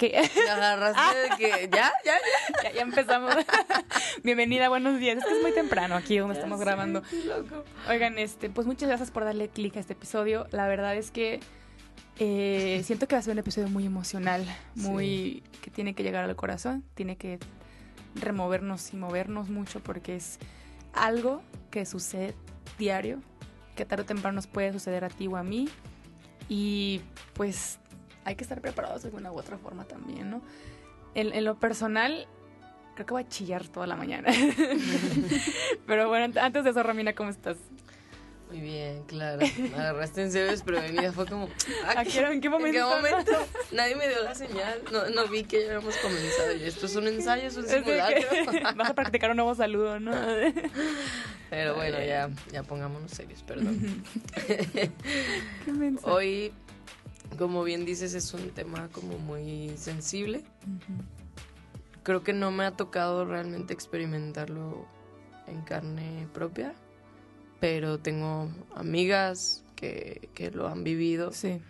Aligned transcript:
¿Qué? 0.00 0.18
Te 0.32 0.48
agarraste 0.48 1.18
de 1.18 1.28
que 1.36 1.68
ya, 1.70 1.92
ya, 2.02 2.14
ya. 2.14 2.62
ya, 2.62 2.72
ya 2.72 2.80
empezamos. 2.80 3.34
Bienvenida, 4.24 4.70
buenos 4.70 4.98
días. 4.98 5.18
Es 5.18 5.24
que 5.26 5.36
es 5.36 5.42
muy 5.42 5.52
temprano 5.52 5.94
aquí 5.94 6.16
donde 6.16 6.36
estamos 6.36 6.58
grabando. 6.58 7.02
loco. 7.26 7.66
Oigan, 7.86 8.18
este, 8.18 8.48
pues 8.48 8.66
muchas 8.66 8.88
gracias 8.88 9.10
por 9.10 9.26
darle 9.26 9.50
clic 9.50 9.76
a 9.76 9.80
este 9.80 9.92
episodio. 9.92 10.46
La 10.52 10.66
verdad 10.68 10.96
es 10.96 11.10
que 11.10 11.40
eh, 12.18 12.80
siento 12.82 13.08
que 13.08 13.14
va 13.14 13.18
a 13.18 13.22
ser 13.22 13.32
un 13.34 13.40
episodio 13.40 13.68
muy 13.68 13.84
emocional, 13.84 14.46
muy 14.74 15.42
que 15.60 15.70
tiene 15.70 15.92
que 15.92 16.02
llegar 16.02 16.24
al 16.24 16.34
corazón, 16.34 16.82
tiene 16.94 17.16
que 17.16 17.38
removernos 18.14 18.94
y 18.94 18.96
movernos 18.96 19.50
mucho 19.50 19.80
porque 19.80 20.16
es 20.16 20.38
algo 20.94 21.42
que 21.70 21.84
sucede 21.84 22.34
diario, 22.78 23.20
que 23.76 23.84
tarde 23.84 24.04
o 24.04 24.06
temprano 24.06 24.36
nos 24.36 24.46
puede 24.46 24.72
suceder 24.72 25.04
a 25.04 25.10
ti 25.10 25.26
o 25.26 25.36
a 25.36 25.42
mí 25.42 25.68
y 26.48 27.02
pues 27.34 27.78
hay 28.30 28.36
que 28.36 28.44
estar 28.44 28.60
preparados 28.60 29.02
de 29.02 29.08
alguna 29.08 29.32
u 29.32 29.38
otra 29.38 29.58
forma 29.58 29.84
también, 29.84 30.30
¿no? 30.30 30.42
En, 31.14 31.32
en 31.32 31.44
lo 31.44 31.58
personal, 31.58 32.26
creo 32.94 33.06
que 33.06 33.12
voy 33.12 33.22
a 33.22 33.28
chillar 33.28 33.66
toda 33.68 33.86
la 33.86 33.96
mañana. 33.96 34.32
Pero 35.86 36.08
bueno, 36.08 36.40
antes 36.40 36.64
de 36.64 36.70
eso, 36.70 36.82
Romina, 36.82 37.12
¿cómo 37.14 37.30
estás? 37.30 37.56
Muy 38.50 38.60
bien, 38.60 39.04
claro. 39.04 39.46
Agarraste 39.76 40.22
en 40.22 40.32
serio 40.32 40.50
desprevenida. 40.50 41.12
Fue 41.12 41.24
como. 41.24 41.48
¿A 41.86 42.04
qué? 42.04 42.18
¿En 42.18 42.40
qué 42.40 42.48
momento? 42.48 42.78
¿En 42.78 42.84
qué 42.84 43.10
momento? 43.10 43.32
Nadie 43.72 43.94
me 43.94 44.08
dio 44.08 44.24
la 44.24 44.34
señal. 44.34 44.82
No, 44.90 45.08
no 45.08 45.28
vi 45.28 45.44
que 45.44 45.60
ya 45.60 45.66
habíamos 45.66 45.96
comenzado. 45.98 46.56
Y 46.56 46.64
esto 46.64 46.86
es 46.86 46.96
un 46.96 47.06
ensayo, 47.06 47.46
es 47.46 47.56
un 47.56 47.68
simulacro. 47.68 48.26
vas 48.76 48.90
a 48.90 48.94
practicar 48.94 49.30
un 49.30 49.36
nuevo 49.36 49.54
saludo, 49.54 50.00
¿no? 50.00 50.10
Pero 51.48 51.76
bueno, 51.76 51.98
ya, 52.02 52.28
ya 52.50 52.64
pongámonos 52.64 53.12
serios, 53.12 53.44
perdón. 53.44 54.02
Qué. 54.34 54.90
Hoy, 56.02 56.52
como 57.38 57.62
bien 57.64 57.84
dices, 57.84 58.14
es 58.14 58.32
un 58.34 58.50
tema 58.50 58.88
como 58.92 59.18
muy 59.18 59.72
sensible. 59.76 60.44
Creo 62.02 62.22
que 62.22 62.32
no 62.32 62.50
me 62.50 62.64
ha 62.64 62.72
tocado 62.72 63.24
realmente 63.24 63.72
experimentarlo 63.72 64.86
en 65.46 65.62
carne 65.62 66.28
propia, 66.32 66.74
pero 67.60 67.98
tengo 67.98 68.50
amigas 68.74 69.64
que, 69.76 70.28
que 70.34 70.50
lo 70.50 70.68
han 70.68 70.84
vivido. 70.84 71.32
Sí. 71.32 71.60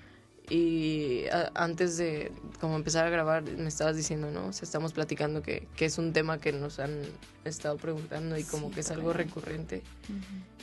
Y 0.51 1.27
a- 1.33 1.51
antes 1.55 1.97
de 1.97 2.33
como 2.61 2.75
empezar 2.77 3.07
a 3.07 3.11
grabar, 3.11 3.45
me 3.45 3.69
estabas 3.69 3.97
diciendo, 3.97 4.31
¿no? 4.33 4.49
O 4.49 4.53
sea, 4.53 4.65
estamos 4.65 4.93
platicando 4.93 5.43
que, 5.43 5.69
que 5.77 5.85
es 5.85 5.97
un 5.97 6.13
tema 6.13 6.39
que 6.39 6.53
nos 6.53 6.81
han 6.81 7.03
estado 7.45 7.77
preguntando 7.77 8.37
y 8.37 8.43
como 8.43 8.69
Sí, 8.69 8.75
que 8.75 8.81
es 8.81 8.91
algo 8.91 9.13
recurrente. 9.13 9.83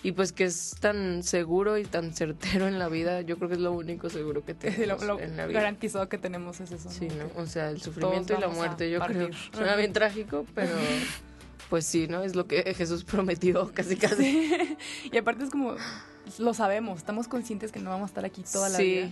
Y 0.04 0.12
pues 0.12 0.32
que 0.34 0.44
es 0.44 0.76
tan 0.80 1.24
seguro 1.24 1.78
y 1.78 1.86
tan 1.86 2.14
certero 2.14 2.68
en 2.68 2.78
la 2.80 2.90
vida, 2.90 3.22
yo 3.22 3.38
creo 3.38 3.48
que 3.50 3.56
es 3.56 3.62
lo 3.62 3.72
único 3.72 4.10
seguro 4.10 4.44
que 4.46 4.54
tenemos 5.00 5.04
lo 5.06 5.20
en 5.20 5.38
la 5.38 5.48
vida. 5.48 5.60
garantizado 5.62 6.10
que 6.10 6.18
tenemos 6.18 6.60
es 6.60 6.72
eso. 6.72 6.90
Sí, 6.92 7.08
¿no? 7.08 7.42
O 7.42 7.46
sea, 7.48 7.70
el 7.70 7.82
sufrimiento 7.82 8.36
y 8.38 8.42
la 8.42 8.50
muerte, 8.50 8.92
yo 8.92 9.00
creo. 9.00 9.30
partir. 9.30 9.38
Suena 9.54 9.76
bien 9.78 9.94
trágico, 9.94 10.46
pero 10.54 10.76
pues 11.70 11.86
sí, 11.86 12.08
¿no? 12.10 12.24
Es 12.24 12.36
lo 12.36 12.46
que 12.46 12.74
Jesús 12.76 13.06
prometió 13.06 13.72
casi 13.74 13.96
casi. 13.96 14.52
y 15.12 15.18
aparte 15.18 15.46
es 15.46 15.50
como, 15.50 15.76
lo 16.40 16.54
sabemos, 16.54 16.98
estamos 17.00 17.28
conscientes 17.30 17.72
que 17.72 17.80
no 17.80 17.90
vamos 17.90 18.04
a 18.04 18.12
estar 18.12 18.26
aquí 18.26 18.44
toda 18.44 18.68
la 18.70 18.78
sí, 18.78 18.84
vida. 18.84 19.10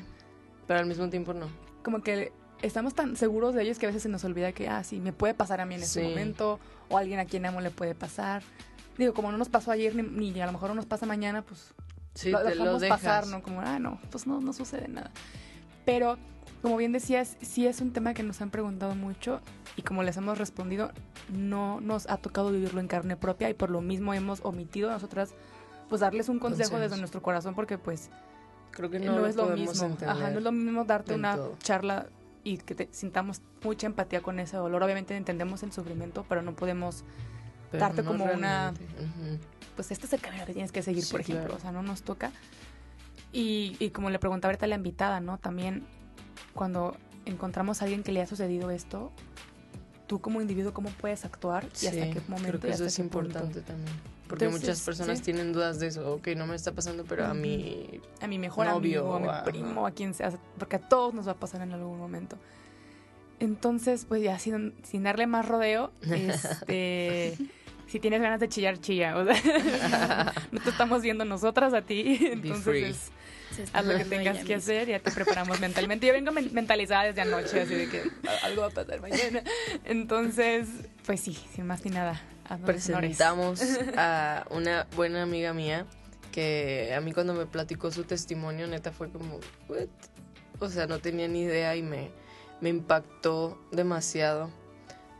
Pero 0.67 0.79
al 0.79 0.85
mismo 0.85 1.09
tiempo 1.09 1.33
no. 1.33 1.47
Como 1.83 2.01
que 2.01 2.31
estamos 2.61 2.93
tan 2.95 3.15
seguros 3.15 3.53
de 3.53 3.63
ellos 3.63 3.77
que 3.79 3.85
a 3.85 3.89
veces 3.89 4.03
se 4.03 4.09
nos 4.09 4.23
olvida 4.23 4.51
que, 4.51 4.67
ah, 4.67 4.83
sí, 4.83 4.99
me 4.99 5.13
puede 5.13 5.33
pasar 5.33 5.61
a 5.61 5.65
mí 5.65 5.75
en 5.75 5.83
este 5.83 6.01
Sí. 6.01 6.07
momento, 6.07 6.59
o 6.89 6.97
a 6.97 7.01
alguien 7.01 7.19
a 7.19 7.25
quien 7.25 7.45
amo 7.45 7.61
le 7.61 7.71
puede 7.71 7.95
pasar. 7.95 8.41
Digo, 8.97 9.13
como 9.13 9.31
no 9.31 9.37
nos 9.37 9.49
pasó 9.49 9.71
ayer, 9.71 9.93
ni, 9.95 10.31
ni 10.31 10.41
a 10.41 10.45
lo 10.45 10.51
mejor 10.53 10.69
no 10.69 10.75
nos 10.75 10.85
pasa 10.85 11.05
mañana, 11.05 11.41
pues 11.41 11.73
Sí, 12.13 12.31
lo 12.31 12.39
te 12.39 12.43
lo 12.45 12.49
dejamos 12.63 12.81
dejas. 12.81 12.99
pasar, 13.01 13.27
¿no? 13.27 13.43
Como, 13.43 13.59
ah, 13.61 13.77
no, 13.77 13.99
pues 14.09 14.25
no, 14.25 14.39
no 14.39 14.53
sucede 14.53 14.87
nada. 14.87 15.11
Pero, 15.85 16.17
como 16.61 16.77
bien 16.77 16.91
decías, 16.93 17.35
sí 17.41 17.67
es 17.67 17.81
un 17.81 17.91
tema 17.91 18.13
que 18.13 18.23
nos 18.23 18.41
han 18.41 18.49
preguntado 18.49 18.95
mucho 18.95 19.41
y 19.75 19.81
como 19.81 20.01
les 20.01 20.15
hemos 20.17 20.37
respondido, 20.37 20.91
no 21.29 21.81
nos 21.81 22.09
ha 22.09 22.17
tocado 22.17 22.51
vivirlo 22.51 22.79
en 22.79 22.87
carne 22.87 23.17
propia 23.17 23.49
y 23.49 23.53
por 23.53 23.69
lo 23.69 23.81
mismo 23.81 24.13
hemos 24.13 24.39
omitido 24.43 24.89
nosotras, 24.89 25.33
pues 25.89 26.01
darles 26.01 26.29
un 26.29 26.39
consejo 26.39 26.69
Consejos. 26.71 26.81
desde 26.89 26.97
nuestro 27.01 27.21
corazón 27.21 27.53
porque 27.53 27.77
pues 27.77 28.09
Creo 28.75 28.89
que 28.91 28.99
no, 28.99 29.13
no, 29.13 29.19
lo 29.21 29.27
es 29.27 29.35
lo 29.35 29.47
mismo. 29.47 29.97
Ajá, 30.05 30.29
no 30.29 30.37
es 30.37 30.43
lo 30.43 30.51
mismo 30.51 30.83
darte 30.85 31.15
una 31.15 31.35
todo. 31.35 31.55
charla 31.63 32.07
y 32.43 32.57
que 32.57 32.75
te 32.75 32.89
sintamos 32.91 33.41
mucha 33.63 33.87
empatía 33.87 34.21
con 34.21 34.39
ese 34.39 34.57
dolor. 34.57 34.83
Obviamente 34.83 35.15
entendemos 35.17 35.63
el 35.63 35.71
sufrimiento, 35.71 36.25
pero 36.29 36.41
no 36.43 36.53
podemos 36.53 37.03
Pero 37.71 37.81
darte 37.81 38.03
no 38.03 38.09
como 38.11 38.25
una- 38.25 38.73
pues 39.75 39.89
este 39.91 40.05
es 40.05 40.13
el 40.13 40.21
camino 40.21 40.45
que 40.45 40.53
tienes 40.53 40.71
que 40.71 40.83
seguir, 40.83 41.03
Sí, 41.03 41.11
por 41.11 41.21
ejemplo. 41.21 41.45
claro. 41.45 41.57
O 41.57 41.59
sea, 41.61 41.71
no 41.71 41.81
nos 41.81 42.03
toca. 42.03 42.31
Y, 43.33 43.75
y 43.79 43.89
como 43.89 44.09
le 44.09 44.19
preguntaba 44.19 44.51
ahorita 44.51 44.65
a 44.65 44.69
la 44.69 44.75
invitada, 44.75 45.19
¿no? 45.19 45.37
También 45.37 45.83
cuando 46.53 46.95
encontramos 47.25 47.81
a 47.81 47.85
alguien 47.85 48.03
que 48.03 48.11
le 48.11 48.21
ha 48.21 48.27
sucedido 48.27 48.69
esto, 48.71 49.11
tú 50.07 50.21
como 50.21 50.39
individuo, 50.41 50.73
¿cómo 50.73 50.89
puedes 50.91 51.25
actuar? 51.25 51.65
Y 51.81 51.87
hasta 51.87 52.09
qué 52.11 52.21
momento. 52.27 52.59
Creo 52.59 52.61
que 52.61 52.69
eso 52.71 52.85
es 52.85 52.95
punto. 52.97 53.19
importante 53.19 53.61
también. 53.61 53.91
Porque 54.27 54.45
Entonces, 54.45 54.69
muchas 54.69 54.81
personas 54.81 55.19
sí. 55.19 55.25
tienen 55.25 55.53
dudas 55.53 55.79
de 55.79 55.87
eso. 55.87 56.13
Ok, 56.15 56.29
no 56.35 56.47
me 56.47 56.55
está 56.55 56.71
pasando, 56.71 57.05
pero 57.05 57.25
a 57.27 57.33
mí. 57.33 58.01
A 58.21 58.27
mi 58.27 58.39
mejor 58.39 58.65
Novio, 58.67 59.01
amigo, 59.01 59.15
a 59.15 59.19
mi 59.19 59.27
ajá. 59.27 59.43
primo, 59.43 59.85
a 59.85 59.91
quien 59.91 60.13
sea. 60.15 60.31
Porque 60.57 60.77
a 60.77 60.79
todos 60.79 61.13
nos 61.13 61.27
va 61.27 61.33
a 61.33 61.35
pasar 61.35 61.61
en 61.61 61.71
algún 61.73 61.97
momento. 61.99 62.37
Entonces, 63.39 64.05
pues 64.07 64.23
ya 64.23 64.39
sin, 64.39 64.73
sin 64.83 65.03
darle 65.03 65.27
más 65.27 65.47
rodeo, 65.47 65.91
este, 66.01 67.37
si 67.87 67.99
tienes 67.99 68.21
ganas 68.21 68.39
de 68.39 68.49
chillar, 68.49 68.79
chilla. 68.79 69.17
O 69.17 69.25
sea, 69.25 70.33
no 70.51 70.59
te 70.61 70.69
estamos 70.69 71.01
viendo 71.01 71.25
nosotras 71.25 71.73
a 71.73 71.81
ti. 71.81 72.17
Entonces, 72.21 73.11
es- 73.59 73.69
haz 73.73 73.85
lo 73.85 73.95
que 73.97 74.05
tengas 74.05 74.43
que 74.43 74.55
hacer, 74.55 74.87
ya 74.87 74.99
te 74.99 75.11
preparamos 75.11 75.59
mentalmente. 75.59 76.07
Yo 76.07 76.13
vengo 76.13 76.31
men- 76.31 76.49
mentalizada 76.53 77.03
desde 77.03 77.21
anoche, 77.21 77.61
así 77.61 77.75
de 77.75 77.87
que 77.89 78.01
"Ah, 78.27 78.31
algo 78.45 78.61
va 78.61 78.67
a 78.67 78.71
pasar 78.71 79.01
mañana. 79.01 79.43
Entonces, 79.85 80.67
pues 81.05 81.19
sí, 81.21 81.37
sin 81.53 81.67
más 81.67 81.85
ni 81.85 81.91
nada. 81.91 82.19
Presentamos 82.65 83.61
a 83.97 84.45
una 84.49 84.87
buena 84.95 85.23
amiga 85.23 85.53
mía 85.53 85.85
que 86.31 86.93
a 86.95 87.01
mí 87.01 87.13
cuando 87.13 87.33
me 87.33 87.45
platicó 87.45 87.91
su 87.91 88.03
testimonio 88.03 88.67
neta 88.67 88.91
fue 88.91 89.09
como 89.11 89.39
"What?". 89.69 89.87
o 90.59 90.69
sea 90.69 90.87
no 90.87 90.99
tenía 90.99 91.27
ni 91.27 91.43
idea 91.43 91.75
y 91.75 91.81
me, 91.81 92.11
me 92.61 92.69
impactó 92.69 93.57
demasiado 93.71 94.49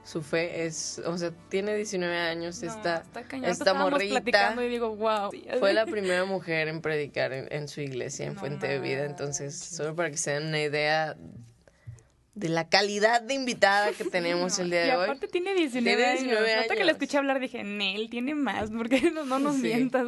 su 0.03 0.21
fe 0.21 0.65
es 0.65 1.01
o 1.05 1.17
sea 1.17 1.31
tiene 1.49 1.75
19 1.75 2.15
años 2.15 2.61
No, 2.61 2.69
está 2.69 3.03
está 3.43 3.73
morrita 3.73 4.21
platicando 4.21 4.63
y 4.63 4.69
digo, 4.69 4.95
wow. 4.95 5.31
fue 5.59 5.73
la 5.73 5.85
primera 5.85 6.25
mujer 6.25 6.67
en 6.67 6.81
predicar 6.81 7.33
en, 7.33 7.47
en 7.51 7.67
su 7.67 7.81
iglesia 7.81 8.27
en 8.27 8.35
No 8.35 8.39
Fuente 8.39 8.67
de 8.67 8.79
Vida 8.79 9.05
entonces 9.05 9.57
solo 9.57 9.95
para 9.95 10.11
que 10.11 10.17
se 10.17 10.31
den 10.31 10.47
una 10.47 10.61
idea 10.61 11.17
de 12.35 12.49
la 12.49 12.67
calidad 12.69 13.21
de 13.21 13.33
invitada 13.33 13.91
que 13.93 14.03
tenemos 14.05 14.59
el 14.59 14.69
día 14.69 14.83
Y 14.83 14.87
de 14.89 14.95
hoy 14.97 15.03
aparte 15.05 15.27
tiene 15.29 15.53
19, 15.55 15.83
Tiene 15.95 16.05
años. 16.05 16.19
19 16.21 16.55
Ahorita 16.55 16.73
que 16.75 16.79
la 16.83 16.91
años. 16.91 17.01
escuché 17.01 17.17
hablar 17.17 17.39
dije, 17.39 17.63
Nel, 17.63 18.09
tiene 18.09 18.35
más, 18.35 18.69
porque 18.71 19.01
no, 19.11 19.25
no 19.25 19.39
nos 19.39 19.55
Sí. 19.55 19.61
mientas. 19.63 20.05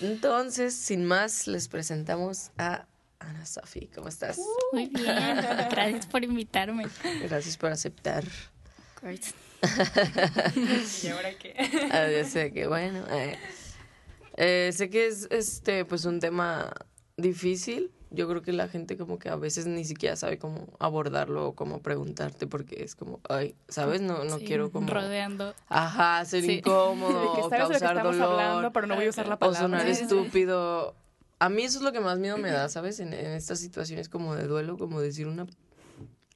Entonces, 0.00 0.74
sin 0.74 1.04
más, 1.04 1.46
les 1.46 1.68
presentamos 1.68 2.50
a 2.58 2.86
Ana 3.20 3.46
Sofi. 3.46 3.88
¿Cómo 3.94 4.08
estás? 4.08 4.38
Muy 4.72 4.86
bien, 4.86 5.06
gracias 5.70 6.06
por 6.06 6.22
invitarme. 6.24 6.86
Gracias 7.22 7.56
por 7.56 7.70
aceptar. 7.72 8.24
¿Y 11.02 11.08
ahora 11.08 11.30
qué? 11.38 11.54
Ah, 11.90 12.08
ya 12.10 12.24
sé 12.24 12.52
que 12.52 12.66
bueno. 12.66 13.04
eh, 13.10 13.38
eh, 14.36 14.70
sé 14.74 14.90
que 14.90 15.06
es 15.06 15.26
este 15.30 15.84
pues 15.84 16.04
un 16.04 16.20
tema 16.20 16.70
difícil. 17.16 17.90
Yo 18.10 18.28
creo 18.28 18.40
que 18.42 18.52
la 18.52 18.68
gente 18.68 18.96
como 18.96 19.18
que 19.18 19.28
a 19.28 19.36
veces 19.36 19.66
ni 19.66 19.84
siquiera 19.84 20.14
sabe 20.14 20.38
cómo 20.38 20.68
abordarlo 20.78 21.48
o 21.48 21.54
cómo 21.54 21.82
preguntarte 21.82 22.46
porque 22.46 22.84
es 22.84 22.94
como, 22.94 23.20
ay, 23.28 23.56
¿sabes? 23.68 24.00
No, 24.00 24.24
no 24.24 24.38
Sí, 24.38 24.44
quiero 24.44 24.70
como... 24.70 24.88
Rodeando. 24.92 25.54
Ajá, 25.68 26.24
ser 26.24 26.44
Sí. 26.44 26.52
incómodo, 26.58 27.34
que 27.34 27.40
o 27.42 27.50
causar 27.50 28.02
dolor, 28.02 28.22
hablando, 28.22 28.72
pero 28.72 28.86
no 28.86 28.94
voy 28.94 29.06
a 29.06 29.10
usar 29.10 29.26
la 29.26 29.34
o 29.34 29.38
palabra. 29.38 29.60
sonar 29.60 29.86
Sí, 29.88 29.94
sí. 29.96 30.02
estúpido. 30.02 30.94
A 31.40 31.48
mí 31.48 31.64
eso 31.64 31.78
es 31.78 31.84
lo 31.84 31.92
que 31.92 32.00
más 32.00 32.18
miedo 32.18 32.38
me 32.38 32.50
da, 32.50 32.68
¿sabes? 32.68 33.00
En, 33.00 33.12
en 33.12 33.32
estas 33.32 33.58
situaciones 33.58 34.08
como 34.08 34.34
de 34.36 34.46
duelo, 34.46 34.78
como 34.78 35.00
decir 35.00 35.26
una 35.26 35.46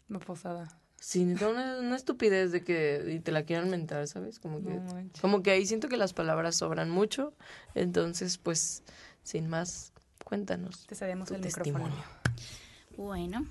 No 0.09 0.19
posada. 0.19 0.77
Sí, 0.97 1.23
una, 1.23 1.79
una 1.79 1.97
estupidez 1.97 2.53
de 2.53 2.63
que 2.63 3.15
y 3.17 3.21
te 3.21 3.33
la 3.33 3.45
quieran 3.45 3.71
mentar, 3.71 4.07
¿sabes? 4.09 4.39
Como 4.41 4.61
que, 4.63 4.71
No 4.75 4.85
como 5.23 5.43
que 5.43 5.53
ahí 5.53 5.65
siento 5.65 5.89
que 5.89 5.97
las 5.97 6.13
palabras 6.13 6.57
sobran 6.57 6.91
mucho. 6.91 7.33
Entonces, 7.75 8.37
pues, 8.37 8.83
sin 9.23 9.49
más, 9.49 9.90
cuéntanos. 10.31 10.87
Te 10.87 10.95
cedemos 10.95 11.29
tu 11.29 11.35
el 11.35 11.41
micrófono. 11.41 11.93
Bueno, 12.97 13.47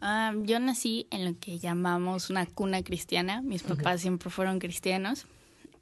ah, 0.00 0.34
yo 0.42 0.58
nací 0.58 1.06
en 1.12 1.24
lo 1.24 1.38
que 1.38 1.60
llamamos 1.60 2.28
una 2.28 2.44
cuna 2.44 2.82
cristiana. 2.82 3.40
Mis 3.40 3.62
papás 3.62 4.00
siempre 4.00 4.28
fueron 4.28 4.58
cristianos. 4.58 5.26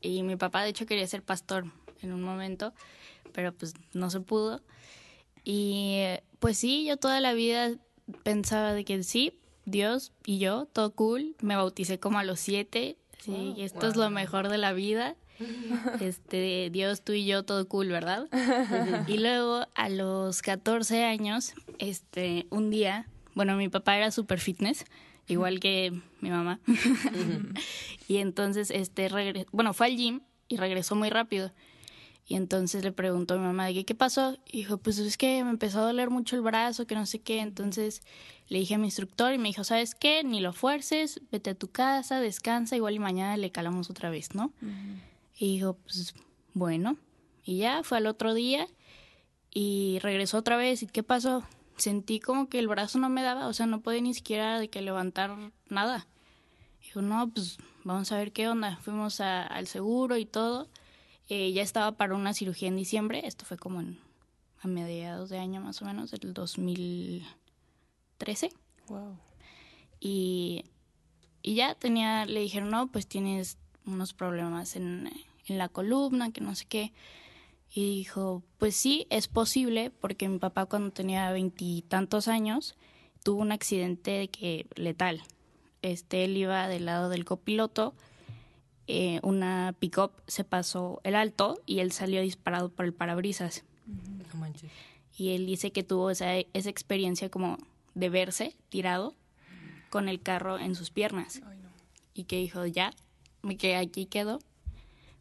Y 0.02 0.22
mi 0.22 0.36
papá, 0.36 0.62
de 0.62 0.68
hecho, 0.68 0.84
quería 0.84 1.06
ser 1.06 1.22
pastor. 1.22 1.64
en 2.02 2.12
un 2.12 2.22
momento, 2.22 2.74
pero 3.32 3.54
pues 3.54 3.72
no 3.94 4.10
se 4.10 4.20
pudo. 4.20 4.60
Y 5.42 6.02
pues 6.38 6.58
sí, 6.58 6.84
yo 6.84 6.98
toda 6.98 7.20
la 7.22 7.32
vida 7.32 7.70
pensaba 8.24 8.74
de 8.74 8.84
que 8.84 9.02
sí, 9.04 9.38
Dios 9.64 10.12
y 10.26 10.38
yo, 10.38 10.66
todo 10.66 10.92
cool. 10.94 11.34
Me 11.40 11.56
bauticé 11.56 11.98
como 11.98 12.18
a 12.18 12.24
los 12.24 12.40
siete, 12.40 12.98
sí, 13.20 13.54
esto 13.56 13.88
es 13.88 13.96
lo 13.96 14.10
mejor 14.10 14.50
de 14.50 14.58
la 14.58 14.74
vida. 14.74 15.16
Este, 16.00 16.70
Dios, 16.70 17.02
tú 17.02 17.12
y 17.12 17.26
yo, 17.26 17.44
todo 17.44 17.66
cool, 17.68 17.88
¿verdad? 17.88 18.28
y 19.08 19.18
luego 19.18 19.66
a 19.74 19.88
los 19.88 20.42
14 20.42 21.04
años, 21.04 21.54
este, 21.78 22.46
un 22.50 22.70
día, 22.70 23.08
bueno, 23.34 23.56
mi 23.56 23.68
papá 23.68 23.96
era 23.96 24.10
super 24.10 24.40
fitness, 24.40 24.84
igual 25.26 25.60
que 25.60 25.92
mi 26.20 26.30
mamá. 26.30 26.60
y 28.08 28.18
entonces, 28.18 28.70
este, 28.70 29.08
bueno, 29.52 29.74
fue 29.74 29.86
al 29.86 29.96
gym 29.96 30.20
y 30.48 30.56
regresó 30.56 30.94
muy 30.94 31.10
rápido. 31.10 31.52
Y 32.26 32.36
entonces 32.36 32.82
le 32.82 32.90
preguntó 32.90 33.34
a 33.34 33.36
mi 33.36 33.42
mamá, 33.42 33.68
¿qué, 33.68 33.84
qué 33.84 33.94
pasó? 33.94 34.38
Y 34.50 34.58
dijo, 34.58 34.78
pues 34.78 34.98
es 34.98 35.18
que 35.18 35.44
me 35.44 35.50
empezó 35.50 35.80
a 35.80 35.82
doler 35.82 36.08
mucho 36.08 36.36
el 36.36 36.42
brazo, 36.42 36.86
que 36.86 36.94
no 36.94 37.04
sé 37.04 37.20
qué. 37.20 37.40
Entonces 37.40 38.00
le 38.48 38.60
dije 38.60 38.76
a 38.76 38.78
mi 38.78 38.86
instructor 38.86 39.34
y 39.34 39.38
me 39.38 39.48
dijo, 39.48 39.62
¿sabes 39.62 39.94
qué? 39.94 40.24
Ni 40.24 40.40
lo 40.40 40.54
fuerces, 40.54 41.20
vete 41.30 41.50
a 41.50 41.54
tu 41.54 41.68
casa, 41.68 42.20
descansa, 42.20 42.76
igual 42.76 42.94
y 42.94 42.98
mañana 42.98 43.36
le 43.36 43.52
calamos 43.52 43.90
otra 43.90 44.08
vez, 44.08 44.34
¿no? 44.34 44.52
Y 45.36 45.54
dijo, 45.54 45.74
pues 45.74 46.14
bueno. 46.52 46.96
Y 47.44 47.58
ya 47.58 47.82
fue 47.82 47.98
al 47.98 48.06
otro 48.06 48.34
día 48.34 48.66
y 49.52 49.98
regresó 50.00 50.38
otra 50.38 50.56
vez. 50.56 50.82
¿Y 50.82 50.86
qué 50.86 51.02
pasó? 51.02 51.44
Sentí 51.76 52.20
como 52.20 52.48
que 52.48 52.58
el 52.58 52.68
brazo 52.68 52.98
no 52.98 53.08
me 53.08 53.22
daba, 53.22 53.48
o 53.48 53.52
sea, 53.52 53.66
no 53.66 53.80
podía 53.80 54.00
ni 54.00 54.14
siquiera 54.14 54.58
de 54.58 54.70
que 54.70 54.80
levantar 54.80 55.52
nada. 55.68 56.06
Dijo, 56.82 57.02
no, 57.02 57.28
pues 57.30 57.58
vamos 57.82 58.12
a 58.12 58.18
ver 58.18 58.32
qué 58.32 58.48
onda. 58.48 58.78
Fuimos 58.82 59.20
al 59.20 59.66
seguro 59.66 60.16
y 60.16 60.26
todo. 60.26 60.68
Eh, 61.28 61.52
ya 61.52 61.62
estaba 61.62 61.92
para 61.92 62.14
una 62.14 62.34
cirugía 62.34 62.68
en 62.68 62.76
diciembre. 62.76 63.26
Esto 63.26 63.44
fue 63.44 63.56
como 63.56 63.80
en, 63.80 63.98
a 64.60 64.68
mediados 64.68 65.30
de 65.30 65.38
año 65.38 65.60
más 65.60 65.82
o 65.82 65.84
menos, 65.84 66.10
del 66.10 66.34
2013. 66.34 68.50
Wow. 68.88 69.18
Y, 70.00 70.64
y 71.42 71.54
ya 71.54 71.74
tenía, 71.74 72.26
le 72.26 72.40
dijeron, 72.40 72.70
no, 72.70 72.88
pues 72.88 73.06
tienes 73.06 73.58
unos 73.86 74.12
problemas 74.12 74.76
en, 74.76 75.10
en 75.46 75.58
la 75.58 75.68
columna, 75.68 76.32
que 76.32 76.40
no 76.40 76.54
sé 76.54 76.64
qué. 76.66 76.92
Y 77.72 77.96
dijo, 77.96 78.42
pues 78.58 78.76
sí, 78.76 79.06
es 79.10 79.26
posible, 79.26 79.90
porque 79.90 80.28
mi 80.28 80.38
papá 80.38 80.66
cuando 80.66 80.90
tenía 80.90 81.30
veintitantos 81.32 82.28
años 82.28 82.76
tuvo 83.24 83.42
un 83.42 83.52
accidente 83.52 84.12
de 84.12 84.28
que 84.28 84.66
letal. 84.76 85.22
Este, 85.82 86.24
él 86.24 86.36
iba 86.36 86.68
del 86.68 86.84
lado 86.84 87.08
del 87.08 87.24
copiloto, 87.24 87.94
eh, 88.86 89.18
una 89.22 89.74
pick-up 89.78 90.12
se 90.26 90.44
pasó 90.44 91.00
el 91.04 91.14
alto 91.14 91.60
y 91.66 91.80
él 91.80 91.90
salió 91.90 92.20
disparado 92.20 92.68
por 92.68 92.84
el 92.84 92.94
parabrisas. 92.94 93.64
Y 95.16 95.30
él 95.30 95.46
dice 95.46 95.72
que 95.72 95.82
tuvo 95.82 96.10
esa, 96.10 96.34
esa 96.36 96.70
experiencia 96.70 97.28
como 97.28 97.58
de 97.94 98.08
verse 98.08 98.56
tirado 98.68 99.14
con 99.90 100.08
el 100.08 100.20
carro 100.20 100.58
en 100.58 100.74
sus 100.74 100.90
piernas. 100.90 101.40
Y 102.14 102.24
que 102.24 102.36
dijo, 102.36 102.66
ya, 102.66 102.92
que 103.58 103.76
aquí 103.76 104.06
quedó, 104.06 104.38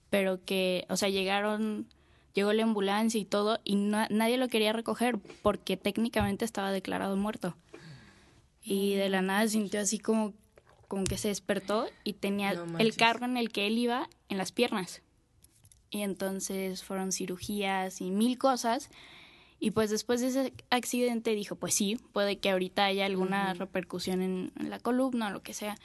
pero 0.10 0.44
que, 0.44 0.86
o 0.90 0.98
sea, 0.98 1.10
llegaron, 1.10 1.88
llegó 2.34 2.54
la 2.54 2.64
ambulancia 2.64 3.20
y 3.20 3.26
todo, 3.26 3.60
y 3.64 3.76
nadie 3.76 4.38
lo 4.38 4.48
quería 4.48 4.74
recoger 4.74 5.18
porque 5.42 5.78
técnicamente 5.78 6.46
estaba 6.46 6.72
declarado 6.72 7.16
muerto. 7.16 7.56
Y 8.64 8.96
de 8.96 9.10
la 9.10 9.22
nada 9.22 9.48
sintió 9.48 9.82
así 9.82 10.00
como, 10.00 10.34
como 10.88 11.04
que 11.04 11.18
se 11.18 11.28
despertó 11.28 11.88
y 12.04 12.14
tenía 12.14 12.52
el 12.80 12.96
carro 12.96 13.26
en 13.26 13.38
el 13.38 13.52
que 13.52 13.68
él 13.68 13.78
iba 13.78 14.10
en 14.30 14.38
las 14.38 14.52
piernas. 14.52 15.02
Y 15.90 16.02
entonces 16.02 16.84
fueron 16.84 17.12
cirugías 17.12 18.02
y 18.02 18.10
mil 18.10 18.38
cosas. 18.38 18.90
Y 19.60 19.72
pues 19.72 19.90
después 19.90 20.22
de 20.22 20.28
ese 20.28 20.54
accidente 20.70 21.36
dijo, 21.36 21.56
pues 21.56 21.74
sí, 21.74 22.00
puede 22.14 22.38
que 22.38 22.50
ahorita 22.50 22.86
haya 22.86 23.06
alguna 23.06 23.54
repercusión 23.54 24.22
en, 24.22 24.52
en, 24.60 24.70
la 24.70 24.80
columna 24.80 25.28
o 25.28 25.32
lo 25.32 25.42
que 25.42 25.54
sea. 25.54 25.76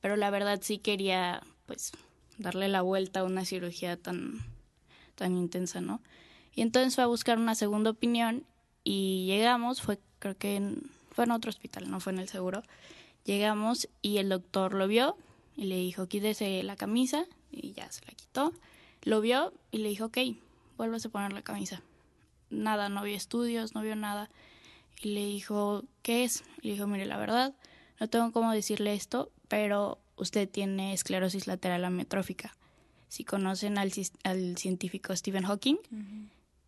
Pero 0.00 0.16
la 0.16 0.30
verdad 0.30 0.60
sí 0.62 0.78
quería 0.78 1.42
pues 1.66 1.92
darle 2.38 2.68
la 2.68 2.82
vuelta 2.82 3.20
a 3.20 3.24
una 3.24 3.44
cirugía 3.44 3.96
tan, 3.96 4.40
tan 5.14 5.36
intensa, 5.36 5.80
¿no? 5.80 6.00
Y 6.54 6.62
entonces 6.62 6.94
fue 6.94 7.04
a 7.04 7.08
buscar 7.08 7.38
una 7.38 7.54
segunda 7.54 7.90
opinión 7.90 8.44
y 8.84 9.26
llegamos, 9.26 9.80
fue 9.80 9.98
creo 10.18 10.36
que 10.36 10.76
fue 11.12 11.24
en 11.24 11.30
otro 11.30 11.50
hospital, 11.50 11.90
no 11.90 12.00
fue 12.00 12.12
en 12.12 12.18
el 12.18 12.28
seguro. 12.28 12.62
Llegamos 13.24 13.88
y 14.02 14.18
el 14.18 14.28
doctor 14.28 14.74
lo 14.74 14.86
vio 14.86 15.16
y 15.56 15.64
le 15.64 15.76
dijo, 15.76 16.06
quítese 16.06 16.62
la 16.62 16.76
camisa 16.76 17.24
y 17.50 17.72
ya 17.72 17.90
se 17.90 18.04
la 18.06 18.12
quitó. 18.12 18.52
Lo 19.02 19.20
vio 19.20 19.52
y 19.70 19.78
le 19.78 19.88
dijo, 19.88 20.06
ok, 20.06 20.18
vuelvas 20.76 21.06
a 21.06 21.08
poner 21.08 21.32
la 21.32 21.42
camisa. 21.42 21.82
Nada, 22.50 22.88
no 22.88 23.00
había 23.00 23.16
estudios, 23.16 23.74
no 23.74 23.82
vio 23.82 23.96
nada. 23.96 24.30
Y 25.02 25.10
le 25.10 25.26
dijo, 25.26 25.84
¿qué 26.02 26.24
es? 26.24 26.44
Y 26.62 26.68
le 26.68 26.74
dijo, 26.74 26.86
mire, 26.86 27.06
la 27.06 27.18
verdad, 27.18 27.54
no 28.00 28.08
tengo 28.08 28.32
cómo 28.32 28.52
decirle 28.52 28.94
esto, 28.94 29.30
pero 29.48 29.98
usted 30.16 30.48
tiene 30.48 30.92
esclerosis 30.92 31.46
lateral 31.46 31.84
amiotrófica. 31.84 32.56
Si 33.08 33.24
conocen 33.24 33.78
al, 33.78 33.92
al 34.24 34.56
científico 34.56 35.14
Stephen 35.14 35.44
Hawking, 35.44 35.76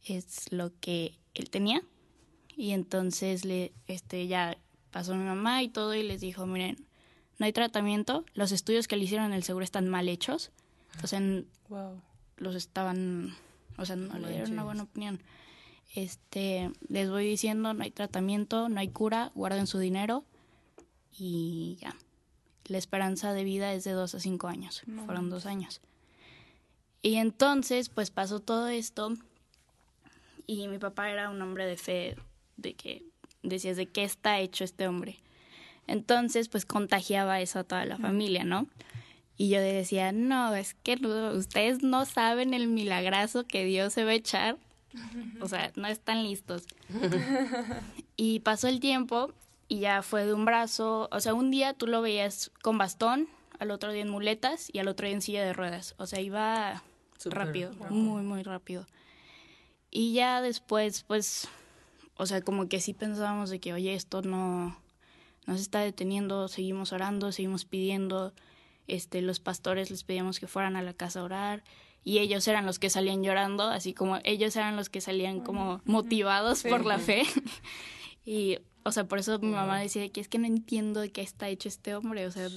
es 0.04 0.52
lo 0.52 0.72
que 0.80 1.18
él 1.34 1.50
tenía. 1.50 1.82
Y 2.56 2.70
entonces 2.70 3.44
le, 3.44 3.72
este, 3.86 4.26
ya 4.26 4.56
pasó 4.90 5.14
mi 5.14 5.24
mamá 5.24 5.62
y 5.62 5.68
todo 5.68 5.94
y 5.94 6.02
les 6.02 6.20
dijo, 6.20 6.46
miren, 6.46 6.76
no 7.38 7.46
hay 7.46 7.52
tratamiento, 7.52 8.24
los 8.34 8.52
estudios 8.52 8.88
que 8.88 8.96
le 8.96 9.04
hicieron 9.04 9.26
en 9.26 9.32
el 9.34 9.42
seguro 9.42 9.64
están 9.64 9.88
mal 9.88 10.08
hechos. 10.08 10.52
Entonces, 10.94 11.44
wow. 11.68 12.00
los 12.38 12.54
estaban, 12.54 13.34
o 13.76 13.84
sea, 13.84 13.96
no 13.96 14.18
le 14.18 14.28
dieron 14.28 14.52
una 14.52 14.64
buena 14.64 14.84
opinión. 14.84 15.20
Este, 15.94 16.70
les 16.88 17.10
voy 17.10 17.26
diciendo, 17.26 17.74
no 17.74 17.82
hay 17.82 17.90
tratamiento, 17.90 18.68
no 18.68 18.80
hay 18.80 18.88
cura, 18.88 19.32
guarden 19.34 19.66
su 19.66 19.78
dinero 19.78 20.24
y 21.18 21.76
ya 21.80 21.94
la 22.68 22.78
esperanza 22.78 23.32
de 23.32 23.44
vida 23.44 23.72
es 23.72 23.84
de 23.84 23.92
dos 23.92 24.14
a 24.14 24.20
cinco 24.20 24.48
años. 24.48 24.82
Fueron 25.04 25.30
dos 25.30 25.46
años. 25.46 25.80
Y 27.02 27.16
entonces, 27.16 27.88
pues 27.88 28.10
pasó 28.10 28.40
todo 28.40 28.68
esto. 28.68 29.14
Y 30.46 30.68
mi 30.68 30.78
papá 30.78 31.10
era 31.10 31.30
un 31.30 31.40
hombre 31.42 31.66
de 31.66 31.76
fe, 31.76 32.16
de 32.56 32.74
que 32.74 33.04
decías 33.42 33.76
de 33.76 33.86
qué 33.86 34.04
está 34.04 34.40
hecho 34.40 34.64
este 34.64 34.88
hombre. 34.88 35.18
Entonces, 35.86 36.48
pues 36.48 36.66
contagiaba 36.66 37.40
eso 37.40 37.60
a 37.60 37.64
toda 37.64 37.84
la 37.84 37.96
familia, 37.96 38.44
¿no? 38.44 38.66
Y 39.36 39.50
yo 39.50 39.60
decía, 39.60 40.12
no, 40.12 40.54
es 40.54 40.74
que 40.74 40.94
ustedes 41.34 41.82
no 41.82 42.06
saben 42.06 42.54
el 42.54 42.68
milagrazo 42.68 43.44
que 43.44 43.64
Dios 43.64 43.92
se 43.92 44.04
va 44.04 44.10
a 44.10 44.14
echar. 44.14 44.56
O 45.40 45.48
sea, 45.48 45.72
no 45.76 45.86
están 45.88 46.24
listos. 46.24 46.64
y 48.16 48.40
pasó 48.40 48.68
el 48.68 48.80
tiempo 48.80 49.32
y 49.68 49.80
ya 49.80 50.02
fue 50.02 50.26
de 50.26 50.34
un 50.34 50.44
brazo, 50.44 51.08
o 51.10 51.20
sea, 51.20 51.34
un 51.34 51.50
día 51.50 51.74
tú 51.74 51.86
lo 51.86 52.02
veías 52.02 52.50
con 52.62 52.78
bastón, 52.78 53.28
al 53.58 53.70
otro 53.70 53.90
día 53.90 54.02
en 54.02 54.10
muletas 54.10 54.68
y 54.72 54.78
al 54.78 54.88
otro 54.88 55.06
día 55.06 55.14
en 55.14 55.22
silla 55.22 55.44
de 55.44 55.52
ruedas, 55.52 55.94
o 55.98 56.06
sea, 56.06 56.20
iba 56.20 56.82
rápido, 57.24 57.72
muy, 57.90 58.22
muy 58.22 58.42
rápido. 58.42 58.86
Y 59.90 60.12
ya 60.12 60.42
después, 60.42 61.02
pues, 61.04 61.48
o 62.16 62.26
sea, 62.26 62.42
como 62.42 62.68
que 62.68 62.80
sí 62.80 62.92
pensábamos 62.92 63.50
de 63.50 63.60
que, 63.60 63.72
oye, 63.72 63.94
esto 63.94 64.22
no, 64.22 64.78
no 65.46 65.54
se 65.54 65.62
está 65.62 65.80
deteniendo, 65.80 66.48
seguimos 66.48 66.92
orando, 66.92 67.32
seguimos 67.32 67.64
pidiendo, 67.64 68.34
este, 68.86 69.22
los 69.22 69.40
pastores 69.40 69.90
les 69.90 70.04
pedíamos 70.04 70.38
que 70.38 70.46
fueran 70.46 70.76
a 70.76 70.82
la 70.82 70.92
casa 70.92 71.20
a 71.20 71.24
orar 71.24 71.64
y 72.04 72.18
ellos 72.18 72.46
eran 72.46 72.66
los 72.66 72.78
que 72.78 72.90
salían 72.90 73.24
llorando, 73.24 73.64
así 73.64 73.92
como 73.92 74.18
ellos 74.22 74.54
eran 74.54 74.76
los 74.76 74.88
que 74.88 75.00
salían 75.00 75.40
como 75.40 75.80
motivados 75.84 76.62
por 76.62 76.84
la 76.84 76.98
fe. 76.98 77.22
y 78.24 78.58
o 78.86 78.92
sea, 78.92 79.04
por 79.04 79.18
eso 79.18 79.40
mi 79.40 79.50
mamá 79.50 79.80
decía 79.80 80.08
que 80.10 80.20
es 80.20 80.28
que 80.28 80.38
no 80.38 80.46
entiendo 80.46 81.00
de 81.00 81.10
qué 81.10 81.20
está 81.20 81.48
hecho 81.48 81.68
este 81.68 81.96
hombre, 81.96 82.24
o 82.24 82.30
sea, 82.30 82.48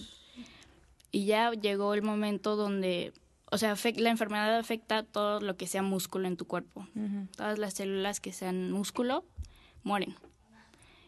y 1.12 1.26
ya 1.26 1.52
llegó 1.54 1.96
el 1.96 2.04
momento 2.04 2.56
donde, 2.56 3.14
o 3.50 3.58
sea, 3.58 3.76
la 3.96 4.12
enfermedad 4.12 4.56
afecta 4.56 5.02
todo 5.02 5.42
lo 5.42 5.58
que 5.58 5.66
sea 5.66 5.82
músculo 5.82 6.28
en 6.28 6.38
tu 6.38 6.46
cuerpo. 6.46 6.88
Todas 7.36 7.58
las 7.58 7.74
células 7.74 8.20
que 8.20 8.32
sean 8.32 8.72
músculo 8.72 9.26
mueren. 9.82 10.16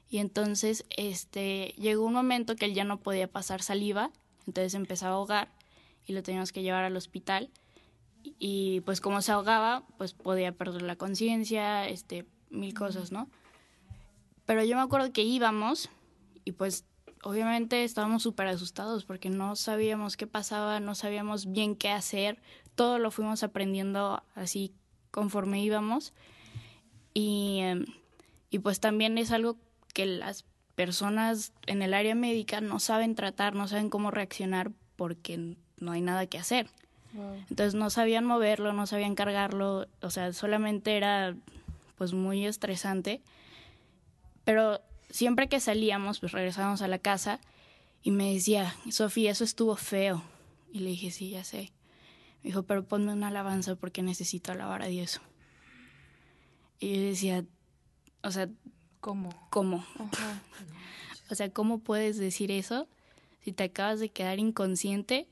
Y 0.10 0.18
entonces, 0.18 0.86
este, 0.90 1.76
llegó 1.78 2.04
un 2.04 2.14
momento 2.14 2.56
que 2.56 2.66
él 2.66 2.74
ya 2.74 2.84
no 2.84 3.00
podía 3.00 3.28
pasar 3.28 3.62
saliva, 3.62 4.10
entonces 4.48 4.74
empezó 4.74 5.06
a 5.06 5.10
ahogar 5.10 5.52
y 6.08 6.14
lo 6.14 6.24
teníamos 6.24 6.52
que 6.52 6.64
llevar 6.64 6.84
al 6.84 6.98
hospital. 6.98 7.52
Y 8.40 8.82
pues 8.86 9.02
como 9.02 9.22
se 9.22 9.34
ahogaba, 9.34 9.84
pues 10.00 10.14
podía 10.14 10.52
perder 10.52 10.82
la 10.82 10.96
conciencia, 10.96 11.88
este, 11.88 12.26
mil 12.50 12.74
cosas, 12.74 13.12
¿no? 13.12 13.30
Pero 14.46 14.64
yo 14.64 14.76
me 14.76 14.82
acuerdo 14.82 15.12
que 15.14 15.24
íbamos 15.24 15.90
y 16.44 16.54
pues 16.54 16.86
obviamente 17.24 17.84
estábamos 17.84 18.24
súper 18.24 18.48
asustados 18.48 19.06
porque 19.06 19.30
no 19.30 19.56
sabíamos 19.56 20.18
qué 20.18 20.28
pasaba, 20.28 20.80
no 20.80 20.96
sabíamos 20.96 21.52
bien 21.52 21.76
qué 21.76 21.90
hacer, 21.90 22.42
todo 22.76 23.00
lo 23.00 23.12
fuimos 23.12 23.44
aprendiendo 23.44 24.24
así 24.36 24.74
conforme 25.12 25.62
íbamos 25.62 26.14
y, 27.14 27.60
em, 27.62 27.86
y 28.50 28.60
pues 28.60 28.80
también 28.80 29.18
es 29.18 29.32
algo 29.32 29.58
que 29.94 30.06
las 30.06 30.46
personas 30.76 31.54
en 31.68 31.82
el 31.82 31.94
área 31.94 32.16
médica 32.16 32.62
no 32.62 32.80
saben 32.80 33.16
tratar, 33.16 33.54
no 33.54 33.68
saben 33.68 33.90
cómo 33.90 34.10
reaccionar 34.10 34.72
porque 34.96 35.56
no 35.80 35.92
hay 35.92 36.02
nada 36.02 36.26
que 36.28 36.38
hacer. 36.38 36.68
Entonces 37.50 37.76
no 37.76 37.90
sabían 37.90 38.24
moverlo, 38.24 38.72
no 38.72 38.88
sabían 38.88 39.16
cargarlo, 39.16 39.88
o 40.02 40.10
sea, 40.10 40.32
solamente 40.32 40.96
era 40.96 41.36
pues 41.98 42.14
muy 42.14 42.46
estresante. 42.46 43.22
Pero 44.44 44.82
siempre 45.10 45.50
que 45.50 45.60
salíamos, 45.60 46.20
pues 46.20 46.32
regresábamos 46.32 46.82
a 46.82 46.88
la 46.88 47.00
casa 47.00 47.40
y 48.04 48.12
me 48.12 48.34
decía, 48.34 48.76
Sofía, 48.90 49.32
eso 49.32 49.44
estuvo 49.44 49.76
feo. 49.76 50.24
Y 50.72 50.80
le 50.80 50.92
dije, 50.92 51.12
sí, 51.12 51.32
ya 51.32 51.44
sé. 51.44 51.72
Me 52.44 52.50
dijo, 52.50 52.64
pero 52.64 52.84
ponme 52.84 53.14
una 53.14 53.28
alabanza 53.28 53.76
porque 53.76 54.02
necesito 54.02 54.52
alabar 54.52 54.82
a 54.82 54.88
Dios. 54.88 55.22
Y 56.80 56.96
yo 56.96 57.02
decía, 57.02 57.46
o 58.24 58.32
sea, 58.32 58.50
¿Cómo? 59.02 59.30
¿cómo? 59.50 59.84
O 61.32 61.36
sea, 61.36 61.52
¿cómo 61.52 61.80
puedes 61.80 62.18
decir 62.18 62.52
eso 62.52 62.88
si 63.44 63.52
te 63.52 63.64
acabas 63.64 64.00
de 64.00 64.10
quedar 64.10 64.38
inconsciente 64.38 65.28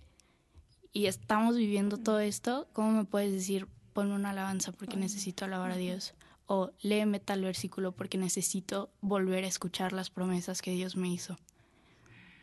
y 0.91 1.05
estamos 1.05 1.55
viviendo 1.55 1.97
todo 1.97 2.19
esto? 2.19 2.67
¿Cómo 2.73 2.91
me 2.91 3.05
puedes 3.05 3.31
decir, 3.31 3.67
ponme 3.93 4.15
una 4.15 4.31
alabanza 4.31 4.71
porque 4.71 4.97
necesito 4.97 5.45
alabar 5.45 5.71
a 5.71 5.75
Dios? 5.75 6.15
O 6.51 6.71
léeme 6.81 7.19
tal 7.19 7.43
versículo 7.43 7.91
porque 7.91 8.17
necesito 8.17 8.89
volver 9.01 9.43
a 9.43 9.47
escuchar 9.47 9.93
las 9.93 10.09
promesas 10.09 10.63
que 10.63 10.71
Dios 10.71 10.95
me 10.95 11.07
hizo. 11.07 11.37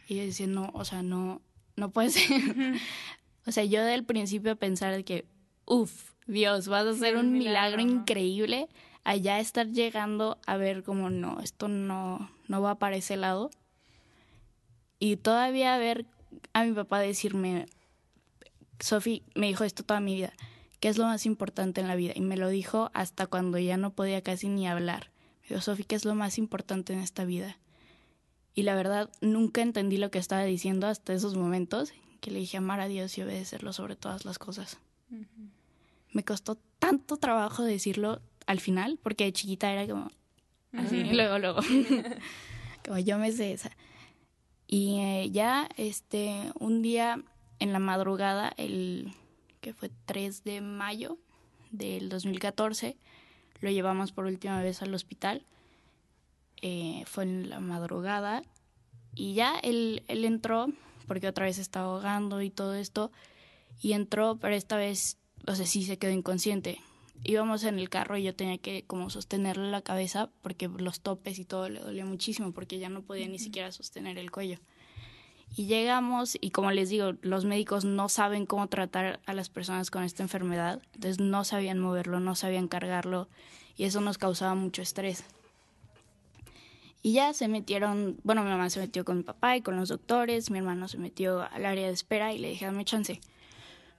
Y 0.07 0.15
yo 0.15 0.23
decía, 0.23 0.47
no, 0.47 0.71
o 0.75 0.85
sea, 0.85 1.03
no, 1.03 1.43
no 1.75 1.91
puede 1.91 2.11
ser. 2.11 2.41
o 3.47 3.51
sea, 3.51 3.65
yo 3.65 3.85
del 3.85 4.05
principio 4.05 4.55
pensar 4.55 5.03
que, 5.03 5.27
uff, 5.65 6.13
Dios, 6.29 6.69
vas 6.69 6.87
a 6.87 6.91
hacer 6.91 7.17
un 7.17 7.33
milagro, 7.33 7.83
increíble, 7.83 8.69
allá 9.03 9.41
estar 9.41 9.73
llegando 9.73 10.39
a 10.47 10.57
ver 10.57 10.85
como, 10.85 11.11
no, 11.11 11.41
esto 11.41 11.67
no, 11.67 12.31
no 12.47 12.63
va 12.63 12.77
para 12.77 12.95
ese 12.95 13.17
lado. 13.17 13.51
Y 15.01 15.17
todavía 15.17 15.77
ver 15.79 16.07
a 16.53 16.65
mi 16.65 16.73
papá 16.75 17.01
decirme, 17.01 17.67
Sofi 18.79 19.25
me 19.35 19.49
dijo 19.49 19.65
esto 19.65 19.83
toda 19.83 19.99
mi 19.99 20.15
vida, 20.15 20.33
¿qué 20.81 20.89
es 20.89 20.99
lo 20.99 21.05
más 21.05 21.27
importante 21.27 21.81
en 21.81 21.89
la 21.89 21.97
vida? 21.97 22.13
Y 22.15 22.21
me 22.21 22.37
lo 22.37 22.49
dijo 22.49 22.91
hasta 22.95 23.27
cuando 23.27 23.59
ya 23.59 23.77
no 23.77 23.91
podía 23.91 24.23
casi 24.23 24.49
ni 24.49 24.67
hablar. 24.69 25.11
Me 25.43 25.49
dijo, 25.51 25.61
Sofi, 25.61 25.85
¿qué 25.85 25.95
es 25.95 26.05
lo 26.05 26.15
más 26.15 26.39
importante 26.39 26.93
en 26.93 27.01
esta 27.01 27.25
vida? 27.25 27.59
Y 28.55 28.63
la 28.63 28.75
verdad, 28.75 29.11
nunca 29.21 29.63
entendí 29.63 29.99
lo 29.99 30.11
que 30.11 30.19
estaba 30.19 30.45
diciendo 30.45 30.87
hasta 30.87 31.13
esos 31.13 31.37
momentos 31.37 31.93
que 32.21 32.31
le 32.31 32.39
dije 32.39 32.57
amar 32.57 32.81
a 32.81 32.89
Dios 32.89 33.17
y 33.19 33.23
obedecerlo 33.23 33.73
sobre 33.73 33.97
todas 33.97 34.25
las 34.25 34.39
cosas. 34.39 34.79
Me 36.11 36.25
costó 36.25 36.59
tanto 36.79 37.19
trabajo 37.19 37.63
decirlo 37.63 38.21
al 38.47 38.61
final, 38.61 38.99
porque 39.03 39.25
de 39.25 39.33
chiquita 39.33 39.71
era 39.71 39.87
como 39.87 40.11
así, 40.73 41.05
luego, 41.05 41.39
luego. 41.39 41.61
como 42.85 42.99
yo 42.99 43.19
me 43.19 43.31
sé 43.33 43.53
esa. 43.53 43.71
Y 44.67 45.01
eh, 45.01 45.31
ya, 45.31 45.69
este, 45.77 46.51
un 46.59 46.83
día 46.83 47.23
en 47.59 47.73
la 47.73 47.79
madrugada, 47.79 48.53
el 48.57 49.13
que 49.67 49.75
fue 49.75 49.91
3 50.05 50.45
de 50.45 50.61
mayo 50.61 51.19
del 51.73 52.09
2014, 52.09 52.97
lo 53.61 53.69
llevamos 53.69 54.13
por 54.13 54.27
última 54.27 54.63
vez 54.63 54.81
al 54.81 54.95
hospital. 54.95 55.45
Eh, 56.63 57.03
fue 57.07 57.25
en 57.25 57.51
la 57.51 57.59
madrugada 57.59 58.45
y 59.17 59.35
ya 59.35 59.59
él, 59.59 60.05
él 60.07 60.25
entró 60.25 60.69
porque 61.09 61.27
otra 61.27 61.47
vez 61.47 61.59
estaba 61.59 61.87
ahogando 61.87 62.43
y 62.43 62.51
todo 62.51 62.77
esto 62.77 63.11
y 63.83 63.95
entró 63.95 64.37
pero 64.37 64.55
esta 64.55 64.77
vez 64.77 65.19
o 65.49 65.57
sea 65.57 65.67
sí 65.67 65.85
se 65.85 65.99
quedó 65.99 66.13
inconsciente 66.13 66.81
íbamos 67.25 67.65
en 67.65 67.79
el 67.79 67.91
carro 67.91 68.17
y 68.17 68.23
yo 68.23 68.35
tenía 68.35 68.57
que 68.59 68.85
como 68.87 69.11
sostenerle 69.11 69.71
la 69.71 69.83
cabeza 69.83 70.31
porque 70.43 70.69
los 70.69 71.01
topes 71.01 71.39
y 71.39 71.45
todo 71.45 71.69
le 71.69 71.81
dolía 71.81 72.07
muchísimo 72.07 72.53
porque 72.53 72.79
ya 72.79 72.89
no 72.89 73.03
podía 73.03 73.29
ni 73.29 73.39
siquiera 73.39 73.71
sostener 73.71 74.17
el 74.17 74.31
cuello 74.31 74.59
y 75.57 75.67
llegamos 75.67 76.37
y 76.41 76.51
como 76.51 76.71
les 76.71 76.91
digo 76.91 77.15
los 77.23 77.45
médicos 77.45 77.85
no 77.85 78.09
saben 78.09 78.47
cómo 78.47 78.69
tratar 78.69 79.21
a 79.27 79.33
las 79.33 79.49
personas 79.49 79.91
con 79.91 80.05
esta 80.05 80.23
enfermedad 80.23 80.83
entonces 80.95 81.19
no 81.19 81.45
sabían 81.45 81.81
moverlo 81.81 82.21
no 82.21 82.35
sabían 82.35 82.69
cargarlo 82.69 83.29
y 83.77 83.85
eso 83.85 84.01
nos 84.01 84.19
causaba 84.19 84.55
mucho 84.55 84.83
estrés 84.83 85.25
y 87.07 87.13
ya 87.13 87.33
se 87.35 87.47
metieron, 87.47 88.19
bueno, 88.25 88.43
mi 88.43 88.51
mamá 88.51 88.69
se 88.69 88.81
metió 88.81 89.05
con 89.05 89.19
mi 89.19 89.23
papá 89.23 89.57
y 89.57 89.63
con 89.63 89.77
los 89.77 89.91
doctores, 89.91 90.51
mi 90.51 90.59
hermano 90.59 90.89
se 90.89 90.99
metió 90.99 91.41
al 91.53 91.65
área 91.65 91.87
de 91.87 91.93
espera 91.93 92.33
y 92.33 92.39
le 92.39 92.49
dije, 92.49 92.65
dame 92.65 92.85
chance, 92.85 93.21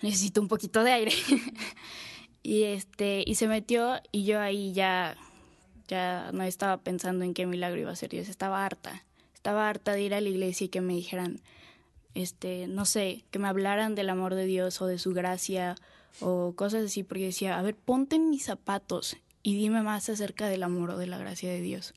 necesito 0.02 0.42
un 0.42 0.50
poquito 0.50 0.84
de 0.84 0.92
aire. 0.92 1.14
y 2.44 2.64
este, 2.64 3.24
y 3.26 3.36
se 3.36 3.48
metió 3.48 4.02
y 4.12 4.26
yo 4.26 4.42
ahí 4.42 4.74
ya, 4.74 5.16
ya 5.88 6.32
no 6.34 6.44
estaba 6.44 6.82
pensando 6.82 7.24
en 7.24 7.34
qué 7.34 7.46
milagro 7.46 7.80
iba 7.80 7.92
a 7.92 7.96
ser 7.96 8.10
Dios, 8.10 8.28
estaba 8.28 8.66
harta, 8.66 9.06
estaba 9.48 9.70
harta 9.70 9.94
de 9.94 10.02
ir 10.02 10.14
a 10.14 10.22
la 10.22 10.30
iglesia 10.30 10.66
y 10.66 10.70
que 10.70 10.82
me 10.82 10.94
dijeran, 10.94 11.42
este, 12.14 12.68
no 12.68 12.86
sé, 12.86 13.24
que 13.32 13.40
me 13.40 13.48
hablaran 13.48 13.96
del 13.96 14.10
amor 14.10 14.36
de 14.36 14.46
Dios 14.46 14.82
o 14.82 14.88
de 14.88 15.00
su 15.00 15.14
gracia 15.14 15.76
o 16.20 16.54
cosas 16.56 16.86
así, 16.86 17.04
porque 17.04 17.26
decía, 17.26 17.58
a 17.58 17.62
ver, 17.62 17.76
ponte 17.76 18.16
en 18.16 18.30
mis 18.30 18.44
zapatos 18.44 19.18
y 19.44 19.56
dime 19.56 19.84
más 19.84 20.10
acerca 20.10 20.48
del 20.48 20.64
amor 20.64 20.92
o 20.92 20.98
de 20.98 21.08
la 21.08 21.18
gracia 21.18 21.50
de 21.50 21.62
Dios 21.62 21.94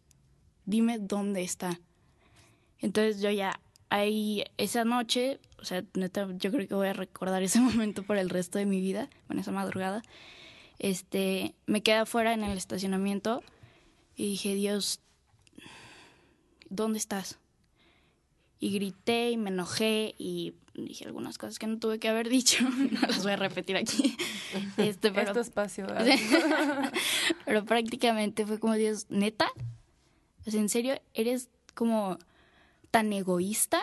dime 0.71 0.99
dónde 0.99 1.42
está. 1.42 1.80
Entonces 2.78 3.21
yo 3.21 3.30
ya 3.30 3.61
ahí 3.90 4.45
esa 4.57 4.85
noche, 4.85 5.40
o 5.59 5.64
sea, 5.64 5.85
neta, 5.95 6.28
yo 6.38 6.50
creo 6.52 6.69
que 6.69 6.75
voy 6.75 6.88
a 6.88 6.92
recordar 6.92 7.42
ese 7.42 7.61
momento 7.61 8.04
por 8.04 8.16
el 8.16 8.30
resto 8.30 8.59
de 8.59 8.66
mi 8.66 8.80
vida, 8.80 9.11
bueno, 9.26 9.42
esa 9.42 9.52
madrugada. 9.52 10.02
Este, 10.78 11.54
me 11.66 11.83
quedé 11.83 11.97
afuera 11.97 12.33
en 12.33 12.42
el 12.42 12.57
estacionamiento 12.57 13.42
y 14.16 14.30
dije, 14.30 14.54
Dios, 14.54 15.00
¿dónde 16.71 16.99
estás? 16.99 17.39
Y 18.60 18.70
grité 18.72 19.30
y 19.30 19.36
me 19.36 19.50
enojé 19.50 20.14
y 20.18 20.54
dije 20.74 21.04
algunas 21.04 21.38
cosas 21.38 21.58
que 21.58 21.66
no 21.66 21.78
tuve 21.78 21.98
que 21.98 22.08
haber 22.08 22.28
dicho, 22.28 22.62
no 22.92 23.00
las 23.00 23.22
voy 23.22 23.32
a 23.32 23.36
repetir 23.36 23.76
aquí. 23.76 24.16
Este, 24.76 25.12
pero, 25.12 25.28
este 25.28 25.40
espacio. 25.40 25.86
pero 27.44 27.64
prácticamente 27.64 28.44
fue 28.44 28.58
como 28.58 28.74
Dios, 28.74 29.06
neta, 29.08 29.48
o 30.44 30.50
sea, 30.50 30.60
¿en 30.60 30.68
serio 30.68 31.00
eres 31.14 31.48
como 31.74 32.18
tan 32.90 33.12
egoísta? 33.12 33.80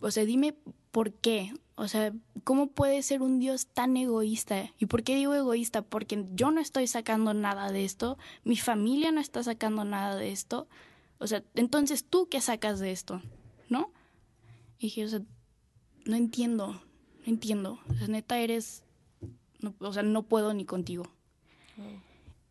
O 0.00 0.10
sea, 0.10 0.24
dime 0.24 0.56
por 0.90 1.12
qué. 1.12 1.52
O 1.76 1.88
sea, 1.88 2.12
¿cómo 2.44 2.68
puede 2.68 3.02
ser 3.02 3.22
un 3.22 3.38
Dios 3.38 3.66
tan 3.66 3.96
egoísta? 3.96 4.70
¿Y 4.78 4.86
por 4.86 5.02
qué 5.02 5.16
digo 5.16 5.34
egoísta? 5.34 5.82
Porque 5.82 6.24
yo 6.34 6.50
no 6.50 6.60
estoy 6.60 6.86
sacando 6.86 7.34
nada 7.34 7.70
de 7.70 7.84
esto, 7.84 8.18
mi 8.44 8.56
familia 8.56 9.10
no 9.12 9.20
está 9.20 9.42
sacando 9.42 9.84
nada 9.84 10.16
de 10.16 10.30
esto. 10.32 10.68
O 11.18 11.26
sea, 11.26 11.42
entonces 11.54 12.04
tú 12.04 12.28
qué 12.28 12.40
sacas 12.40 12.80
de 12.80 12.92
esto, 12.92 13.22
¿no? 13.68 13.90
Y 14.78 14.86
dije, 14.86 15.04
o 15.04 15.08
sea, 15.08 15.20
no 16.04 16.16
entiendo, 16.16 16.72
no 16.72 17.26
entiendo. 17.26 17.80
O 17.88 17.94
sea, 17.94 18.08
neta 18.08 18.38
eres, 18.38 18.82
o 19.78 19.92
sea, 19.92 20.02
no 20.02 20.22
puedo 20.22 20.54
ni 20.54 20.64
contigo. 20.64 21.08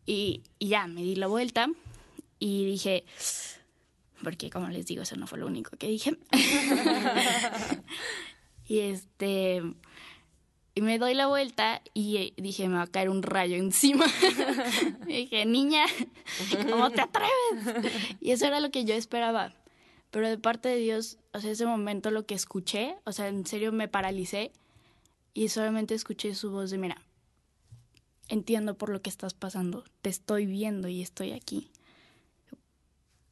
Y, 0.06 0.42
y 0.58 0.68
ya, 0.68 0.86
me 0.86 1.02
di 1.02 1.16
la 1.16 1.26
vuelta 1.26 1.68
y 2.38 2.64
dije, 2.66 3.04
porque 4.22 4.50
como 4.50 4.68
les 4.68 4.86
digo, 4.86 5.02
eso 5.02 5.16
no 5.16 5.26
fue 5.26 5.38
lo 5.38 5.46
único 5.46 5.76
que 5.76 5.88
dije. 5.88 6.18
y 8.66 8.80
este, 8.80 9.62
y 10.74 10.80
me 10.80 10.98
doy 10.98 11.14
la 11.14 11.28
vuelta 11.28 11.80
y 11.94 12.32
dije, 12.36 12.68
me 12.68 12.76
va 12.76 12.82
a 12.82 12.86
caer 12.88 13.08
un 13.08 13.22
rayo 13.22 13.56
encima. 13.56 14.06
y 15.06 15.12
dije, 15.12 15.46
niña, 15.46 15.84
¿cómo 16.68 16.90
te 16.90 17.00
atreves? 17.00 17.92
y 18.20 18.32
eso 18.32 18.46
era 18.46 18.58
lo 18.60 18.70
que 18.70 18.84
yo 18.84 18.94
esperaba. 18.94 19.54
Pero 20.14 20.28
de 20.28 20.38
parte 20.38 20.68
de 20.68 20.76
Dios, 20.76 21.18
o 21.32 21.40
sea, 21.40 21.50
ese 21.50 21.66
momento 21.66 22.10
lo 22.10 22.24
que 22.24 22.34
escuché, 22.34 22.96
o 23.04 23.12
sea, 23.12 23.28
en 23.28 23.44
serio 23.44 23.72
me 23.72 23.88
paralicé 23.88 24.52
y 25.34 25.48
solamente 25.48 25.94
escuché 25.94 26.34
su 26.34 26.52
voz 26.52 26.70
de, 26.70 26.78
mira, 26.78 27.02
entiendo 28.28 28.78
por 28.78 28.90
lo 28.90 29.02
que 29.02 29.10
estás 29.10 29.34
pasando, 29.34 29.82
te 30.02 30.10
estoy 30.10 30.46
viendo 30.46 30.86
y 30.86 31.02
estoy 31.02 31.32
aquí 31.32 31.70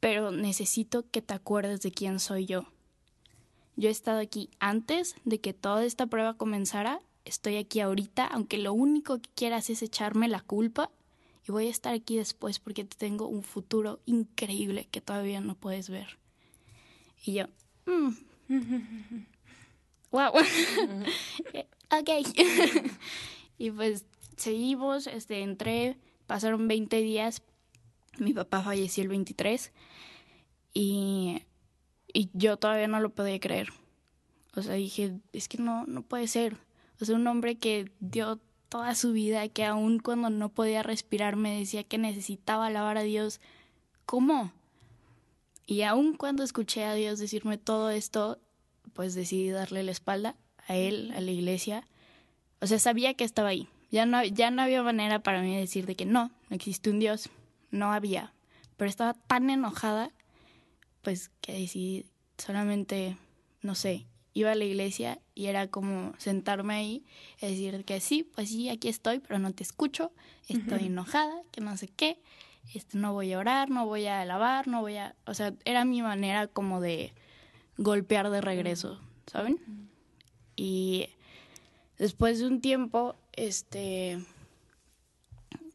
pero 0.03 0.31
necesito 0.31 1.09
que 1.11 1.21
te 1.21 1.33
acuerdes 1.33 1.79
de 1.79 1.93
quién 1.93 2.19
soy 2.19 2.45
yo. 2.45 2.65
Yo 3.77 3.87
he 3.87 3.91
estado 3.93 4.19
aquí 4.19 4.49
antes 4.59 5.15
de 5.23 5.39
que 5.39 5.53
toda 5.53 5.85
esta 5.85 6.07
prueba 6.07 6.33
comenzara, 6.33 6.99
estoy 7.23 7.55
aquí 7.55 7.79
ahorita, 7.79 8.27
aunque 8.27 8.57
lo 8.57 8.73
único 8.73 9.21
que 9.21 9.29
quieras 9.33 9.69
es 9.69 9.81
echarme 9.81 10.27
la 10.27 10.41
culpa, 10.41 10.91
y 11.47 11.53
voy 11.53 11.67
a 11.67 11.69
estar 11.69 11.93
aquí 11.93 12.17
después 12.17 12.59
porque 12.59 12.83
te 12.83 12.97
tengo 12.97 13.29
un 13.29 13.43
futuro 13.43 14.01
increíble 14.05 14.89
que 14.91 14.99
todavía 14.99 15.39
no 15.39 15.55
puedes 15.55 15.89
ver. 15.89 16.17
Y 17.23 17.33
yo, 17.33 17.45
wow, 20.11 20.31
ok. 21.89 22.09
y 23.57 23.71
pues 23.71 24.05
seguimos, 24.37 25.07
este, 25.07 25.41
entré, 25.41 25.97
pasaron 26.27 26.67
20 26.67 27.01
días, 27.01 27.41
mi 28.17 28.33
papá 28.33 28.61
falleció 28.61 29.03
el 29.03 29.09
23 29.09 29.71
y, 30.73 31.41
y 32.13 32.29
yo 32.33 32.57
todavía 32.57 32.87
no 32.87 32.99
lo 32.99 33.09
podía 33.09 33.39
creer. 33.39 33.69
O 34.55 34.61
sea, 34.61 34.73
dije, 34.75 35.13
es 35.31 35.47
que 35.47 35.57
no, 35.57 35.85
no 35.87 36.03
puede 36.03 36.27
ser. 36.27 36.57
O 37.01 37.05
sea, 37.05 37.15
un 37.15 37.25
hombre 37.25 37.57
que 37.57 37.91
dio 37.99 38.39
toda 38.69 38.93
su 38.95 39.13
vida, 39.13 39.47
que 39.49 39.65
aun 39.65 39.99
cuando 39.99 40.29
no 40.29 40.49
podía 40.49 40.83
respirar 40.83 41.35
me 41.35 41.57
decía 41.57 41.83
que 41.83 41.97
necesitaba 41.97 42.67
alabar 42.67 42.97
a 42.97 43.03
Dios. 43.03 43.39
¿Cómo? 44.05 44.51
Y 45.65 45.83
aun 45.83 46.15
cuando 46.15 46.43
escuché 46.43 46.83
a 46.83 46.93
Dios 46.93 47.19
decirme 47.19 47.57
todo 47.57 47.89
esto, 47.89 48.39
pues 48.93 49.15
decidí 49.15 49.49
darle 49.49 49.83
la 49.83 49.91
espalda 49.91 50.35
a 50.67 50.75
él, 50.75 51.13
a 51.15 51.21
la 51.21 51.31
iglesia. 51.31 51.87
o 52.61 52.67
sea, 52.67 52.79
sabía 52.79 53.13
que 53.13 53.23
estaba 53.23 53.49
ahí. 53.49 53.67
Ya 53.91 54.05
no, 54.05 54.23
ya 54.23 54.49
no 54.49 54.61
había 54.61 54.81
manera 54.81 55.19
para 55.19 55.41
mí 55.41 55.53
de 55.53 55.61
decir 55.61 55.85
de 55.85 55.95
que 55.95 56.05
no, 56.05 56.31
no 56.49 56.55
existe 56.55 56.89
un 56.89 56.99
Dios. 56.99 57.29
No 57.69 57.93
había. 57.93 58.33
Pero 58.77 58.89
estaba 58.89 59.13
tan 59.13 59.49
enojada, 59.49 60.11
pues 61.01 61.29
que 61.41 61.53
decidí 61.53 62.05
solamente, 62.37 63.17
no 63.61 63.75
sé, 63.75 64.07
iba 64.33 64.51
a 64.51 64.55
la 64.55 64.65
iglesia 64.65 65.19
y 65.35 65.45
era 65.45 65.67
como 65.67 66.13
sentarme 66.17 66.73
ahí 66.73 67.05
y 67.41 67.47
decir 67.47 67.85
que 67.85 67.99
sí, 67.99 68.23
pues 68.23 68.49
sí, 68.49 68.69
aquí 68.69 68.89
estoy, 68.89 69.19
pero 69.19 69.39
no 69.39 69.51
te 69.51 69.63
escucho, 69.63 70.11
estoy 70.47 70.87
enojada, 70.87 71.43
que 71.51 71.61
no 71.61 71.77
sé 71.77 71.87
qué, 71.87 72.19
este, 72.73 72.97
no 72.97 73.13
voy 73.13 73.33
a 73.33 73.39
orar, 73.39 73.69
no 73.69 73.85
voy 73.85 74.05
a 74.05 74.21
alabar, 74.21 74.67
no 74.67 74.81
voy 74.81 74.97
a... 74.97 75.15
O 75.25 75.33
sea, 75.33 75.53
era 75.65 75.85
mi 75.85 76.01
manera 76.01 76.47
como 76.47 76.81
de 76.81 77.13
golpear 77.77 78.29
de 78.29 78.41
regreso, 78.41 78.99
¿saben? 79.27 79.59
Y 80.55 81.09
después 81.97 82.39
de 82.39 82.47
un 82.47 82.61
tiempo, 82.61 83.15
este, 83.33 84.23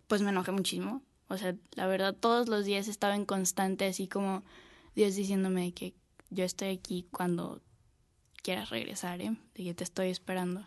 pues 0.07 0.23
me 0.23 0.31
enojé 0.31 0.53
muchísimo. 0.53 1.03
O 1.29 1.37
sea, 1.37 1.55
la 1.75 1.87
verdad, 1.87 2.15
todos 2.15 2.49
los 2.49 2.65
días 2.65 2.89
estaba 2.89 3.15
en 3.15 3.27
constante, 3.27 3.87
así 3.87 4.09
como 4.09 4.43
Dios 4.95 5.15
diciéndome 5.15 5.73
que 5.73 5.95
yo 6.31 6.45
estoy 6.45 6.69
aquí 6.69 7.07
cuando 7.11 7.61
quieras 8.43 8.71
regresar, 8.71 9.21
¿eh? 9.21 9.37
De 9.55 9.65
que 9.65 9.75
te 9.75 9.85
estoy 9.85 10.09
esperando. 10.09 10.67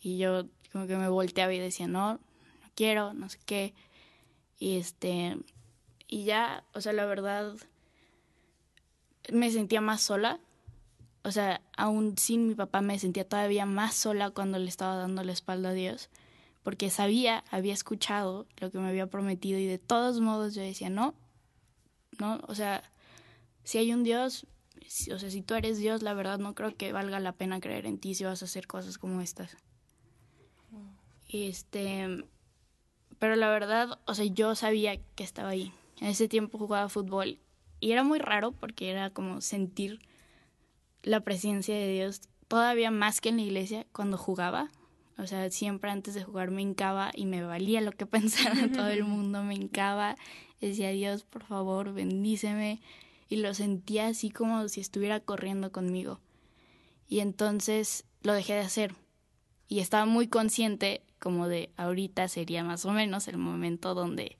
Y 0.00 0.18
yo 0.18 0.46
como 0.72 0.86
que 0.86 0.96
me 0.96 1.08
volteaba 1.08 1.54
y 1.54 1.58
decía, 1.58 1.86
no, 1.86 2.14
no 2.14 2.70
quiero, 2.74 3.14
no 3.14 3.28
sé 3.28 3.38
qué. 3.46 3.74
Y 4.58 4.76
este, 4.76 5.38
y 6.12 6.24
ya, 6.24 6.62
o 6.74 6.82
sea, 6.82 6.92
la 6.92 7.06
verdad, 7.06 7.54
me 9.32 9.50
sentía 9.50 9.80
más 9.80 10.02
sola. 10.02 10.40
O 11.24 11.30
sea, 11.30 11.62
aún 11.74 12.18
sin 12.18 12.48
mi 12.48 12.54
papá 12.54 12.82
me 12.82 12.98
sentía 12.98 13.26
todavía 13.26 13.64
más 13.64 13.94
sola 13.94 14.28
cuando 14.28 14.58
le 14.58 14.68
estaba 14.68 14.96
dando 14.96 15.24
la 15.24 15.32
espalda 15.32 15.70
a 15.70 15.72
Dios. 15.72 16.10
Porque 16.62 16.90
sabía, 16.90 17.44
había 17.50 17.72
escuchado 17.72 18.46
lo 18.58 18.70
que 18.70 18.78
me 18.78 18.90
había 18.90 19.06
prometido 19.06 19.58
y 19.58 19.64
de 19.64 19.78
todos 19.78 20.20
modos 20.20 20.54
yo 20.54 20.60
decía, 20.60 20.90
no, 20.90 21.14
no, 22.18 22.42
o 22.46 22.54
sea, 22.54 22.82
si 23.64 23.78
hay 23.78 23.94
un 23.94 24.04
Dios, 24.04 24.46
o 25.10 25.18
sea, 25.18 25.30
si 25.30 25.40
tú 25.40 25.54
eres 25.54 25.78
Dios, 25.78 26.02
la 26.02 26.12
verdad 26.12 26.38
no 26.38 26.54
creo 26.54 26.76
que 26.76 26.92
valga 26.92 27.20
la 27.20 27.32
pena 27.32 27.58
creer 27.58 27.86
en 27.86 27.98
ti 27.98 28.14
si 28.14 28.24
vas 28.24 28.42
a 28.42 28.44
hacer 28.44 28.66
cosas 28.66 28.98
como 28.98 29.22
estas. 29.22 29.56
Este, 31.30 32.26
pero 33.18 33.34
la 33.34 33.48
verdad, 33.48 33.98
o 34.04 34.14
sea, 34.14 34.26
yo 34.26 34.54
sabía 34.54 35.00
que 35.14 35.24
estaba 35.24 35.48
ahí. 35.48 35.72
En 36.02 36.08
ese 36.08 36.26
tiempo 36.26 36.58
jugaba 36.58 36.88
fútbol 36.88 37.38
y 37.78 37.92
era 37.92 38.02
muy 38.02 38.18
raro 38.18 38.50
porque 38.50 38.90
era 38.90 39.10
como 39.10 39.40
sentir 39.40 40.00
la 41.04 41.20
presencia 41.20 41.76
de 41.76 41.92
Dios 41.92 42.22
todavía 42.48 42.90
más 42.90 43.20
que 43.20 43.28
en 43.28 43.36
la 43.36 43.44
iglesia 43.44 43.86
cuando 43.92 44.18
jugaba. 44.18 44.72
O 45.16 45.28
sea, 45.28 45.48
siempre 45.52 45.92
antes 45.92 46.14
de 46.14 46.24
jugar 46.24 46.50
me 46.50 46.60
hincaba 46.60 47.12
y 47.14 47.24
me 47.26 47.44
valía 47.44 47.80
lo 47.80 47.92
que 47.92 48.04
pensara 48.06 48.68
todo 48.72 48.88
el 48.88 49.04
mundo, 49.04 49.44
me 49.44 49.54
hincaba, 49.54 50.16
decía 50.60 50.90
Dios, 50.90 51.22
por 51.22 51.44
favor, 51.44 51.92
bendíceme 51.92 52.80
y 53.28 53.36
lo 53.36 53.54
sentía 53.54 54.08
así 54.08 54.28
como 54.28 54.68
si 54.68 54.80
estuviera 54.80 55.20
corriendo 55.20 55.70
conmigo. 55.70 56.18
Y 57.06 57.20
entonces 57.20 58.06
lo 58.24 58.32
dejé 58.32 58.54
de 58.54 58.62
hacer. 58.62 58.96
Y 59.68 59.78
estaba 59.78 60.04
muy 60.04 60.26
consciente 60.26 61.04
como 61.20 61.46
de 61.46 61.70
ahorita 61.76 62.26
sería 62.26 62.64
más 62.64 62.86
o 62.86 62.90
menos 62.90 63.28
el 63.28 63.38
momento 63.38 63.94
donde, 63.94 64.36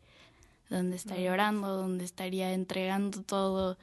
donde 0.73 0.97
estaría 0.97 1.33
orando, 1.33 1.77
donde 1.77 2.05
estaría 2.05 2.53
entregando 2.53 3.23
todo. 3.23 3.79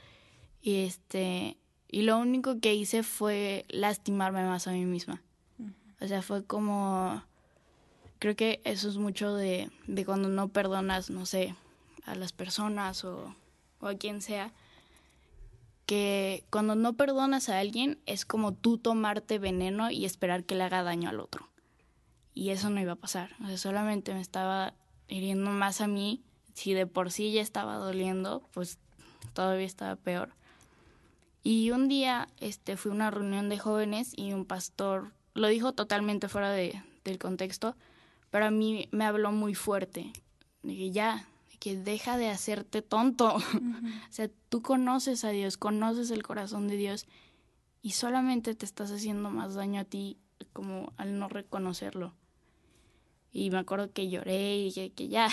Y 0.61 0.83
este, 0.83 1.57
y 1.87 2.01
lo 2.01 2.17
único 2.17 2.59
que 2.59 2.75
hice 2.75 3.03
fue 3.03 3.65
lastimarme 3.69 4.43
más 4.43 4.67
a 4.67 4.71
mí 4.71 4.85
misma. 4.85 5.21
O 6.01 6.07
sea, 6.07 6.21
fue 6.21 6.45
como 6.45 7.23
creo 8.19 8.35
que 8.35 8.61
eso 8.65 8.89
es 8.89 8.97
mucho 8.97 9.33
de, 9.33 9.71
de 9.87 10.05
cuando 10.05 10.27
no 10.27 10.49
perdonas, 10.49 11.09
no 11.09 11.25
sé, 11.25 11.55
a 12.05 12.15
las 12.15 12.33
personas 12.33 13.03
o, 13.05 13.33
o 13.79 13.87
a 13.87 13.95
quien 13.95 14.21
sea, 14.21 14.51
que 15.85 16.43
cuando 16.51 16.75
no 16.75 16.93
perdonas 16.93 17.49
a 17.49 17.59
alguien 17.59 17.97
es 18.05 18.25
como 18.25 18.53
tú 18.53 18.77
tomarte 18.77 19.39
veneno 19.39 19.89
y 19.89 20.05
esperar 20.05 20.43
que 20.43 20.55
le 20.55 20.63
haga 20.63 20.83
daño 20.83 21.09
al 21.09 21.19
otro. 21.19 21.47
Y 22.35 22.51
eso 22.51 22.69
no 22.69 22.79
iba 22.79 22.93
a 22.93 22.97
pasar. 22.97 23.31
O 23.43 23.47
sea, 23.47 23.57
solamente 23.57 24.13
me 24.13 24.21
estaba 24.21 24.73
hiriendo 25.07 25.49
más 25.49 25.81
a 25.81 25.87
mí. 25.87 26.21
Si 26.59 26.73
de 26.73 26.85
por 26.85 27.09
sí 27.09 27.31
ya 27.31 27.41
estaba 27.41 27.77
doliendo, 27.77 28.43
pues 28.51 28.79
todavía 29.31 29.65
estaba 29.65 29.95
peor. 29.95 30.33
Y 31.41 31.71
un 31.71 31.87
día 31.87 32.27
este, 32.41 32.75
fui 32.75 32.91
a 32.91 32.95
una 32.95 33.11
reunión 33.11 33.47
de 33.47 33.57
jóvenes 33.57 34.11
y 34.13 34.33
un 34.33 34.43
pastor 34.43 35.13
lo 35.33 35.47
dijo 35.47 35.71
totalmente 35.71 36.27
fuera 36.27 36.51
de, 36.51 36.83
del 37.05 37.17
contexto, 37.17 37.77
pero 38.29 38.45
a 38.45 38.51
mí 38.51 38.89
me 38.91 39.05
habló 39.05 39.31
muy 39.31 39.55
fuerte. 39.55 40.11
Dije, 40.61 40.91
ya, 40.91 41.29
que 41.61 41.77
deja 41.77 42.17
de 42.17 42.27
hacerte 42.27 42.81
tonto. 42.81 43.35
o 43.35 43.41
sea, 44.09 44.29
tú 44.49 44.61
conoces 44.61 45.23
a 45.23 45.29
Dios, 45.29 45.55
conoces 45.55 46.11
el 46.11 46.23
corazón 46.23 46.67
de 46.67 46.75
Dios 46.75 47.05
y 47.81 47.91
solamente 47.91 48.53
te 48.53 48.65
estás 48.65 48.91
haciendo 48.91 49.29
más 49.29 49.53
daño 49.53 49.79
a 49.79 49.85
ti 49.85 50.17
como 50.51 50.91
al 50.97 51.19
no 51.19 51.29
reconocerlo. 51.29 52.15
Y 53.31 53.49
me 53.49 53.59
acuerdo 53.59 53.93
que 53.93 54.09
lloré 54.09 54.57
y 54.57 54.63
dije 54.65 54.89
que 54.89 55.07
ya, 55.07 55.29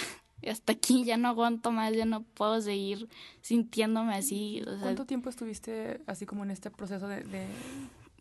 hasta 0.51 0.73
aquí 0.73 1.05
ya 1.05 1.17
no 1.17 1.29
aguanto 1.29 1.71
más, 1.71 1.95
ya 1.95 2.05
no 2.05 2.23
puedo 2.23 2.61
seguir 2.61 3.09
sintiéndome 3.41 4.15
así. 4.15 4.63
¿Cuánto 4.81 5.07
tiempo 5.07 5.29
estuviste 5.29 6.01
así 6.07 6.27
como 6.27 6.45
en 6.45 6.51
este 6.51 6.71
proceso 6.71 7.09
de, 7.09 7.23
de, 7.23 7.47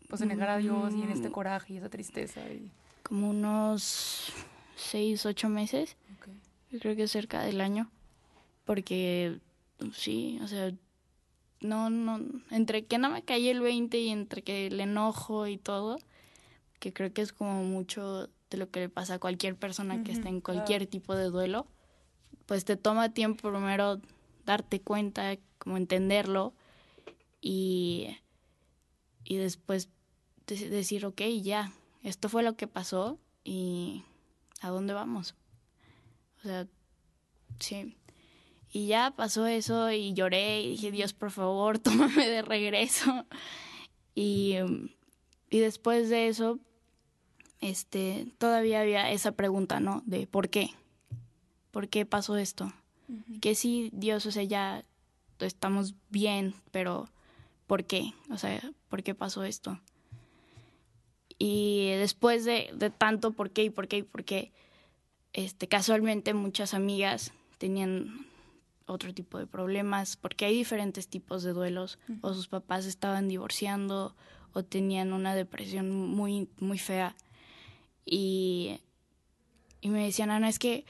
pues, 0.08 0.20
de 0.20 0.26
negar 0.26 0.50
a 0.50 0.58
Dios 0.58 0.94
y 0.94 1.02
en 1.02 1.10
este 1.10 1.28
mm. 1.28 1.32
coraje 1.32 1.74
y 1.74 1.76
esa 1.78 1.88
tristeza? 1.88 2.40
Y... 2.50 2.70
Como 3.02 3.30
unos 3.30 4.32
seis, 4.76 5.24
ocho 5.26 5.48
meses. 5.48 5.96
Yo 6.70 6.80
creo 6.80 6.96
que 6.96 7.06
cerca 7.06 7.42
del 7.42 7.60
año 7.60 7.90
porque 8.66 9.38
sí, 9.94 10.38
o 10.42 10.48
sea, 10.48 10.74
no, 11.60 11.88
no, 11.88 12.20
entre 12.50 12.84
que 12.84 12.98
no 12.98 13.08
me 13.08 13.22
caí 13.22 13.48
el 13.48 13.60
20 13.60 13.98
y 13.98 14.08
entre 14.10 14.42
que 14.42 14.66
el 14.66 14.80
enojo 14.80 15.46
y 15.46 15.56
todo, 15.56 15.98
que 16.80 16.92
creo 16.92 17.12
que 17.14 17.22
es 17.22 17.32
como 17.32 17.62
mucho 17.62 18.28
de 18.50 18.58
lo 18.58 18.70
que 18.70 18.80
le 18.80 18.88
pasa 18.88 19.14
a 19.14 19.18
cualquier 19.18 19.56
persona 19.56 20.02
que 20.02 20.12
está 20.12 20.28
en 20.28 20.40
cualquier 20.40 20.86
tipo 20.86 21.14
de 21.14 21.30
duelo, 21.30 21.66
pues 22.46 22.64
te 22.64 22.76
toma 22.76 23.12
tiempo 23.12 23.50
primero 23.50 24.00
darte 24.44 24.80
cuenta, 24.80 25.36
como 25.58 25.76
entenderlo 25.76 26.54
y, 27.40 28.16
y 29.24 29.36
después 29.36 29.88
decir, 30.46 31.04
ok, 31.04 31.22
ya, 31.42 31.72
esto 32.02 32.28
fue 32.28 32.42
lo 32.42 32.56
que 32.56 32.68
pasó 32.68 33.18
y 33.44 34.04
¿a 34.60 34.70
dónde 34.70 34.94
vamos? 34.94 35.34
O 36.38 36.48
sea, 36.48 36.66
sí. 37.58 37.96
Y 38.70 38.86
ya 38.86 39.12
pasó 39.16 39.46
eso 39.46 39.90
y 39.90 40.12
lloré 40.12 40.62
y 40.62 40.70
dije, 40.70 40.90
Dios, 40.90 41.12
por 41.12 41.30
favor, 41.30 41.78
tómame 41.80 42.28
de 42.28 42.42
regreso. 42.42 43.26
Y, 44.14 44.56
y 45.50 45.58
después 45.58 46.08
de 46.08 46.28
eso, 46.28 46.58
este, 47.60 48.28
todavía 48.38 48.80
había 48.80 49.10
esa 49.10 49.32
pregunta, 49.32 49.80
¿no? 49.80 50.02
De 50.06 50.26
¿por 50.26 50.48
qué? 50.48 50.70
¿Por 51.76 51.90
qué 51.90 52.06
pasó 52.06 52.38
esto? 52.38 52.72
Que 53.42 53.54
sí, 53.54 53.90
Dios, 53.92 54.24
o 54.24 54.30
sea, 54.32 54.44
ya 54.44 54.82
estamos 55.40 55.94
bien, 56.08 56.54
pero 56.70 57.10
¿por 57.66 57.84
qué? 57.84 58.14
O 58.30 58.38
sea, 58.38 58.62
¿por 58.88 59.02
qué 59.02 59.14
pasó 59.14 59.44
esto? 59.44 59.78
Y 61.38 61.90
después 61.98 62.46
de, 62.46 62.70
de 62.74 62.88
tanto 62.88 63.32
por 63.32 63.50
qué 63.50 63.64
y 63.64 63.68
por 63.68 63.88
qué 63.88 63.98
y 63.98 64.02
por 64.04 64.24
qué, 64.24 64.52
este, 65.34 65.68
casualmente 65.68 66.32
muchas 66.32 66.72
amigas 66.72 67.34
tenían 67.58 68.26
otro 68.86 69.12
tipo 69.12 69.38
de 69.38 69.46
problemas, 69.46 70.16
porque 70.16 70.46
hay 70.46 70.56
diferentes 70.56 71.08
tipos 71.08 71.42
de 71.42 71.52
duelos, 71.52 71.98
o 72.22 72.32
sus 72.32 72.48
papás 72.48 72.86
estaban 72.86 73.28
divorciando, 73.28 74.16
o 74.54 74.64
tenían 74.64 75.12
una 75.12 75.34
depresión 75.34 75.90
muy, 75.90 76.48
muy 76.58 76.78
fea. 76.78 77.14
Y, 78.06 78.80
y 79.82 79.90
me 79.90 80.06
decían, 80.06 80.30
Ana, 80.30 80.48
es 80.48 80.58
que 80.58 80.86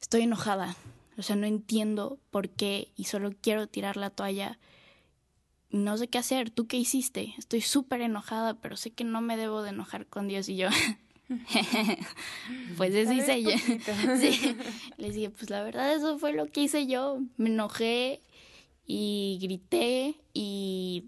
estoy 0.00 0.22
enojada, 0.22 0.76
o 1.16 1.22
sea, 1.22 1.36
no 1.36 1.46
entiendo 1.46 2.18
por 2.30 2.48
qué 2.48 2.88
y 2.96 3.04
solo 3.04 3.32
quiero 3.40 3.66
tirar 3.66 3.96
la 3.96 4.10
toalla. 4.10 4.58
No 5.70 5.98
sé 5.98 6.08
qué 6.08 6.18
hacer, 6.18 6.50
¿tú 6.50 6.66
qué 6.66 6.76
hiciste? 6.78 7.34
Estoy 7.36 7.60
súper 7.60 8.00
enojada, 8.00 8.54
pero 8.54 8.76
sé 8.76 8.90
que 8.90 9.04
no 9.04 9.20
me 9.20 9.36
debo 9.36 9.62
de 9.62 9.70
enojar 9.70 10.06
con 10.06 10.28
Dios 10.28 10.48
y 10.48 10.56
yo. 10.56 10.68
pues 12.76 12.94
eso 12.94 13.12
hice 13.12 13.42
yo. 13.42 13.50
sí. 14.20 14.56
Les 14.96 15.14
dije, 15.14 15.30
pues 15.30 15.50
la 15.50 15.62
verdad 15.62 15.92
eso 15.92 16.18
fue 16.18 16.32
lo 16.32 16.46
que 16.46 16.62
hice 16.62 16.86
yo. 16.86 17.20
Me 17.36 17.50
enojé 17.50 18.22
y 18.86 19.38
grité 19.42 20.14
y, 20.32 21.04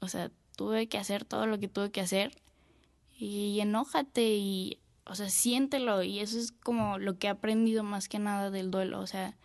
o 0.00 0.08
sea, 0.08 0.30
tuve 0.56 0.88
que 0.88 0.98
hacer 0.98 1.24
todo 1.24 1.46
lo 1.46 1.58
que 1.58 1.68
tuve 1.68 1.90
que 1.90 2.00
hacer. 2.00 2.32
Y 3.18 3.58
enójate 3.60 4.36
y, 4.36 4.78
o 5.06 5.14
sea, 5.14 5.30
siéntelo. 5.30 6.02
Y 6.02 6.20
eso 6.20 6.38
es 6.38 6.52
como 6.52 6.98
lo 6.98 7.18
que 7.18 7.28
he 7.28 7.30
aprendido 7.30 7.82
más 7.82 8.08
que 8.08 8.18
nada 8.18 8.50
del 8.50 8.70
duelo. 8.70 9.00
O 9.00 9.06
sea, 9.06 9.36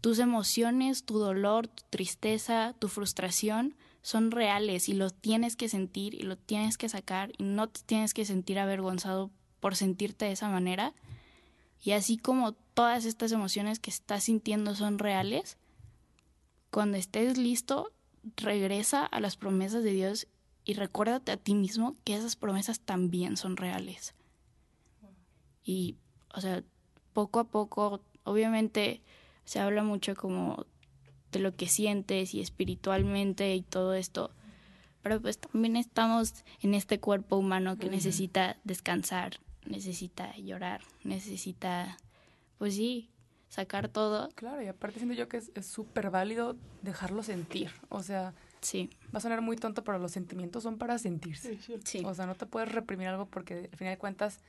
tus 0.00 0.18
emociones, 0.18 1.04
tu 1.04 1.18
dolor, 1.18 1.68
tu 1.68 1.84
tristeza, 1.90 2.74
tu 2.78 2.88
frustración 2.88 3.76
son 4.02 4.30
reales 4.30 4.88
y 4.88 4.94
los 4.94 5.14
tienes 5.14 5.56
que 5.56 5.68
sentir 5.68 6.14
y 6.14 6.22
lo 6.22 6.36
tienes 6.36 6.78
que 6.78 6.88
sacar 6.88 7.32
y 7.38 7.42
no 7.42 7.68
te 7.68 7.80
tienes 7.84 8.14
que 8.14 8.24
sentir 8.24 8.58
avergonzado 8.58 9.30
por 9.60 9.74
sentirte 9.74 10.26
de 10.26 10.32
esa 10.32 10.48
manera. 10.48 10.94
Y 11.82 11.92
así 11.92 12.16
como 12.16 12.52
todas 12.52 13.04
estas 13.04 13.32
emociones 13.32 13.80
que 13.80 13.90
estás 13.90 14.24
sintiendo 14.24 14.74
son 14.74 14.98
reales, 14.98 15.58
cuando 16.70 16.96
estés 16.96 17.36
listo, 17.36 17.92
regresa 18.36 19.04
a 19.04 19.20
las 19.20 19.36
promesas 19.36 19.82
de 19.82 19.92
Dios 19.92 20.26
y 20.64 20.74
recuérdate 20.74 21.32
a 21.32 21.36
ti 21.36 21.54
mismo 21.54 21.96
que 22.04 22.16
esas 22.16 22.36
promesas 22.36 22.80
también 22.80 23.36
son 23.36 23.56
reales. 23.56 24.14
Y, 25.66 25.96
o 26.32 26.40
sea, 26.40 26.62
poco 27.12 27.40
a 27.40 27.44
poco, 27.44 28.00
obviamente 28.22 29.02
se 29.44 29.58
habla 29.58 29.82
mucho 29.82 30.14
como 30.14 30.64
de 31.32 31.40
lo 31.40 31.56
que 31.56 31.66
sientes 31.66 32.34
y 32.34 32.40
espiritualmente 32.40 33.54
y 33.54 33.62
todo 33.62 33.94
esto, 33.94 34.30
pero 35.02 35.20
pues 35.20 35.38
también 35.38 35.76
estamos 35.76 36.44
en 36.62 36.74
este 36.74 37.00
cuerpo 37.00 37.36
humano 37.36 37.78
que 37.78 37.90
necesita 37.90 38.56
descansar, 38.64 39.40
necesita 39.66 40.36
llorar, 40.36 40.82
necesita, 41.02 41.96
pues 42.58 42.74
sí, 42.74 43.10
sacar 43.48 43.88
todo. 43.88 44.28
Claro, 44.34 44.62
y 44.62 44.68
aparte 44.68 44.98
siento 44.98 45.14
yo 45.14 45.28
que 45.28 45.38
es 45.38 45.66
súper 45.66 46.10
válido 46.10 46.56
dejarlo 46.82 47.22
sentir, 47.22 47.70
o 47.88 48.02
sea, 48.02 48.34
sí. 48.60 48.90
va 49.14 49.18
a 49.18 49.20
sonar 49.20 49.42
muy 49.42 49.56
tonto, 49.56 49.82
pero 49.82 49.98
los 49.98 50.12
sentimientos 50.12 50.62
son 50.62 50.78
para 50.78 50.98
sentirse. 50.98 51.58
Sí. 51.84 52.02
O 52.04 52.14
sea, 52.14 52.26
no 52.26 52.34
te 52.36 52.46
puedes 52.46 52.70
reprimir 52.72 53.08
algo 53.08 53.26
porque 53.26 53.68
al 53.72 53.78
final 53.78 53.94
de 53.94 53.98
cuentas 53.98 54.40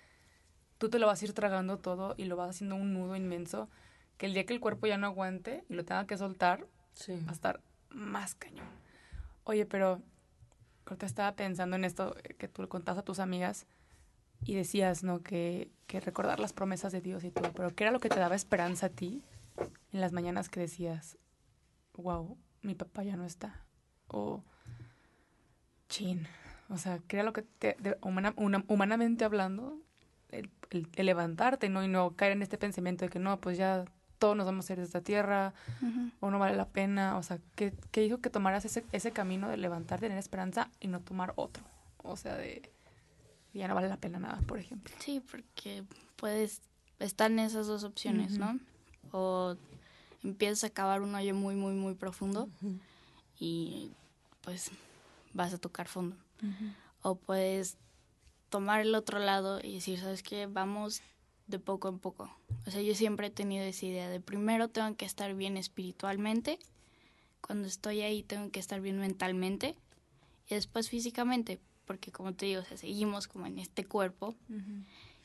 tú 0.78 0.90
te 0.90 1.00
lo 1.00 1.08
vas 1.08 1.22
a 1.22 1.26
ir 1.26 1.34
tragando 1.34 1.78
todo 1.78 2.16
y 2.18 2.26
lo 2.26 2.36
vas 2.36 2.52
haciendo 2.52 2.76
un 2.76 2.94
nudo 2.94 3.16
inmenso 3.16 3.70
que 4.18 4.26
el 4.26 4.34
día 4.34 4.46
que 4.46 4.54
el 4.54 4.60
cuerpo 4.60 4.88
ya 4.88 4.98
no 4.98 5.08
aguante 5.08 5.64
y 5.70 5.74
lo 5.74 5.86
tenga 5.86 6.08
que 6.08 6.18
soltar, 6.18 6.68
va 7.10 7.30
a 7.30 7.34
estar 7.34 7.62
más 7.90 8.36
cañón. 8.36 8.66
Oye, 9.44 9.66
pero 9.66 10.02
te 10.98 11.06
estaba 11.06 11.36
pensando 11.36 11.76
en 11.76 11.84
esto 11.84 12.16
eh, 12.24 12.34
que 12.36 12.48
tú 12.48 12.62
le 12.62 12.68
contabas 12.68 13.00
a 13.00 13.06
tus 13.06 13.20
amigas 13.20 13.66
y 14.44 14.56
decías, 14.56 15.04
¿no? 15.04 15.22
Que, 15.22 15.72
que 15.88 16.00
recordar 16.00 16.40
las 16.40 16.54
promesas 16.54 16.92
de 16.92 17.02
Dios 17.02 17.24
y 17.24 17.32
todo, 17.32 17.52
pero 17.54 17.76
¿qué 17.76 17.84
era 17.84 17.92
lo 17.92 18.00
que 18.00 18.10
te 18.10 18.20
daba 18.20 18.36
esperanza 18.36 18.88
a 18.88 18.90
ti 18.90 19.24
en 19.92 20.02
las 20.02 20.14
mañanas 20.14 20.50
que 20.50 20.60
decías, 20.60 21.18
wow, 21.94 22.38
mi 22.62 22.76
papá 22.76 23.04
ya 23.04 23.18
no 23.18 23.26
está? 23.26 23.66
O, 24.08 24.44
chin, 25.90 26.28
o 26.70 26.78
sea, 26.78 27.00
¿qué 27.08 27.18
era 27.18 27.24
lo 27.24 27.34
que 27.34 27.42
te, 27.42 27.78
humanamente 28.02 29.26
hablando, 29.26 29.82
el, 30.32 30.50
levantarte, 30.96 31.70
¿no? 31.70 31.84
Y 31.84 31.88
no 31.88 32.16
caer 32.16 32.34
en 32.34 32.42
este 32.42 32.58
pensamiento 32.58 33.06
de 33.06 33.10
que 33.10 33.20
no, 33.20 33.40
pues 33.40 33.58
ya 33.58 33.86
todos 34.20 34.36
nos 34.36 34.46
vamos 34.46 34.70
a 34.70 34.74
ir 34.74 34.80
de 34.80 34.86
esta 34.86 35.02
tierra, 35.02 35.54
o 36.20 36.32
no 36.32 36.40
vale 36.40 36.58
la 36.58 36.68
pena, 36.68 37.18
o 37.18 37.24
sea, 37.24 37.40
¿qué, 37.56 37.74
qué 37.92 38.04
hizo 38.04 38.20
que 38.20 38.30
tomaras 38.30 38.66
ese, 38.66 38.84
ese 38.92 39.12
camino 39.12 39.48
de 39.48 39.58
levantarte, 39.58 40.08
tener 40.08 40.18
esperanza 40.18 40.72
y 40.80 40.88
no 40.88 41.02
tomar 41.02 41.34
otro? 41.36 41.64
O 42.04 42.18
sea, 42.18 42.36
de 42.36 42.72
ya 43.54 43.68
no 43.68 43.76
vale 43.76 43.90
la 43.90 43.98
pena 43.98 44.20
nada, 44.20 44.42
por 44.42 44.60
ejemplo. 44.60 44.94
Sí, 45.00 45.20
porque 45.20 45.84
puedes, 46.16 46.62
están 47.00 47.40
esas 47.40 47.68
dos 47.68 47.84
opciones, 47.84 48.38
¿no? 48.38 48.60
O 49.12 49.56
empiezas 50.24 50.64
a 50.66 50.70
cavar 50.70 51.02
un 51.02 51.16
hoyo 51.16 51.34
muy, 51.34 51.56
muy, 51.56 51.74
muy 51.74 51.96
profundo 51.96 52.50
y 53.40 53.92
pues 54.42 54.72
vas 55.34 55.54
a 55.54 55.58
tocar 55.58 55.88
fondo. 55.88 56.16
O 57.02 57.16
puedes 57.16 57.78
tomar 58.50 58.82
el 58.82 58.96
otro 58.96 59.20
lado 59.20 59.60
y 59.64 59.76
decir, 59.76 60.00
¿sabes 60.00 60.24
qué? 60.24 60.46
Vamos 60.46 61.02
de 61.48 61.60
poco 61.60 61.90
en 61.90 62.00
poco. 62.00 62.30
O 62.66 62.72
sea, 62.72 62.82
yo 62.82 62.94
siempre 62.96 63.28
he 63.28 63.32
tenido 63.32 63.64
esa 63.64 63.86
idea 63.86 64.10
de 64.10 64.20
primero 64.20 64.68
tengo 64.68 64.96
que 64.96 65.06
estar 65.06 65.34
bien 65.34 65.58
espiritualmente, 65.58 66.60
cuando 67.42 67.68
estoy 67.68 68.02
ahí 68.02 68.24
tengo 68.24 68.52
que 68.52 68.60
estar 68.60 68.82
bien 68.82 69.00
mentalmente 69.00 69.76
y 70.50 70.56
después 70.56 70.90
físicamente, 70.90 71.60
porque 71.86 72.12
como 72.12 72.34
te 72.34 72.46
digo, 72.46 72.62
o 72.62 72.66
sea, 72.66 72.78
seguimos 72.78 73.28
como 73.28 73.46
en 73.46 73.60
este 73.60 73.86
cuerpo. 73.86 74.36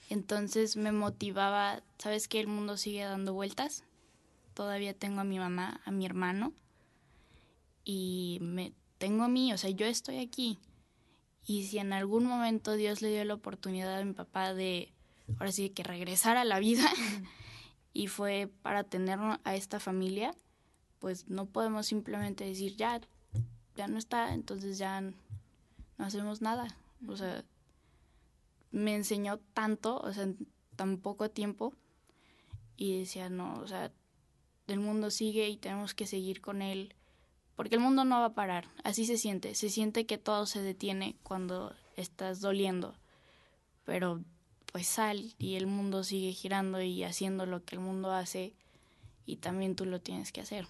Entonces 0.09 0.77
me 0.77 0.93
motivaba, 0.93 1.83
¿sabes 1.99 2.29
que 2.29 2.41
el 2.41 2.47
mundo 2.47 2.77
sigue 2.77 3.03
dando 3.03 3.35
vueltas? 3.35 3.85
Todavía 4.55 4.95
tengo 4.95 5.21
a 5.21 5.25
mi 5.25 5.39
mamá, 5.39 5.81
a 5.85 5.91
mi 5.91 6.07
hermano 6.07 6.53
y 7.85 8.39
me 8.41 8.73
tengo 8.99 9.25
a 9.25 9.29
mí, 9.29 9.53
o 9.53 9.59
sea, 9.59 9.71
yo 9.71 9.87
estoy 9.87 10.19
aquí. 10.19 10.59
Y 11.45 11.67
si 11.67 11.79
en 11.79 11.93
algún 11.93 12.25
momento 12.25 12.75
Dios 12.75 13.03
le 13.03 13.11
dio 13.11 13.25
la 13.25 13.35
oportunidad 13.35 13.99
a 13.99 14.05
mi 14.05 14.13
papá 14.13 14.55
de 14.55 14.93
ahora 15.39 15.53
sí 15.53 15.71
que 15.71 15.83
regresar 15.83 16.37
a 16.37 16.45
la 16.45 16.59
vida 16.59 16.89
y 17.93 18.07
fue 18.07 18.51
para 18.63 18.85
tener 18.85 19.19
a 19.45 19.55
esta 19.57 19.81
familia, 19.81 20.35
pues 20.99 21.29
no 21.29 21.47
podemos 21.47 21.87
simplemente 21.87 22.45
decir 22.45 22.77
ya, 22.77 23.01
ya 23.77 23.89
no 23.89 23.99
está, 23.99 24.35
entonces 24.35 24.79
ya 24.79 25.01
no 25.01 25.15
hacemos 25.99 26.43
nada. 26.43 26.77
O 27.09 27.17
sea, 27.17 27.45
me 28.71 28.95
enseñó 28.95 29.39
tanto, 29.53 29.99
o 29.99 30.13
sea, 30.13 30.25
en 30.25 30.47
tan 30.77 30.99
poco 30.99 31.31
tiempo 31.31 31.75
y 32.77 32.99
decía, 32.99 33.29
no, 33.29 33.55
o 33.61 33.67
sea, 33.67 33.93
el 34.67 34.81
mundo 34.81 35.11
sigue 35.11 35.49
y 35.49 35.57
tenemos 35.57 35.95
que 35.95 36.07
seguir 36.07 36.41
con 36.41 36.63
él, 36.63 36.95
porque 37.63 37.77
el 37.77 37.81
mundo 37.81 38.05
no 38.05 38.19
va 38.19 38.25
a 38.25 38.35
parar, 38.35 38.67
así 38.83 39.07
se 39.07 39.17
siente, 39.17 39.55
se 39.55 39.71
siente 39.71 40.05
que 40.05 40.19
todo 40.19 40.47
se 40.47 40.61
detiene 40.61 41.15
cuando 41.23 41.73
estás 41.97 42.41
doliendo, 42.41 42.97
pero 43.85 44.21
pues 44.73 44.89
sal 44.89 45.33
y 45.39 45.55
el 45.55 45.69
mundo 45.69 46.03
sigue 46.03 46.33
girando 46.33 46.83
y 46.83 47.05
haciendo 47.05 47.47
lo 47.47 47.65
que 47.65 47.77
el 47.77 47.81
mundo 47.81 48.11
hace 48.11 48.53
y 49.27 49.37
también 49.37 49.77
tú 49.77 49.87
lo 49.87 50.01
tienes 50.01 50.33
que 50.33 50.41
hacer. 50.41 50.67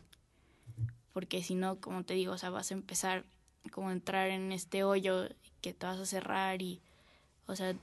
Porque 1.14 1.42
si 1.42 1.54
no, 1.54 1.80
como 1.80 2.04
te 2.04 2.12
digo, 2.12 2.34
o 2.34 2.38
sea, 2.38 2.50
vas 2.50 2.70
a 2.70 2.74
empezar 2.74 3.24
como 3.70 3.88
a 3.88 3.92
entrar 3.92 4.28
en 4.28 4.52
este 4.52 4.84
hoyo 4.84 5.30
que 5.62 5.72
te 5.72 5.86
vas 5.86 5.98
a 5.98 6.04
cerrar 6.04 6.60
y, 6.60 6.82
o 7.46 7.56
sea, 7.56 7.74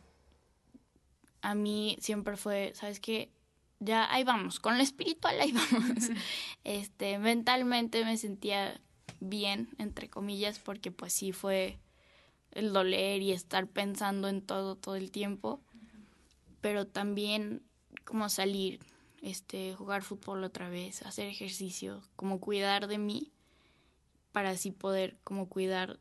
a 1.42 1.56
mí 1.56 1.98
siempre 2.00 2.38
fue, 2.38 2.74
¿sabes 2.76 3.00
qué? 3.00 3.32
Ya 3.80 4.14
ahí 4.14 4.24
vamos, 4.24 4.60
con 4.60 4.78
lo 4.78 4.84
espiritual 4.84 5.42
ahí 5.42 5.52
vamos. 5.52 6.12
este, 6.64 7.18
mentalmente 7.18 8.06
me 8.06 8.16
sentía 8.16 8.80
bien, 9.20 9.70
entre 9.78 10.10
comillas, 10.10 10.60
porque 10.60 10.92
pues 10.92 11.14
sí 11.14 11.32
fue 11.32 11.80
el 12.52 12.74
doler 12.74 13.22
y 13.22 13.32
estar 13.32 13.68
pensando 13.68 14.28
en 14.28 14.42
todo 14.42 14.76
todo 14.76 14.96
el 14.96 15.12
tiempo 15.12 15.62
pero 16.62 16.86
también 16.88 17.62
como 18.06 18.30
salir, 18.30 18.80
este, 19.22 19.76
jugar 19.76 20.04
fútbol 20.04 20.44
otra 20.44 20.70
vez, 20.70 21.02
hacer 21.04 21.28
ejercicio, 21.28 22.02
como 22.16 22.40
cuidar 22.40 22.88
de 22.88 22.98
mí 22.98 23.32
para 24.32 24.52
así 24.52 24.72
poder 24.72 25.18
como 25.24 25.48
cuidar 25.48 26.00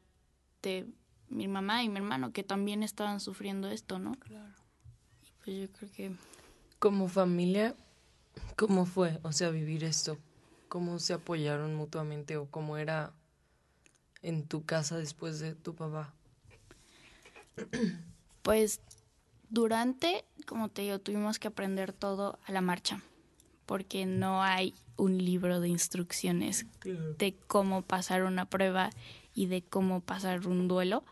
de 0.62 0.86
mi 1.28 1.48
mamá 1.48 1.82
y 1.82 1.88
mi 1.88 1.96
hermano 1.96 2.32
que 2.32 2.42
también 2.42 2.82
estaban 2.82 3.20
sufriendo 3.20 3.70
esto, 3.70 3.98
¿no? 3.98 4.12
Claro. 4.14 4.54
pues 5.44 5.56
yo 5.56 5.72
creo 5.72 5.92
que 5.92 6.12
como 6.78 7.08
familia 7.08 7.74
¿cómo 8.56 8.86
fue? 8.86 9.18
O 9.22 9.32
sea, 9.32 9.50
vivir 9.50 9.84
esto. 9.84 10.18
¿Cómo 10.68 10.98
se 10.98 11.14
apoyaron 11.14 11.74
mutuamente 11.74 12.36
o 12.36 12.46
cómo 12.46 12.76
era 12.76 13.12
en 14.22 14.46
tu 14.46 14.64
casa 14.64 14.96
después 14.96 15.38
de 15.40 15.54
tu 15.54 15.74
papá? 15.74 16.14
Pues 18.42 18.80
durante, 19.50 20.24
como 20.46 20.70
te 20.70 20.80
digo, 20.82 20.98
tuvimos 21.00 21.38
que 21.38 21.48
aprender 21.48 21.92
todo 21.92 22.38
a 22.46 22.52
la 22.52 22.62
marcha, 22.62 23.02
porque 23.66 24.06
no 24.06 24.42
hay 24.42 24.74
un 24.96 25.18
libro 25.18 25.60
de 25.60 25.68
instrucciones 25.68 26.64
de 27.18 27.36
cómo 27.46 27.82
pasar 27.82 28.22
una 28.22 28.48
prueba 28.48 28.88
y 29.34 29.46
de 29.46 29.62
cómo 29.62 30.00
pasar 30.00 30.46
un 30.46 30.66
duelo. 30.66 31.04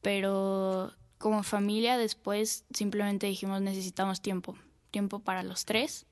Pero 0.00 0.92
como 1.18 1.44
familia 1.44 1.96
después 1.96 2.64
simplemente 2.74 3.28
dijimos 3.28 3.62
necesitamos 3.62 4.20
tiempo, 4.20 4.56
tiempo 4.90 5.20
para 5.20 5.44
los 5.44 5.64
tres, 5.64 6.06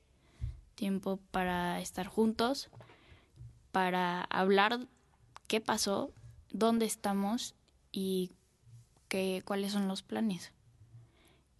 tiempo 0.75 1.19
para 1.31 1.79
estar 1.81 2.07
juntos, 2.07 2.69
para 3.71 4.23
hablar 4.23 4.87
qué 5.47 5.61
pasó, 5.61 6.11
dónde 6.51 6.85
estamos 6.85 7.55
y 7.91 8.31
qué, 9.07 9.41
cuáles 9.45 9.71
son 9.71 9.87
los 9.87 10.01
planes. 10.01 10.51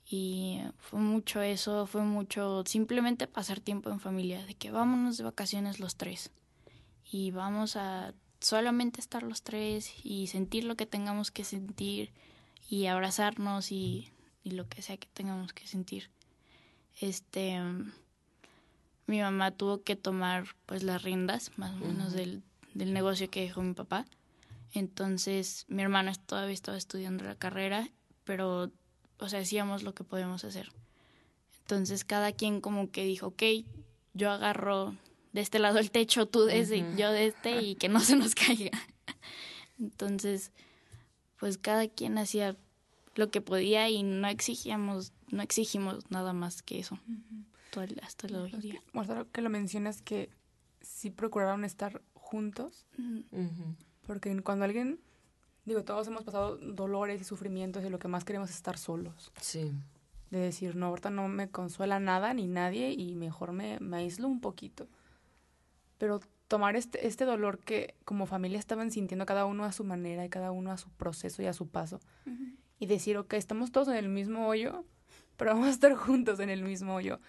Y 0.10 0.60
fue 0.78 1.00
mucho 1.00 1.42
eso, 1.42 1.88
fue 1.88 2.02
mucho 2.02 2.64
simplemente 2.66 3.28
pasar 3.28 3.60
tiempo 3.62 3.90
en 3.90 4.00
familia, 4.00 4.46
de 4.46 4.56
que 4.56 4.72
vámonos 4.72 5.18
de 5.18 5.24
vacaciones 5.24 5.80
los 5.80 5.96
tres 5.96 6.32
y 7.10 7.32
vamos 7.32 7.76
a 7.76 8.14
solamente 8.40 9.00
estar 9.00 9.24
los 9.24 9.42
tres 9.44 9.94
y 10.04 10.28
sentir 10.28 10.64
lo 10.64 10.76
que 10.76 10.86
tengamos 10.86 11.32
que 11.32 11.44
sentir 11.44 12.12
y 12.70 12.88
abrazarnos 12.88 13.72
y, 13.72 14.12
y 14.44 14.52
lo 14.52 14.68
que 14.68 14.82
sea 14.82 14.98
que 14.98 15.08
tengamos 15.14 15.54
que 15.54 15.68
sentir. 15.68 16.10
Este, 17.00 17.60
mi 19.12 19.20
mamá 19.20 19.52
tuvo 19.52 19.82
que 19.84 19.98
tomar 19.98 20.46
pues 20.66 20.84
las 20.84 21.04
riendas 21.04 21.52
más 21.58 21.74
o 21.74 21.86
menos 21.86 22.14
del, 22.14 22.44
del 22.74 22.94
negocio 22.94 23.30
que 23.30 23.42
dejó 23.42 23.62
mi 23.62 23.74
papá. 23.74 24.06
Entonces 24.72 25.66
mi 25.68 25.82
hermano 25.82 26.14
todavía 26.26 26.54
estaba 26.54 26.78
estudiando 26.78 27.26
la 27.26 27.36
carrera, 27.36 27.90
pero 28.24 28.72
o 29.18 29.28
sea, 29.28 29.42
hacíamos 29.42 29.84
lo 29.84 29.94
que 29.94 30.06
podíamos 30.06 30.46
hacer. 30.46 30.72
Entonces 31.60 32.06
cada 32.06 32.32
quien 32.32 32.62
como 32.62 32.90
que 32.90 33.04
dijo, 33.04 33.28
ok, 33.28 33.44
yo 34.14 34.32
agarro 34.32 34.96
de 35.34 35.42
este 35.42 35.60
lado 35.60 35.80
el 35.80 35.92
techo, 35.92 36.26
tú 36.26 36.46
de 36.46 36.62
ese, 36.62 36.86
yo 36.96 37.12
de 37.12 37.28
este 37.28 37.62
y 37.62 37.76
que 37.76 37.90
no 37.90 38.00
se 38.00 38.16
nos 38.16 38.34
caiga. 38.36 38.72
Entonces, 39.78 40.54
pues 41.38 41.58
cada 41.58 41.90
quien 41.90 42.18
hacía 42.18 42.56
lo 43.16 43.30
que 43.30 43.42
podía 43.42 43.90
y 43.90 44.04
no 44.04 44.30
exigíamos 44.30 45.12
no 45.32 45.42
exigimos 45.42 46.10
nada 46.10 46.32
más 46.32 46.62
que 46.62 46.80
eso 46.80 46.98
hasta 48.02 48.28
el 48.28 48.36
hoy 48.36 48.52
día. 48.52 48.82
Que, 48.94 49.26
que 49.32 49.42
lo 49.42 49.50
mencionas 49.50 50.02
que 50.02 50.30
sí 50.82 51.10
procuraron 51.10 51.64
estar 51.64 52.02
juntos, 52.14 52.86
porque 54.06 54.42
cuando 54.42 54.66
alguien, 54.66 55.00
digo, 55.66 55.84
todos 55.84 56.08
hemos 56.08 56.24
pasado 56.24 56.58
dolores 56.58 57.22
y 57.22 57.24
sufrimientos 57.24 57.84
y 57.84 57.90
lo 57.90 58.00
que 58.00 58.08
más 58.08 58.24
queremos 58.24 58.50
es 58.50 58.56
estar 58.56 58.78
solos. 58.78 59.32
Sí. 59.42 59.72
De 60.30 60.40
decir, 60.40 60.76
no, 60.76 60.88
ahorita 60.88 61.10
no 61.10 61.28
me 61.28 61.50
consuela 61.50 62.00
nada 62.00 62.34
ni 62.34 62.48
nadie 62.48 62.92
y 62.92 63.16
mejor 63.16 63.52
me, 63.52 63.80
me 63.80 63.98
aíslo 63.98 64.28
un 64.28 64.40
poquito. 64.40 64.88
Pero 65.98 66.22
tomar 66.52 66.76
este, 66.76 67.08
este 67.08 67.24
dolor 67.24 67.60
que 67.60 67.96
como 68.04 68.26
familia 68.26 68.60
estaban 68.60 68.92
sintiendo 68.92 69.26
cada 69.26 69.46
uno 69.46 69.64
a 69.64 69.72
su 69.72 69.86
manera 69.86 70.26
y 70.26 70.30
cada 70.30 70.52
uno 70.52 70.72
a 70.72 70.78
su 70.78 70.90
proceso 70.90 71.42
y 71.42 71.46
a 71.46 71.54
su 71.54 71.70
paso. 71.70 72.02
Y 72.78 72.88
decir, 72.88 73.18
ok, 73.18 73.36
estamos 73.36 73.72
todos 73.72 73.88
en 73.88 73.96
el 73.96 74.10
mismo 74.10 74.48
hoyo, 74.48 74.84
pero 75.38 75.52
vamos 75.52 75.68
a 75.68 75.72
estar 75.72 75.94
juntos 75.96 76.42
en 76.42 76.50
el 76.50 76.64
mismo 76.64 76.94
hoyo. 76.96 77.22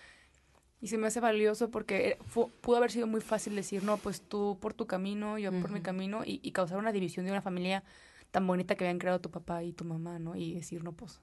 Y 0.82 0.88
se 0.88 0.98
me 0.98 1.06
hace 1.06 1.20
valioso 1.20 1.70
porque 1.70 2.18
pudo 2.60 2.76
haber 2.76 2.90
sido 2.90 3.06
muy 3.06 3.20
fácil 3.20 3.54
decir, 3.54 3.84
no, 3.84 3.98
pues 3.98 4.20
tú 4.20 4.58
por 4.60 4.74
tu 4.74 4.88
camino, 4.88 5.38
yo 5.38 5.52
por 5.52 5.70
mi 5.70 5.80
camino, 5.80 6.22
y, 6.26 6.50
causar 6.50 6.78
una 6.78 6.90
división 6.90 7.24
de 7.24 7.30
una 7.30 7.40
familia 7.40 7.84
tan 8.32 8.48
bonita 8.48 8.74
que 8.74 8.84
habían 8.84 8.98
creado 8.98 9.20
tu 9.20 9.30
papá 9.30 9.62
y 9.62 9.72
tu 9.72 9.84
mamá, 9.84 10.18
¿no? 10.18 10.34
Y 10.34 10.54
decir, 10.54 10.82
no, 10.82 10.90
pues, 10.90 11.20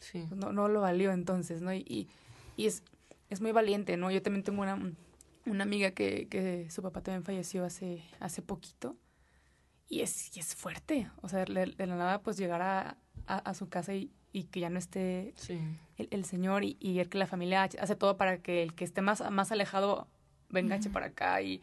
sí. 0.00 0.24
Pues 0.26 0.40
no, 0.40 0.50
no 0.50 0.68
lo 0.68 0.80
valió 0.80 1.12
entonces, 1.12 1.60
¿no? 1.60 1.74
Y, 1.74 2.08
y, 2.56 2.66
es, 2.66 2.82
es 3.28 3.42
muy 3.42 3.52
valiente, 3.52 3.98
¿no? 3.98 4.10
Yo 4.10 4.22
también 4.22 4.44
tengo 4.44 4.62
una, 4.62 4.80
una 5.44 5.62
amiga 5.62 5.90
que, 5.90 6.26
que 6.28 6.70
su 6.70 6.80
papá 6.80 7.02
también 7.02 7.22
falleció 7.22 7.66
hace, 7.66 8.02
hace 8.18 8.40
poquito. 8.40 8.96
Y 9.90 10.00
es, 10.00 10.34
y 10.34 10.40
es 10.40 10.54
fuerte. 10.54 11.10
O 11.20 11.28
sea, 11.28 11.44
de, 11.44 11.66
la 11.76 11.86
nada, 11.86 12.22
pues 12.22 12.38
llegar 12.38 12.62
a, 12.62 12.96
a, 13.26 13.52
su 13.52 13.68
casa 13.68 13.94
y, 13.94 14.10
y, 14.32 14.44
que 14.44 14.60
ya 14.60 14.70
no 14.70 14.78
esté 14.78 15.34
el, 15.96 16.08
el, 16.10 16.24
señor 16.24 16.64
y, 16.64 16.76
y, 16.80 16.96
ver 16.96 17.08
que 17.08 17.18
la 17.18 17.26
familia 17.26 17.62
hace 17.62 17.96
todo 17.96 18.16
para 18.16 18.38
que 18.38 18.62
el 18.62 18.74
que 18.74 18.84
esté 18.84 19.02
más, 19.02 19.28
más 19.30 19.52
alejado 19.52 20.08
venga 20.50 20.78
para 20.92 21.06
acá. 21.06 21.40
Y, 21.42 21.62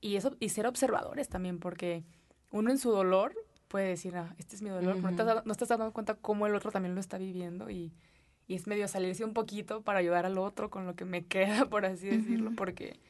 y, 0.00 0.16
eso, 0.16 0.36
y 0.38 0.48
ser 0.50 0.66
observadores 0.66 1.28
también, 1.28 1.58
porque 1.58 2.04
uno 2.50 2.70
en 2.70 2.78
su 2.78 2.90
dolor 2.90 3.34
puede 3.68 3.88
decir, 3.88 4.16
ah, 4.16 4.34
este 4.38 4.54
es 4.54 4.62
mi 4.62 4.70
dolor, 4.70 4.96
no, 4.96 5.08
estás, 5.08 5.44
no 5.46 5.52
estás 5.52 5.68
dando 5.68 5.92
cuenta 5.92 6.14
cómo 6.14 6.46
el 6.46 6.54
otro 6.54 6.70
también 6.70 6.94
lo 6.94 7.00
está 7.00 7.18
viviendo 7.18 7.70
y 7.70 7.92
y 8.46 8.54
es 8.54 8.66
medio 8.66 8.88
salirse 8.88 9.24
un 9.24 9.32
poquito 9.32 9.82
para 9.82 10.00
ayudar 10.00 10.26
al 10.26 10.38
otro 10.38 10.70
con 10.70 10.86
lo 10.86 10.94
que 10.94 11.04
me 11.04 11.24
queda, 11.26 11.66
por 11.66 11.86
así 11.86 12.08
decirlo, 12.08 12.52
porque 12.56 13.00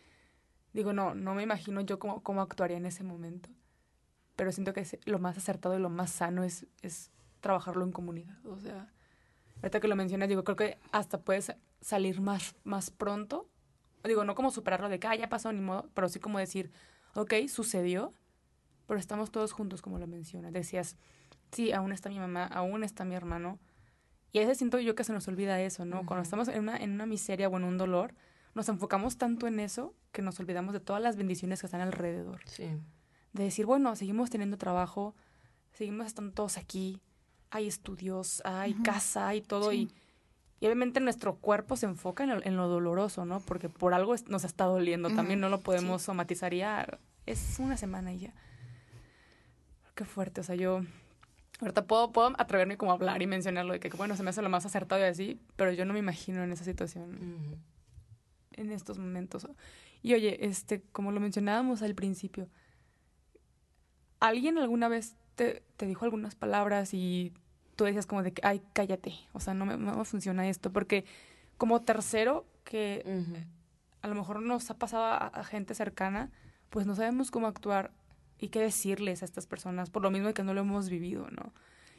digo, 0.73 0.93
no, 0.93 1.15
no 1.15 1.35
me 1.35 1.43
imagino 1.43 1.81
yo 1.81 1.99
cómo, 1.99 2.23
cómo 2.23 2.43
actuaría 2.43 2.77
en 2.77 2.87
ese 2.87 3.03
momento, 3.05 3.49
pero 4.37 4.53
siento 4.53 4.73
que 4.73 4.87
lo 5.05 5.19
más 5.19 5.37
acertado 5.37 5.77
y 5.77 5.81
lo 5.81 5.91
más 5.91 6.11
sano 6.11 6.45
es, 6.45 6.67
es 6.83 7.11
trabajarlo 7.43 7.85
en 7.85 7.93
comunidad, 7.93 8.39
o 8.47 8.59
sea, 8.59 8.91
ahorita 9.57 9.81
que 9.81 9.89
lo 9.89 9.97
mencionas, 9.97 10.31
digo, 10.31 10.45
creo 10.45 10.57
que 10.57 10.79
hasta 10.93 11.21
puedes 11.21 11.53
salir 11.83 12.23
más, 12.23 12.57
más 12.65 12.91
pronto, 12.91 13.51
digo, 14.05 14.25
no 14.25 14.35
como 14.35 14.51
superarlo 14.51 14.89
de 14.89 14.99
que, 14.99 15.07
ah, 15.09 15.15
ya 15.15 15.29
pasó, 15.29 15.53
ni 15.53 15.61
modo, 15.61 15.91
pero 15.93 16.09
sí 16.09 16.21
como 16.21 16.39
decir, 16.39 16.71
ok, 17.15 17.35
sucedió, 17.49 18.15
pero 18.87 18.99
estamos 18.99 19.31
todos 19.31 19.53
juntos, 19.53 19.83
como 19.83 19.99
lo 19.99 20.07
mencionas, 20.07 20.55
decías, 20.55 20.97
sí, 21.51 21.73
aún 21.73 21.93
está 21.93 22.09
mi 22.09 22.19
mamá, 22.19 22.47
aún 22.47 22.85
está 22.85 23.05
mi 23.05 23.15
hermano, 23.15 23.59
y 24.33 24.39
a 24.39 24.43
veces 24.43 24.57
siento 24.57 24.79
yo 24.79 24.95
que 24.95 25.05
se 25.05 25.13
nos 25.13 25.29
olvida 25.29 25.61
eso, 25.61 25.85
¿no? 25.85 26.07
Cuando 26.07 26.23
estamos 26.23 26.49
en 26.49 26.61
una, 26.61 26.79
en 26.79 26.93
una 26.93 27.05
miseria 27.05 27.49
o 27.49 27.57
en 27.59 27.65
un 27.65 27.77
dolor, 27.77 28.15
nos 28.55 28.69
enfocamos 28.69 29.19
tanto 29.19 29.47
en 29.47 29.61
eso 29.61 29.95
que 30.11 30.23
nos 30.23 30.41
olvidamos 30.41 30.73
de 30.73 30.81
todas 30.81 31.03
las 31.03 31.17
bendiciones 31.17 31.61
que 31.61 31.67
están 31.67 31.83
alrededor. 31.83 32.41
Sí. 32.47 32.69
De 33.33 33.45
decir, 33.45 33.67
bueno, 33.67 33.95
seguimos 33.95 34.31
teniendo 34.31 34.57
trabajo, 34.57 35.15
seguimos 35.73 36.07
estando 36.07 36.33
todos 36.33 36.57
aquí, 36.57 37.03
hay 37.53 37.69
estudios, 37.69 38.43
hay 38.45 38.75
casa, 38.75 39.29
hay 39.29 39.43
todo, 39.43 39.73
y, 39.73 39.93
y, 40.61 40.67
obviamente 40.67 41.01
nuestro 41.01 41.37
cuerpo 41.37 41.77
se 41.77 41.87
enfoca 41.87 42.25
en 42.25 42.57
lo, 42.57 42.69
doloroso, 42.69 43.25
¿no? 43.25 43.41
Porque 43.41 43.69
por 43.69 43.95
algo 43.95 44.15
nos 44.29 44.45
está 44.45 44.65
doliendo, 44.65 45.11
también 45.11 45.39
no 45.39 45.49
lo 45.49 45.61
podemos 45.61 46.03
somatizar 46.03 46.55
ya, 46.55 46.99
es 47.27 47.57
una 47.59 47.77
semana 47.77 48.13
y 48.13 48.21
ya. 48.21 48.35
Qué 49.95 50.05
fuerte, 50.05 50.41
o 50.41 50.45
sea, 50.45 50.57
yo 50.57 50.81
Ahorita 51.61 51.87
puedo, 51.87 52.11
puedo 52.11 52.33
atreverme 52.39 52.77
como 52.77 52.91
a 52.91 52.95
hablar 52.95 53.23
y 53.23 53.29
mencionarlo 53.29 53.73
de 53.73 53.79
que, 53.79 53.89
bueno, 53.91 54.17
se 54.17 54.25
me 54.25 54.31
hace 54.31 54.43
lo 54.43 54.49
más 54.49 54.67
acertado 54.67 55.01
y 55.01 55.05
así, 55.05 55.41
pero 55.55 55.71
yo 55.71 55.85
no 55.85 55.93
me 55.93 56.01
imagino 56.01 56.43
en 56.43 56.51
esa 56.51 56.65
situación 56.65 57.63
en 58.57 58.71
estos 58.71 58.99
momentos. 58.99 59.47
Y 60.03 60.15
oye, 60.15 60.45
este, 60.45 60.83
como 60.93 61.13
lo 61.13 61.21
mencionábamos 61.21 61.83
al 61.83 61.95
principio, 61.95 62.49
¿alguien 64.21 64.59
alguna 64.59 64.89
vez 64.89 65.15
te, 65.37 65.63
te 65.77 65.87
dijo 65.87 66.05
algunas 66.05 66.35
palabras 66.35 66.95
y 66.95 67.33
tú 67.77 67.85
decías 67.85 68.07
como 68.07 68.23
de 68.23 68.33
que, 68.33 68.43
ay, 68.45 68.63
cállate, 68.73 69.15
o 69.33 69.41
sea, 69.41 69.55
no 69.55 69.67
me, 69.67 69.77
no 69.77 70.05
funciona 70.05 70.49
esto? 70.49 70.73
Porque 70.73 71.05
como 71.57 71.81
tercero, 71.81 72.47
que 72.65 73.05
a 74.03 74.09
lo 74.09 74.15
mejor 74.15 74.43
nos 74.43 74.71
ha 74.71 74.75
pasado 74.75 75.05
a 75.05 75.45
gente 75.45 75.75
cercana, 75.75 76.31
pues 76.71 76.87
no 76.87 76.95
sabemos 76.95 77.31
cómo 77.31 77.47
actuar 77.47 77.93
y 78.39 78.49
qué 78.49 78.61
decirles 78.61 79.23
a 79.23 79.25
estas 79.25 79.47
personas, 79.47 79.91
por 79.91 80.03
lo 80.03 80.11
mismo 80.11 80.33
que 80.35 80.43
no 80.43 80.55
lo 80.55 80.63
hemos 80.63 80.89
vivido, 80.89 81.31
¿no? 81.31 81.53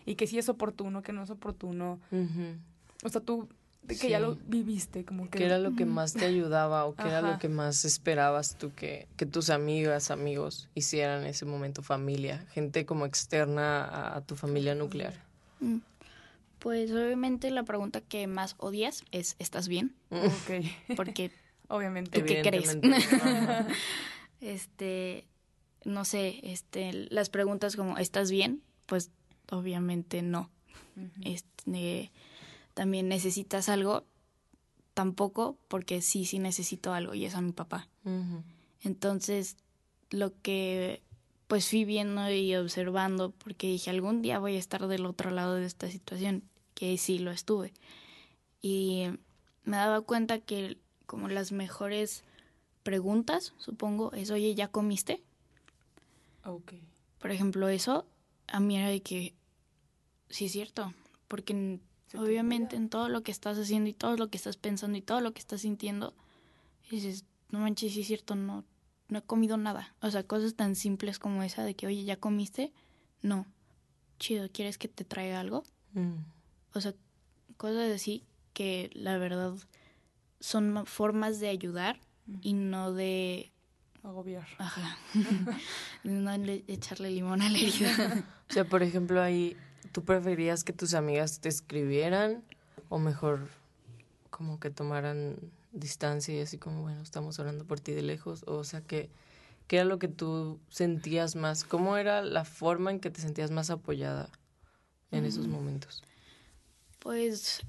Y 0.06 0.16
que 0.16 0.28
sí 0.28 0.38
es 0.38 0.50
oportuno, 0.50 1.02
que 1.02 1.14
no 1.14 1.24
es 1.24 1.30
oportuno. 1.30 2.00
O 3.04 3.10
sea, 3.10 3.22
tú 3.22 3.48
que 3.88 4.10
ya 4.10 4.20
lo 4.20 4.36
viviste, 4.48 5.06
como 5.06 5.30
que... 5.30 5.38
¿Qué 5.38 5.46
era 5.46 5.58
lo 5.58 5.76
que 5.76 5.86
más 5.86 6.14
te 6.14 6.26
ayudaba 6.26 6.86
o 6.86 6.96
qué 6.96 7.04
era 7.04 7.22
lo 7.22 7.40
que 7.40 7.50
más 7.50 7.86
esperabas 7.86 8.58
tú 8.58 8.74
que, 8.74 9.08
que 9.18 9.26
tus 9.26 9.50
amigas, 9.50 10.12
amigos 10.12 10.70
hicieran 10.74 11.22
en 11.22 11.28
ese 11.28 11.46
momento, 11.46 11.82
familia, 11.82 12.46
gente 12.52 12.86
como 12.86 13.06
externa 13.06 14.16
a, 14.16 14.22
tu 14.22 14.36
familia 14.36 14.76
nuclear? 14.76 15.14
Mm. 15.64 15.82
Pues 16.60 16.92
obviamente 16.92 17.52
la 17.52 17.64
pregunta 17.64 18.02
que 18.02 18.26
más 18.28 18.56
odias 18.58 19.04
es 19.12 19.36
¿estás 19.40 19.68
bien? 19.68 19.96
Ok. 20.10 20.96
Porque 20.96 21.32
obviamente 21.68 22.20
¿tú 22.20 22.26
qué 22.26 22.42
crees? 22.42 22.78
este 24.42 25.26
no 25.86 26.06
sé, 26.06 26.40
este, 26.44 27.08
las 27.10 27.30
preguntas 27.30 27.76
como 27.76 27.98
¿estás 27.98 28.32
bien? 28.32 28.62
Pues 28.86 29.12
obviamente 29.52 30.22
no. 30.22 30.50
este, 31.24 32.12
también 32.74 33.08
necesitas 33.08 33.70
algo, 33.70 34.06
tampoco, 34.94 35.58
porque 35.68 36.02
sí, 36.02 36.26
sí 36.26 36.40
necesito 36.40 36.94
algo 36.94 37.14
y 37.14 37.26
es 37.26 37.36
a 37.36 37.42
mi 37.42 37.52
papá. 37.52 37.88
Entonces, 38.82 39.58
lo 40.10 40.34
que 40.42 41.02
pues 41.48 41.70
fui 41.70 41.86
viendo 41.86 42.30
y 42.32 42.56
observando, 42.56 43.32
porque 43.32 43.68
dije, 43.68 43.90
algún 43.90 44.22
día 44.22 44.40
voy 44.40 44.56
a 44.56 44.60
estar 44.60 44.88
del 44.88 45.06
otro 45.06 45.32
lado 45.32 45.56
de 45.56 45.66
esta 45.66 45.90
situación, 45.90 46.44
que 46.74 46.98
sí 46.98 47.20
lo 47.20 47.32
estuve. 47.32 47.74
Y 48.62 49.06
me 49.64 49.78
daba 49.78 50.02
cuenta 50.02 50.40
que 50.40 50.78
como 51.06 51.28
las 51.28 51.52
mejores 51.52 52.24
preguntas, 52.84 53.54
supongo, 53.58 54.14
es, 54.14 54.32
oye, 54.32 54.56
¿ya 54.56 54.68
comiste? 54.68 55.22
Por 57.20 57.32
ejemplo, 57.32 57.70
eso 57.70 58.06
a 58.48 58.60
mí 58.60 58.78
era 58.78 58.90
de 58.90 59.02
que 59.02 59.34
sí 60.30 60.46
es 60.46 60.52
cierto, 60.52 60.94
porque 61.28 61.80
obviamente 62.16 62.76
en 62.76 62.90
todo 62.90 63.10
lo 63.10 63.22
que 63.24 63.32
estás 63.32 63.58
haciendo 63.58 63.90
y 63.90 63.94
todo 63.94 64.18
lo 64.18 64.30
que 64.30 64.38
estás 64.38 64.58
pensando 64.58 64.98
y 64.98 65.02
todo 65.02 65.22
lo 65.22 65.34
que 65.34 65.40
estás 65.40 65.62
sintiendo, 65.62 66.14
dices, 66.90 67.26
no 67.50 67.60
manches, 67.60 67.94
sí 67.94 68.02
es 68.02 68.08
cierto, 68.08 68.36
no, 68.36 68.64
no 69.14 69.20
he 69.20 69.22
comido 69.22 69.58
nada. 69.58 69.94
O 70.02 70.10
sea, 70.10 70.24
cosas 70.24 70.56
tan 70.56 70.76
simples 70.76 71.20
como 71.20 71.44
esa 71.44 71.64
de 71.64 71.76
que, 71.76 71.86
oye, 71.86 72.04
¿ya 72.04 72.18
comiste? 72.18 72.74
No. 73.22 73.46
Chido, 74.18 74.50
¿quieres 74.52 74.80
que 74.80 74.88
te 74.88 75.06
traiga 75.06 75.40
algo? 75.40 75.64
Mm. 75.94 76.16
O 76.74 76.82
sea, 76.82 76.96
cosas 77.56 77.92
así 77.92 78.26
que 78.54 78.90
la 78.94 79.18
verdad 79.20 79.54
son 80.40 80.86
formas 80.88 81.40
de 81.40 81.50
ayudar 81.50 82.00
y 82.42 82.54
no 82.54 82.92
de 82.92 83.52
agobiar. 84.02 84.48
Ajá. 84.58 84.98
no 86.04 86.34
echarle 86.68 87.12
limón 87.12 87.44
a 87.44 87.50
la 87.50 87.58
herida. 87.58 88.26
o 88.50 88.54
sea, 88.54 88.66
por 88.66 88.82
ejemplo, 88.82 89.22
ahí, 89.22 89.56
¿tú 89.92 90.04
preferías 90.04 90.64
que 90.64 90.74
tus 90.74 90.96
amigas 90.96 91.40
te 91.40 91.50
escribieran 91.50 92.44
o 92.90 92.98
mejor 92.98 93.48
como 94.32 94.60
que 94.60 94.72
tomaran 94.72 95.38
distancia 95.74 96.34
y 96.36 96.40
así 96.40 96.58
como, 96.58 96.84
bueno, 96.84 97.02
estamos 97.02 97.40
hablando 97.40 97.66
por 97.66 97.80
ti 97.80 97.92
de 97.92 98.04
lejos? 98.04 98.44
O 98.48 98.64
sea, 98.64 98.82
que 98.82 99.10
¿qué 99.68 99.78
era 99.78 99.86
lo 99.86 100.00
que 100.00 100.08
tú 100.08 100.60
sentías 100.70 101.36
más? 101.36 101.64
¿Cómo 101.64 101.98
era 101.98 102.22
la 102.22 102.46
forma 102.46 102.92
en 102.92 103.00
que 103.00 103.10
te 103.10 103.22
sentías 103.22 103.52
más 103.52 103.70
apoyada 103.70 104.30
en 105.12 105.26
esos 105.26 105.48
mm. 105.48 105.52
momentos? 105.52 106.04
Pues 107.00 107.62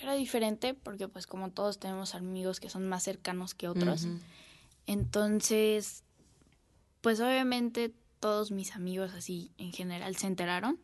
era 0.00 0.14
diferente 0.14 0.74
porque 0.74 1.08
pues 1.08 1.26
como 1.26 1.50
todos 1.50 1.78
tenemos 1.78 2.14
amigos 2.14 2.60
que 2.60 2.70
son 2.70 2.88
más 2.88 3.02
cercanos 3.02 3.54
que 3.54 3.68
otros. 3.68 4.06
Entonces, 4.86 6.04
pues 7.00 7.20
obviamente 7.20 7.92
todos 8.18 8.50
mis 8.50 8.74
amigos 8.74 9.12
así 9.14 9.50
en 9.58 9.72
general 9.72 10.16
se 10.16 10.26
enteraron 10.26 10.78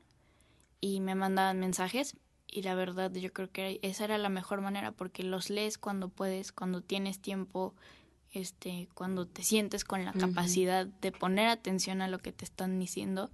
y 0.80 1.00
me 1.00 1.14
mandaban 1.14 1.58
mensajes 1.58 2.16
y 2.48 2.62
la 2.62 2.74
verdad 2.74 3.12
yo 3.12 3.32
creo 3.32 3.50
que 3.50 3.78
esa 3.82 4.04
era 4.04 4.18
la 4.18 4.28
mejor 4.28 4.60
manera 4.60 4.92
porque 4.92 5.22
los 5.22 5.50
lees 5.50 5.78
cuando 5.78 6.08
puedes, 6.08 6.52
cuando 6.52 6.80
tienes 6.80 7.20
tiempo, 7.20 7.74
este, 8.32 8.88
cuando 8.94 9.26
te 9.26 9.42
sientes 9.42 9.84
con 9.84 10.04
la 10.04 10.12
capacidad 10.12 10.86
de 10.86 11.12
poner 11.12 11.48
atención 11.48 12.02
a 12.02 12.08
lo 12.08 12.18
que 12.18 12.32
te 12.32 12.44
están 12.44 12.78
diciendo, 12.78 13.30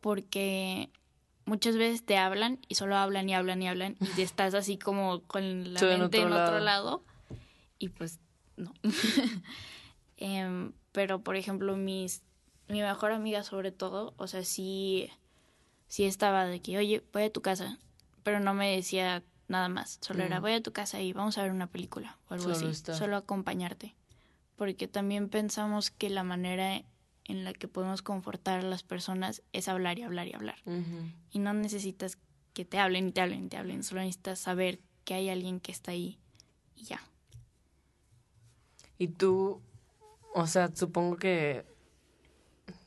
porque 0.00 0.90
muchas 1.44 1.76
veces 1.76 2.04
te 2.04 2.16
hablan 2.16 2.58
y 2.68 2.74
solo 2.74 2.96
hablan 2.96 3.28
y 3.28 3.34
hablan 3.34 3.62
y 3.62 3.68
hablan 3.68 3.96
y 4.16 4.22
estás 4.22 4.54
así 4.54 4.78
como 4.78 5.22
con 5.22 5.72
la 5.74 5.80
en 5.80 6.00
mente 6.00 6.18
otro 6.18 6.26
en 6.28 6.32
otro 6.32 6.54
lado. 6.60 6.64
lado 6.64 7.04
y 7.78 7.88
pues 7.88 8.20
no. 8.56 8.72
Em, 10.18 10.72
pero 10.92 11.20
por 11.22 11.36
ejemplo 11.36 11.76
mis 11.76 12.22
mi 12.68 12.80
mejor 12.80 13.12
amiga 13.12 13.42
sobre 13.42 13.70
todo, 13.70 14.14
o 14.16 14.26
sea, 14.26 14.42
sí 14.44 15.10
sí 15.88 16.04
estaba 16.04 16.46
de 16.46 16.60
que, 16.60 16.78
"Oye, 16.78 17.04
voy 17.12 17.24
a 17.24 17.30
tu 17.32 17.42
casa", 17.42 17.78
pero 18.26 18.40
no 18.40 18.54
me 18.54 18.74
decía 18.74 19.22
nada 19.46 19.68
más, 19.68 19.98
solo 20.00 20.24
era. 20.24 20.40
"Voy 20.40 20.50
a 20.50 20.60
tu 20.60 20.72
casa 20.72 21.00
y 21.00 21.12
vamos 21.12 21.38
a 21.38 21.42
ver 21.42 21.52
una 21.52 21.68
película" 21.68 22.18
o 22.28 22.34
algo 22.34 22.52
Solo 22.52 22.70
así, 22.70 22.92
solo 22.92 23.16
acompañarte. 23.16 23.94
Porque 24.56 24.88
también 24.88 25.28
pensamos 25.28 25.92
que 25.92 26.10
la 26.10 26.24
manera 26.24 26.82
en 27.22 27.44
la 27.44 27.52
que 27.52 27.68
podemos 27.68 28.02
confortar 28.02 28.58
a 28.58 28.62
las 28.64 28.82
personas 28.82 29.44
es 29.52 29.68
hablar 29.68 30.00
y 30.00 30.02
hablar 30.02 30.26
y 30.26 30.34
hablar. 30.34 30.56
Y 31.30 31.38
no 31.38 31.54
necesitas 31.54 32.18
que 32.52 32.64
te 32.64 32.80
hablen 32.80 33.10
y 33.10 33.12
te 33.12 33.20
hablen 33.20 33.44
y 33.44 33.48
te 33.48 33.58
hablen, 33.58 33.84
solo 33.84 34.00
necesitas 34.00 34.40
saber 34.40 34.80
que 35.04 35.14
hay 35.14 35.28
alguien 35.28 35.60
que 35.60 35.70
está 35.70 35.92
ahí 35.92 36.18
y 36.74 36.82
ya. 36.82 37.00
Y 38.98 39.06
tú, 39.06 39.62
o 40.34 40.46
sea, 40.48 40.74
supongo 40.74 41.16
que... 41.16 41.64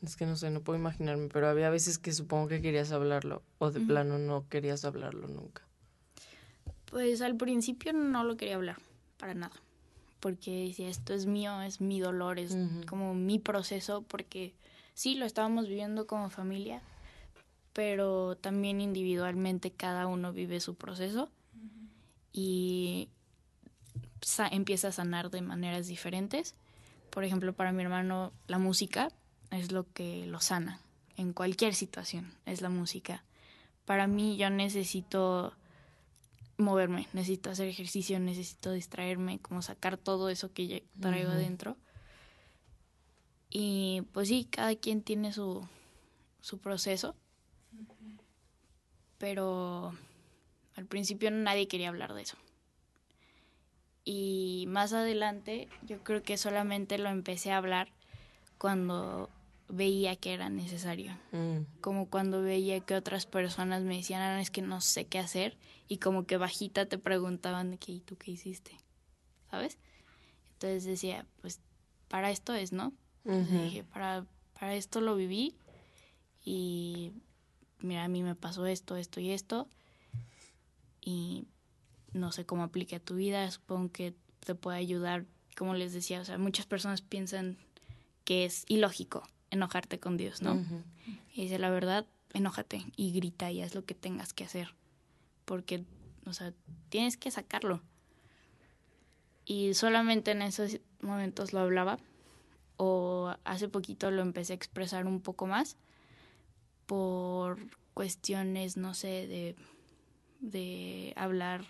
Es 0.03 0.15
que 0.15 0.25
no 0.25 0.37
sé, 0.37 0.49
no 0.49 0.61
puedo 0.61 0.79
imaginarme, 0.79 1.27
pero 1.27 1.49
había 1.49 1.69
veces 1.69 1.97
que 1.97 2.13
supongo 2.13 2.47
que 2.47 2.61
querías 2.61 2.91
hablarlo 2.91 3.41
o 3.57 3.69
de 3.69 3.81
plano 3.81 4.17
no 4.17 4.47
querías 4.47 4.85
hablarlo 4.85 5.27
nunca. 5.27 5.63
Pues 6.85 7.21
al 7.21 7.35
principio 7.35 7.91
no 7.91 8.23
lo 8.23 8.37
quería 8.37 8.55
hablar, 8.55 8.77
para 9.17 9.33
nada. 9.33 9.55
Porque 10.21 10.67
decía, 10.67 10.89
esto 10.89 11.13
es 11.13 11.25
mío, 11.25 11.61
es 11.61 11.81
mi 11.81 11.99
dolor, 11.99 12.39
es 12.39 12.57
como 12.87 13.13
mi 13.13 13.39
proceso, 13.39 14.01
porque 14.01 14.53
sí, 14.93 15.15
lo 15.15 15.25
estábamos 15.25 15.67
viviendo 15.67 16.07
como 16.07 16.29
familia, 16.29 16.81
pero 17.73 18.35
también 18.35 18.81
individualmente 18.81 19.71
cada 19.71 20.07
uno 20.07 20.33
vive 20.33 20.59
su 20.59 20.75
proceso 20.75 21.29
y 22.33 23.09
empieza 24.51 24.89
a 24.89 24.91
sanar 24.91 25.29
de 25.29 25.41
maneras 25.41 25.87
diferentes. 25.87 26.55
Por 27.09 27.23
ejemplo, 27.23 27.53
para 27.53 27.71
mi 27.71 27.83
hermano 27.83 28.31
la 28.47 28.59
música 28.59 29.09
es 29.51 29.71
lo 29.71 29.91
que 29.93 30.25
lo 30.25 30.39
sana 30.39 30.79
en 31.17 31.33
cualquier 31.33 31.75
situación, 31.75 32.33
es 32.45 32.61
la 32.61 32.69
música. 32.69 33.23
Para 33.85 34.07
mí 34.07 34.37
yo 34.37 34.49
necesito 34.49 35.53
moverme, 36.57 37.07
necesito 37.13 37.49
hacer 37.49 37.67
ejercicio, 37.67 38.19
necesito 38.19 38.71
distraerme, 38.71 39.39
como 39.39 39.61
sacar 39.61 39.97
todo 39.97 40.29
eso 40.29 40.53
que 40.53 40.83
traigo 40.99 41.29
Ujú. 41.29 41.37
adentro. 41.37 41.77
Y 43.49 44.03
pues 44.13 44.27
sí, 44.27 44.45
cada 44.49 44.75
quien 44.75 45.01
tiene 45.01 45.33
su, 45.33 45.67
su 46.41 46.59
proceso, 46.59 47.15
pero 49.17 49.93
al 50.75 50.85
principio 50.85 51.31
nadie 51.31 51.67
quería 51.67 51.89
hablar 51.89 52.13
de 52.13 52.21
eso. 52.21 52.37
Y 54.05 54.65
más 54.67 54.93
adelante 54.93 55.67
yo 55.81 56.03
creo 56.03 56.23
que 56.23 56.37
solamente 56.37 56.97
lo 56.97 57.09
empecé 57.09 57.51
a 57.51 57.57
hablar 57.57 57.89
cuando 58.57 59.29
veía 59.69 60.15
que 60.15 60.33
era 60.33 60.49
necesario 60.49 61.17
Mm. 61.31 61.65
como 61.81 62.09
cuando 62.09 62.41
veía 62.41 62.79
que 62.81 62.95
otras 62.95 63.25
personas 63.25 63.83
me 63.83 63.95
decían, 63.97 64.21
"Ah, 64.21 64.41
es 64.41 64.51
que 64.51 64.61
no 64.61 64.81
sé 64.81 65.05
qué 65.05 65.19
hacer, 65.19 65.57
y 65.87 65.97
como 65.97 66.25
que 66.25 66.37
bajita 66.37 66.87
te 66.87 66.97
preguntaban 66.97 67.77
que, 67.77 67.93
¿y 67.93 67.99
tú 68.01 68.17
qué 68.17 68.31
hiciste? 68.31 68.71
¿Sabes? 69.49 69.77
Entonces 70.53 70.83
decía, 70.83 71.25
pues 71.41 71.61
para 72.09 72.31
esto 72.31 72.53
es, 72.53 72.73
¿no? 72.73 72.91
Entonces 73.23 73.61
dije, 73.63 73.83
para, 73.83 74.25
para 74.59 74.75
esto 74.75 74.99
lo 75.01 75.15
viví, 75.15 75.55
y 76.43 77.13
mira, 77.79 78.03
a 78.03 78.07
mí 78.09 78.23
me 78.23 78.35
pasó 78.35 78.65
esto, 78.65 78.95
esto 78.97 79.19
y 79.21 79.31
esto, 79.31 79.67
y 81.01 81.45
no 82.13 82.31
sé 82.31 82.45
cómo 82.45 82.63
aplique 82.63 82.95
a 82.97 82.99
tu 82.99 83.15
vida, 83.15 83.49
supongo 83.51 83.91
que 83.91 84.13
te 84.41 84.55
puede 84.55 84.77
ayudar, 84.79 85.25
como 85.55 85.75
les 85.75 85.93
decía, 85.93 86.19
o 86.21 86.25
sea, 86.25 86.37
muchas 86.37 86.65
personas 86.65 87.01
piensan 87.01 87.57
que 88.25 88.45
es 88.45 88.65
ilógico 88.67 89.23
enojarte 89.51 89.99
con 89.99 90.17
Dios, 90.17 90.41
¿no? 90.41 90.59
Y 91.33 91.43
dice, 91.43 91.59
la 91.59 91.69
verdad, 91.69 92.05
enójate 92.33 92.85
y 92.95 93.11
grita 93.13 93.51
y 93.51 93.61
haz 93.61 93.75
lo 93.75 93.85
que 93.85 93.93
tengas 93.95 94.33
que 94.33 94.43
hacer. 94.43 94.75
Porque, 95.45 95.83
o 96.25 96.33
sea, 96.33 96.53
tienes 96.89 97.17
que 97.17 97.31
sacarlo. 97.31 97.81
Y 99.45 99.73
solamente 99.73 100.31
en 100.31 100.41
esos 100.43 100.79
momentos 101.01 101.53
lo 101.53 101.59
hablaba. 101.59 101.97
O 102.77 103.33
hace 103.43 103.67
poquito 103.67 104.11
lo 104.11 104.21
empecé 104.21 104.53
a 104.53 104.55
expresar 104.55 105.05
un 105.07 105.21
poco 105.21 105.47
más. 105.47 105.75
Por 106.85 107.59
cuestiones, 107.93 108.77
no 108.77 108.93
sé, 108.93 109.27
de, 109.27 109.55
de 110.39 111.13
hablar 111.15 111.65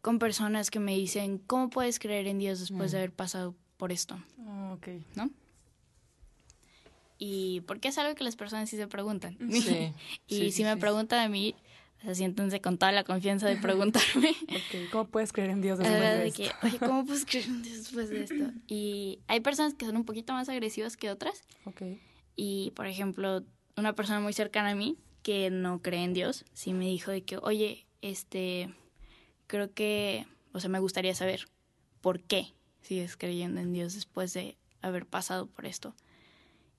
con 0.00 0.18
personas 0.18 0.70
que 0.70 0.78
me 0.78 0.94
dicen, 0.94 1.38
¿cómo 1.38 1.68
puedes 1.68 1.98
creer 1.98 2.26
en 2.28 2.38
Dios 2.38 2.60
después 2.60 2.92
de 2.92 2.98
Mm. 2.98 3.00
haber 3.00 3.12
pasado 3.12 3.54
por 3.76 3.90
esto? 3.92 4.18
Oh, 4.46 4.74
ok. 4.74 4.88
¿no? 5.16 5.30
Y 7.18 7.62
porque 7.62 7.88
es 7.88 7.98
algo 7.98 8.14
que 8.14 8.24
las 8.24 8.36
personas 8.36 8.68
sí 8.68 8.76
se 8.76 8.86
preguntan. 8.86 9.36
Sí. 9.50 9.92
y 10.28 10.34
Sí, 10.34 10.44
si 10.46 10.52
sí, 10.52 10.64
me 10.64 10.74
sí. 10.74 10.80
preguntan 10.80 11.20
a 11.24 11.28
mí, 11.28 11.54
o 12.00 12.02
sea, 12.04 12.14
siéntense 12.14 12.60
con 12.60 12.76
toda 12.78 12.92
la 12.92 13.04
confianza 13.04 13.48
de 13.48 13.56
preguntarme. 13.56 14.34
¿Cómo 14.92 15.06
puedes 15.08 15.32
creer 15.32 15.50
en 15.50 15.62
Dios 15.62 15.80
A 15.80 15.82
después 15.82 16.00
de 16.10 16.18
de 16.18 16.26
esto? 16.28 16.42
que, 16.42 16.66
oye, 16.66 16.78
¿cómo 16.78 17.06
puedes 17.06 17.24
creer 17.24 17.46
en 17.46 17.62
Dios 17.62 17.78
después 17.78 18.10
de 18.10 18.22
esto? 18.24 18.34
Y 18.68 19.20
hay 19.28 19.40
personas 19.40 19.74
que 19.74 19.86
son 19.86 19.96
un 19.96 20.04
poquito 20.04 20.32
más 20.34 20.48
agresivas 20.48 20.96
que 20.96 21.10
otras. 21.10 21.42
Ok. 21.64 21.82
Y, 22.36 22.72
por 22.76 22.86
ejemplo, 22.86 23.42
una 23.76 23.94
persona 23.94 24.20
muy 24.20 24.32
cercana 24.34 24.70
a 24.70 24.74
mí 24.74 24.96
que 25.22 25.50
no 25.50 25.80
cree 25.80 26.04
en 26.04 26.12
Dios, 26.12 26.44
sí 26.52 26.72
me 26.74 26.84
dijo 26.86 27.10
de 27.10 27.22
que, 27.22 27.38
oye, 27.38 27.86
este, 28.02 28.72
creo 29.46 29.72
que, 29.72 30.26
o 30.52 30.60
sea, 30.60 30.68
me 30.70 30.78
gustaría 30.78 31.14
saber 31.14 31.48
por 32.02 32.20
qué 32.20 32.52
sigues 32.82 33.16
creyendo 33.16 33.60
en 33.60 33.72
Dios 33.72 33.94
después 33.94 34.32
de 34.34 34.56
haber 34.82 35.06
pasado 35.06 35.46
por 35.46 35.64
esto. 35.66 35.94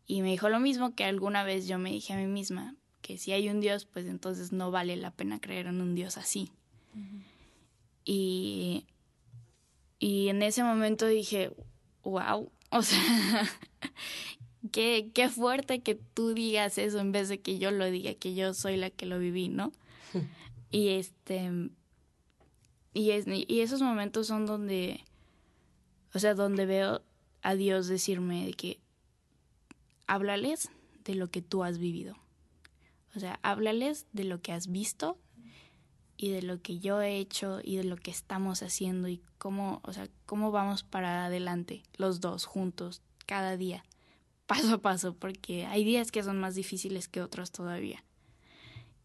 Y 0.08 0.22
me 0.22 0.30
dijo 0.30 0.48
lo 0.48 0.60
mismo 0.62 0.96
que 0.96 1.04
alguna 1.04 1.44
vez 1.44 1.68
yo 1.68 1.78
me 1.78 1.92
dije 1.92 2.14
a 2.14 2.18
mí 2.18 2.28
misma, 2.28 2.76
que 3.02 3.18
si 3.18 3.34
hay 3.34 3.50
un 3.50 3.60
Dios, 3.60 3.86
pues 3.86 4.08
entonces 4.08 4.54
no 4.54 4.72
vale 4.72 4.96
la 4.96 5.12
pena 5.12 5.40
creer 5.40 5.68
en 5.68 5.82
un 5.82 5.96
Dios 5.96 6.18
así. 6.18 6.50
Y, 8.06 8.86
y 10.00 10.30
en 10.30 10.42
ese 10.42 10.64
momento 10.64 11.06
dije, 11.06 11.52
wow, 12.04 12.50
o 12.70 12.82
sea, 12.82 13.00
qué, 14.72 15.12
qué 15.14 15.30
fuerte 15.30 15.82
que 15.82 15.96
tú 15.96 16.34
digas 16.34 16.78
eso 16.78 17.00
en 17.00 17.12
vez 17.12 17.28
de 17.28 17.42
que 17.42 17.60
yo 17.60 17.72
lo 17.72 17.86
diga, 17.86 18.14
que 18.14 18.34
yo 18.34 18.54
soy 18.54 18.78
la 18.78 18.90
que 18.90 19.06
lo 19.06 19.20
viví, 19.20 19.50
¿no? 19.50 19.74
y 20.72 20.90
este, 20.90 21.52
y, 22.94 23.12
es, 23.12 23.26
y 23.28 23.60
esos 23.60 23.82
momentos 23.82 24.28
son 24.28 24.46
donde, 24.46 25.04
o 26.14 26.20
sea, 26.20 26.34
donde 26.34 26.66
veo 26.66 27.04
a 27.42 27.56
Dios 27.56 27.88
decirme 27.88 28.46
de 28.46 28.54
que 28.54 28.80
háblales 30.08 30.70
de 31.06 31.16
lo 31.16 31.30
que 31.30 31.42
tú 31.42 31.64
has 31.64 31.78
vivido. 31.78 32.16
O 33.16 33.20
sea, 33.20 33.40
háblales 33.44 34.08
de 34.14 34.24
lo 34.24 34.42
que 34.42 34.54
has 34.54 34.68
visto 34.68 35.18
y 36.18 36.32
de 36.32 36.42
lo 36.42 36.62
que 36.62 36.80
yo 36.80 37.02
he 37.02 37.18
hecho 37.18 37.60
y 37.64 37.78
de 37.78 37.84
lo 37.84 37.96
que 37.96 38.12
estamos 38.12 38.64
haciendo 38.64 39.08
y 39.08 39.22
cómo, 39.38 39.82
o 39.84 39.94
sea, 39.94 40.08
cómo 40.26 40.52
vamos 40.52 40.84
para 40.84 41.26
adelante 41.26 41.84
los 41.96 42.20
dos 42.20 42.46
juntos 42.46 43.02
cada 43.26 43.56
día, 43.56 43.84
paso 44.48 44.76
a 44.76 44.78
paso, 44.80 45.14
porque 45.14 45.66
hay 45.66 45.84
días 45.84 46.12
que 46.12 46.24
son 46.24 46.40
más 46.40 46.56
difíciles 46.56 47.08
que 47.08 47.22
otros 47.22 47.52
todavía. 47.52 48.04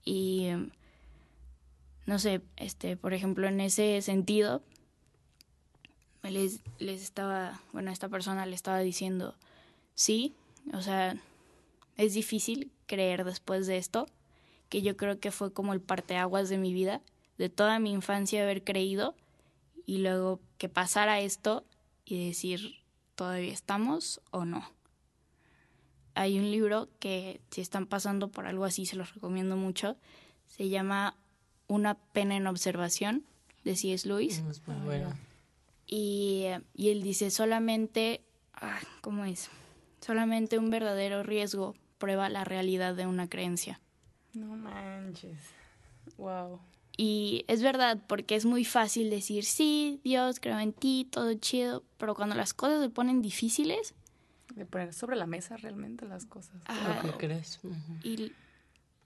Y 0.04 0.46
em, 0.46 0.70
no 2.06 2.18
sé, 2.18 2.42
este, 2.56 2.96
por 2.96 3.14
ejemplo, 3.14 3.46
en 3.46 3.60
ese 3.60 4.00
sentido 4.02 4.62
les 6.22 6.60
les 6.78 7.02
estaba, 7.02 7.60
bueno, 7.72 7.90
esta 7.90 8.08
persona 8.08 8.46
le 8.46 8.54
estaba 8.54 8.78
diciendo, 8.78 9.36
"Sí, 9.94 10.34
o 10.72 10.82
sea, 10.82 11.16
es 11.96 12.14
difícil 12.14 12.70
creer 12.86 13.24
después 13.24 13.66
de 13.66 13.78
esto, 13.78 14.06
que 14.68 14.82
yo 14.82 14.96
creo 14.96 15.18
que 15.20 15.30
fue 15.30 15.52
como 15.52 15.72
el 15.72 15.80
parteaguas 15.80 16.48
de 16.48 16.58
mi 16.58 16.72
vida, 16.72 17.02
de 17.38 17.48
toda 17.48 17.78
mi 17.78 17.92
infancia 17.92 18.42
haber 18.42 18.64
creído 18.64 19.14
y 19.86 19.98
luego 19.98 20.40
que 20.58 20.68
pasara 20.68 21.20
esto 21.20 21.64
y 22.04 22.26
decir, 22.26 22.82
¿todavía 23.14 23.52
estamos 23.52 24.20
o 24.30 24.44
no? 24.44 24.64
Hay 26.14 26.38
un 26.38 26.50
libro 26.50 26.88
que 26.98 27.40
si 27.50 27.60
están 27.60 27.86
pasando 27.86 28.28
por 28.28 28.46
algo 28.46 28.64
así, 28.64 28.86
se 28.86 28.96
los 28.96 29.14
recomiendo 29.14 29.56
mucho, 29.56 29.96
se 30.46 30.68
llama 30.68 31.16
Una 31.68 31.94
pena 31.94 32.36
en 32.36 32.46
observación 32.46 33.24
de 33.64 33.76
C.S. 33.76 34.06
Lewis. 34.06 34.38
Es 34.38 34.66
muy 34.66 34.76
bueno. 34.84 35.12
Y, 35.86 36.46
y 36.74 36.90
él 36.90 37.02
dice, 37.02 37.30
solamente, 37.30 38.22
ah, 38.54 38.80
¿cómo 39.00 39.24
es? 39.24 39.50
Solamente 40.04 40.58
un 40.58 40.68
verdadero 40.68 41.22
riesgo 41.22 41.74
prueba 41.98 42.28
la 42.28 42.44
realidad 42.44 42.94
de 42.94 43.06
una 43.06 43.28
creencia. 43.28 43.80
No 44.34 44.56
manches. 44.56 45.38
Wow. 46.18 46.60
Y 46.96 47.44
es 47.46 47.62
verdad, 47.62 47.98
porque 48.08 48.34
es 48.34 48.44
muy 48.44 48.64
fácil 48.64 49.08
decir, 49.08 49.44
sí, 49.44 50.00
Dios, 50.02 50.40
creo 50.40 50.58
en 50.58 50.72
ti, 50.72 51.06
todo 51.10 51.32
chido, 51.34 51.84
pero 51.98 52.14
cuando 52.14 52.34
las 52.34 52.52
cosas 52.52 52.82
se 52.82 52.90
ponen 52.90 53.22
difíciles 53.22 53.94
De 54.54 54.66
poner 54.66 54.92
sobre 54.92 55.16
la 55.16 55.26
mesa 55.26 55.56
realmente 55.56 56.04
las 56.06 56.26
cosas. 56.26 56.60
Ajá. 56.66 57.02
¿Lo 57.06 57.12
que 57.12 57.26
crees? 57.26 57.60
Y 58.02 58.32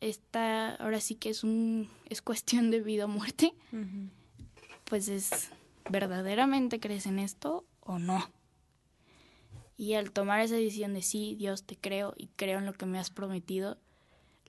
esta 0.00 0.74
ahora 0.76 1.00
sí 1.00 1.14
que 1.14 1.30
es 1.30 1.44
un 1.44 1.88
es 2.08 2.22
cuestión 2.22 2.70
de 2.70 2.80
vida 2.80 3.04
o 3.04 3.08
muerte, 3.08 3.54
pues 4.84 5.08
es 5.08 5.50
verdaderamente 5.90 6.80
crees 6.80 7.06
en 7.06 7.18
esto 7.18 7.64
o 7.80 7.98
no. 7.98 8.26
Y 9.76 9.94
al 9.94 10.10
tomar 10.10 10.40
esa 10.40 10.54
decisión 10.54 10.94
de 10.94 11.02
sí, 11.02 11.34
Dios 11.38 11.64
te 11.64 11.76
creo 11.76 12.14
y 12.16 12.28
creo 12.28 12.58
en 12.58 12.66
lo 12.66 12.72
que 12.72 12.86
me 12.86 12.98
has 12.98 13.10
prometido, 13.10 13.76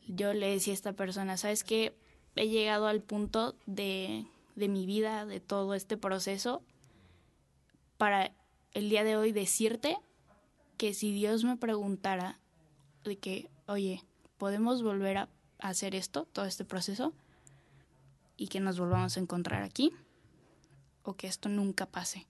yo 0.08 0.34
le 0.34 0.50
decía 0.50 0.74
a 0.74 0.76
esta 0.76 0.94
persona, 0.94 1.36
¿sabes 1.38 1.64
qué? 1.64 1.94
He 2.36 2.48
llegado 2.48 2.88
al 2.88 3.02
punto 3.02 3.56
de, 3.66 4.26
de 4.56 4.68
mi 4.70 4.86
vida, 4.86 5.26
de 5.26 5.40
todo 5.40 5.74
este 5.74 5.98
proceso, 5.98 6.62
para 7.98 8.32
el 8.74 8.90
día 8.90 9.04
de 9.04 9.18
hoy 9.18 9.32
decirte 9.32 9.98
que 10.78 10.94
si 10.94 11.12
Dios 11.12 11.44
me 11.44 11.58
preguntara 11.58 12.40
de 13.04 13.18
que, 13.18 13.50
oye, 13.68 14.04
¿podemos 14.38 14.84
volver 14.84 15.18
a 15.18 15.30
hacer 15.60 15.96
esto, 15.96 16.26
todo 16.32 16.46
este 16.46 16.64
proceso? 16.64 17.14
Y 18.38 18.48
que 18.48 18.60
nos 18.60 18.80
volvamos 18.80 19.18
a 19.18 19.20
encontrar 19.20 19.64
aquí, 19.64 19.92
o 21.04 21.16
que 21.16 21.28
esto 21.28 21.50
nunca 21.50 21.88
pase. 21.88 22.28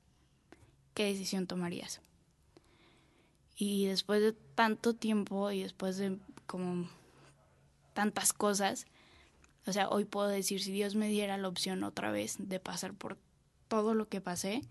¿Qué 0.94 1.04
decisión 1.04 1.48
tomarías? 1.48 2.02
Y 3.60 3.88
después 3.88 4.22
de 4.22 4.34
tanto 4.34 4.94
tiempo 4.94 5.52
y 5.52 5.64
después 5.64 5.98
de 5.98 6.20
como 6.46 6.88
tantas 7.94 8.32
cosas, 8.32 8.86
o 9.66 9.74
sea, 9.74 9.90
hoy 9.90 10.06
puedo 10.06 10.28
decir, 10.28 10.62
si 10.62 10.72
Dios 10.72 10.94
me 10.94 11.10
diera 11.10 11.38
la 11.38 11.48
opción 11.48 11.84
otra 11.84 12.12
vez 12.12 12.36
de 12.38 12.60
pasar 12.60 12.94
por 12.94 13.18
todo 13.68 13.96
lo 13.96 14.08
que 14.08 14.22
pasé 14.22 14.62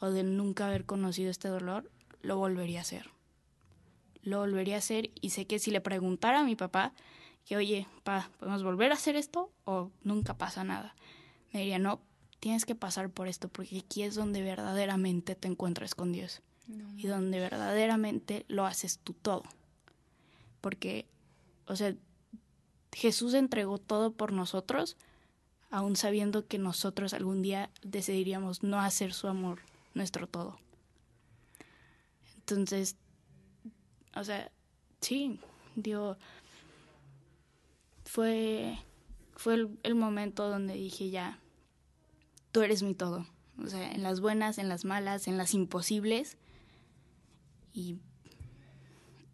o 0.00 0.10
de 0.10 0.22
nunca 0.22 0.66
haber 0.66 0.86
conocido 0.86 1.30
este 1.30 1.48
dolor, 1.48 1.90
lo 2.22 2.38
volvería 2.38 2.78
a 2.78 2.82
hacer. 2.82 3.10
Lo 4.22 4.38
volvería 4.38 4.76
a 4.76 4.78
hacer 4.78 5.10
y 5.20 5.30
sé 5.30 5.46
que 5.46 5.58
si 5.58 5.70
le 5.70 5.82
preguntara 5.82 6.40
a 6.40 6.44
mi 6.44 6.56
papá 6.56 6.94
que, 7.44 7.58
oye, 7.58 7.86
pa, 8.04 8.30
¿podemos 8.38 8.62
volver 8.62 8.90
a 8.90 8.94
hacer 8.94 9.16
esto 9.16 9.52
o 9.66 9.90
nunca 10.02 10.38
pasa 10.38 10.64
nada? 10.64 10.96
Me 11.52 11.60
diría, 11.60 11.78
no, 11.78 12.00
tienes 12.40 12.64
que 12.64 12.74
pasar 12.74 13.10
por 13.10 13.28
esto 13.28 13.48
porque 13.48 13.80
aquí 13.80 14.02
es 14.02 14.14
donde 14.14 14.40
verdaderamente 14.40 15.34
te 15.34 15.46
encuentras 15.46 15.94
con 15.94 16.10
Dios 16.10 16.40
y 16.96 17.06
donde 17.06 17.40
verdaderamente 17.40 18.44
lo 18.48 18.64
haces 18.64 18.98
tú 18.98 19.12
todo. 19.12 19.42
Porque, 20.60 21.06
o 21.66 21.76
sea, 21.76 21.94
Jesús 22.92 23.34
entregó 23.34 23.78
todo 23.78 24.12
por 24.12 24.32
nosotros, 24.32 24.96
aún 25.70 25.96
sabiendo 25.96 26.46
que 26.46 26.58
nosotros 26.58 27.12
algún 27.12 27.42
día 27.42 27.70
decidiríamos 27.82 28.62
no 28.62 28.80
hacer 28.80 29.12
su 29.12 29.28
amor 29.28 29.60
nuestro 29.94 30.26
todo. 30.26 30.58
Entonces, 32.36 32.96
o 34.14 34.24
sea, 34.24 34.50
sí, 35.00 35.40
digo, 35.76 36.16
fue, 38.04 38.78
fue 39.34 39.54
el, 39.54 39.78
el 39.82 39.94
momento 39.94 40.48
donde 40.48 40.74
dije 40.74 41.10
ya, 41.10 41.38
tú 42.52 42.62
eres 42.62 42.82
mi 42.82 42.94
todo. 42.94 43.26
O 43.62 43.66
sea, 43.66 43.92
en 43.92 44.02
las 44.02 44.20
buenas, 44.20 44.58
en 44.58 44.68
las 44.68 44.84
malas, 44.84 45.26
en 45.26 45.36
las 45.38 45.54
imposibles, 45.54 46.36
y, 47.74 47.96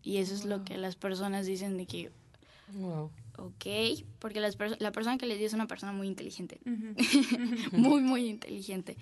y 0.03 0.16
eso 0.16 0.34
es 0.34 0.45
lo 0.45 0.64
que 0.64 0.78
las 0.78 0.97
personas 0.97 1.47
dicen 1.47 1.76
de 1.76 1.86
que, 1.86 2.11
wow. 2.74 3.11
ok, 3.36 3.66
porque 4.18 4.41
las 4.41 4.57
la 4.80 4.93
persona 4.93 5.18
que 5.18 5.26
les 5.26 5.38
dio 5.38 5.47
es 5.47 5.53
una 5.53 5.66
persona 5.66 5.93
muy 5.93 6.09
inteligente, 6.09 6.61
muy, 7.72 8.01
muy 8.01 8.26
inteligente. 8.26 8.97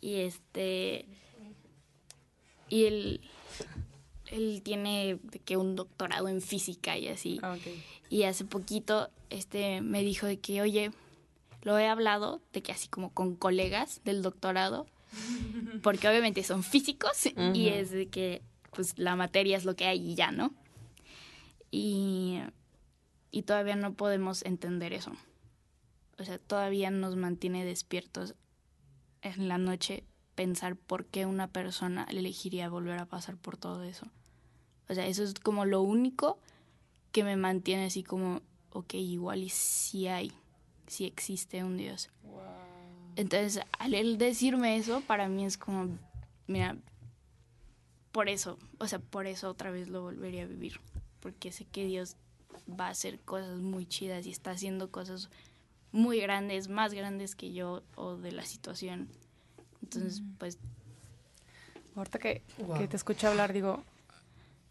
Y 0.00 0.16
este, 0.16 1.06
y 2.68 2.84
él, 2.86 3.20
él 4.26 4.62
tiene 4.64 5.18
de 5.22 5.38
que 5.38 5.56
un 5.56 5.76
doctorado 5.76 6.28
en 6.28 6.40
física 6.40 6.98
y 6.98 7.08
así. 7.08 7.38
Ah, 7.42 7.56
y 8.10 8.24
hace 8.24 8.44
poquito 8.44 9.10
este 9.30 9.80
me 9.80 10.02
dijo 10.02 10.26
de 10.26 10.38
que, 10.38 10.62
oye, 10.62 10.90
lo 11.62 11.78
he 11.78 11.86
hablado 11.86 12.40
de 12.52 12.62
que 12.62 12.72
así 12.72 12.88
como 12.88 13.12
con 13.12 13.34
colegas 13.34 14.00
del 14.04 14.22
doctorado, 14.22 14.86
porque 15.82 16.08
obviamente 16.08 16.42
son 16.42 16.62
físicos 16.62 17.28
y 17.54 17.68
es 17.68 17.90
de 17.90 18.08
que 18.08 18.42
pues 18.74 18.98
la 18.98 19.16
materia 19.16 19.56
es 19.56 19.64
lo 19.64 19.76
que 19.76 19.86
hay 19.86 20.10
y 20.10 20.14
ya, 20.14 20.30
¿no? 20.30 20.52
Y, 21.70 22.40
y 23.30 23.42
todavía 23.42 23.76
no 23.76 23.94
podemos 23.94 24.44
entender 24.44 24.92
eso. 24.92 25.12
O 26.18 26.24
sea, 26.24 26.38
todavía 26.38 26.90
nos 26.90 27.16
mantiene 27.16 27.64
despiertos 27.64 28.34
en 29.22 29.48
la 29.48 29.58
noche 29.58 30.04
pensar 30.34 30.76
por 30.76 31.06
qué 31.06 31.26
una 31.26 31.48
persona 31.48 32.06
le 32.10 32.20
elegiría 32.20 32.68
volver 32.68 32.98
a 32.98 33.06
pasar 33.06 33.36
por 33.36 33.56
todo 33.56 33.82
eso. 33.82 34.06
O 34.88 34.94
sea, 34.94 35.06
eso 35.06 35.22
es 35.22 35.34
como 35.34 35.64
lo 35.64 35.82
único 35.82 36.38
que 37.12 37.24
me 37.24 37.36
mantiene 37.36 37.86
así 37.86 38.02
como, 38.02 38.42
ok, 38.70 38.94
igual 38.94 39.42
y 39.42 39.48
si 39.48 40.08
hay, 40.08 40.32
si 40.86 41.04
existe 41.04 41.64
un 41.64 41.76
Dios. 41.76 42.10
Entonces, 43.16 43.62
al 43.78 43.94
él 43.94 44.18
decirme 44.18 44.76
eso, 44.76 45.00
para 45.00 45.28
mí 45.28 45.44
es 45.44 45.56
como, 45.56 45.96
mira, 46.46 46.76
por 48.14 48.28
eso, 48.28 48.60
o 48.78 48.86
sea, 48.86 49.00
por 49.00 49.26
eso 49.26 49.50
otra 49.50 49.72
vez 49.72 49.88
lo 49.88 50.02
volvería 50.02 50.44
a 50.44 50.46
vivir, 50.46 50.80
porque 51.18 51.50
sé 51.50 51.64
que 51.64 51.84
Dios 51.84 52.16
va 52.70 52.86
a 52.86 52.90
hacer 52.90 53.18
cosas 53.18 53.58
muy 53.58 53.86
chidas 53.86 54.24
y 54.24 54.30
está 54.30 54.52
haciendo 54.52 54.92
cosas 54.92 55.30
muy 55.90 56.20
grandes, 56.20 56.68
más 56.68 56.94
grandes 56.94 57.34
que 57.34 57.52
yo 57.52 57.82
o 57.96 58.14
de 58.14 58.30
la 58.30 58.44
situación. 58.44 59.08
Entonces, 59.82 60.22
pues... 60.38 60.60
Ahorita 61.96 62.20
que, 62.20 62.44
que, 62.78 62.86
te 62.86 62.94
escucho 62.94 63.26
hablar, 63.26 63.52
digo, 63.52 63.82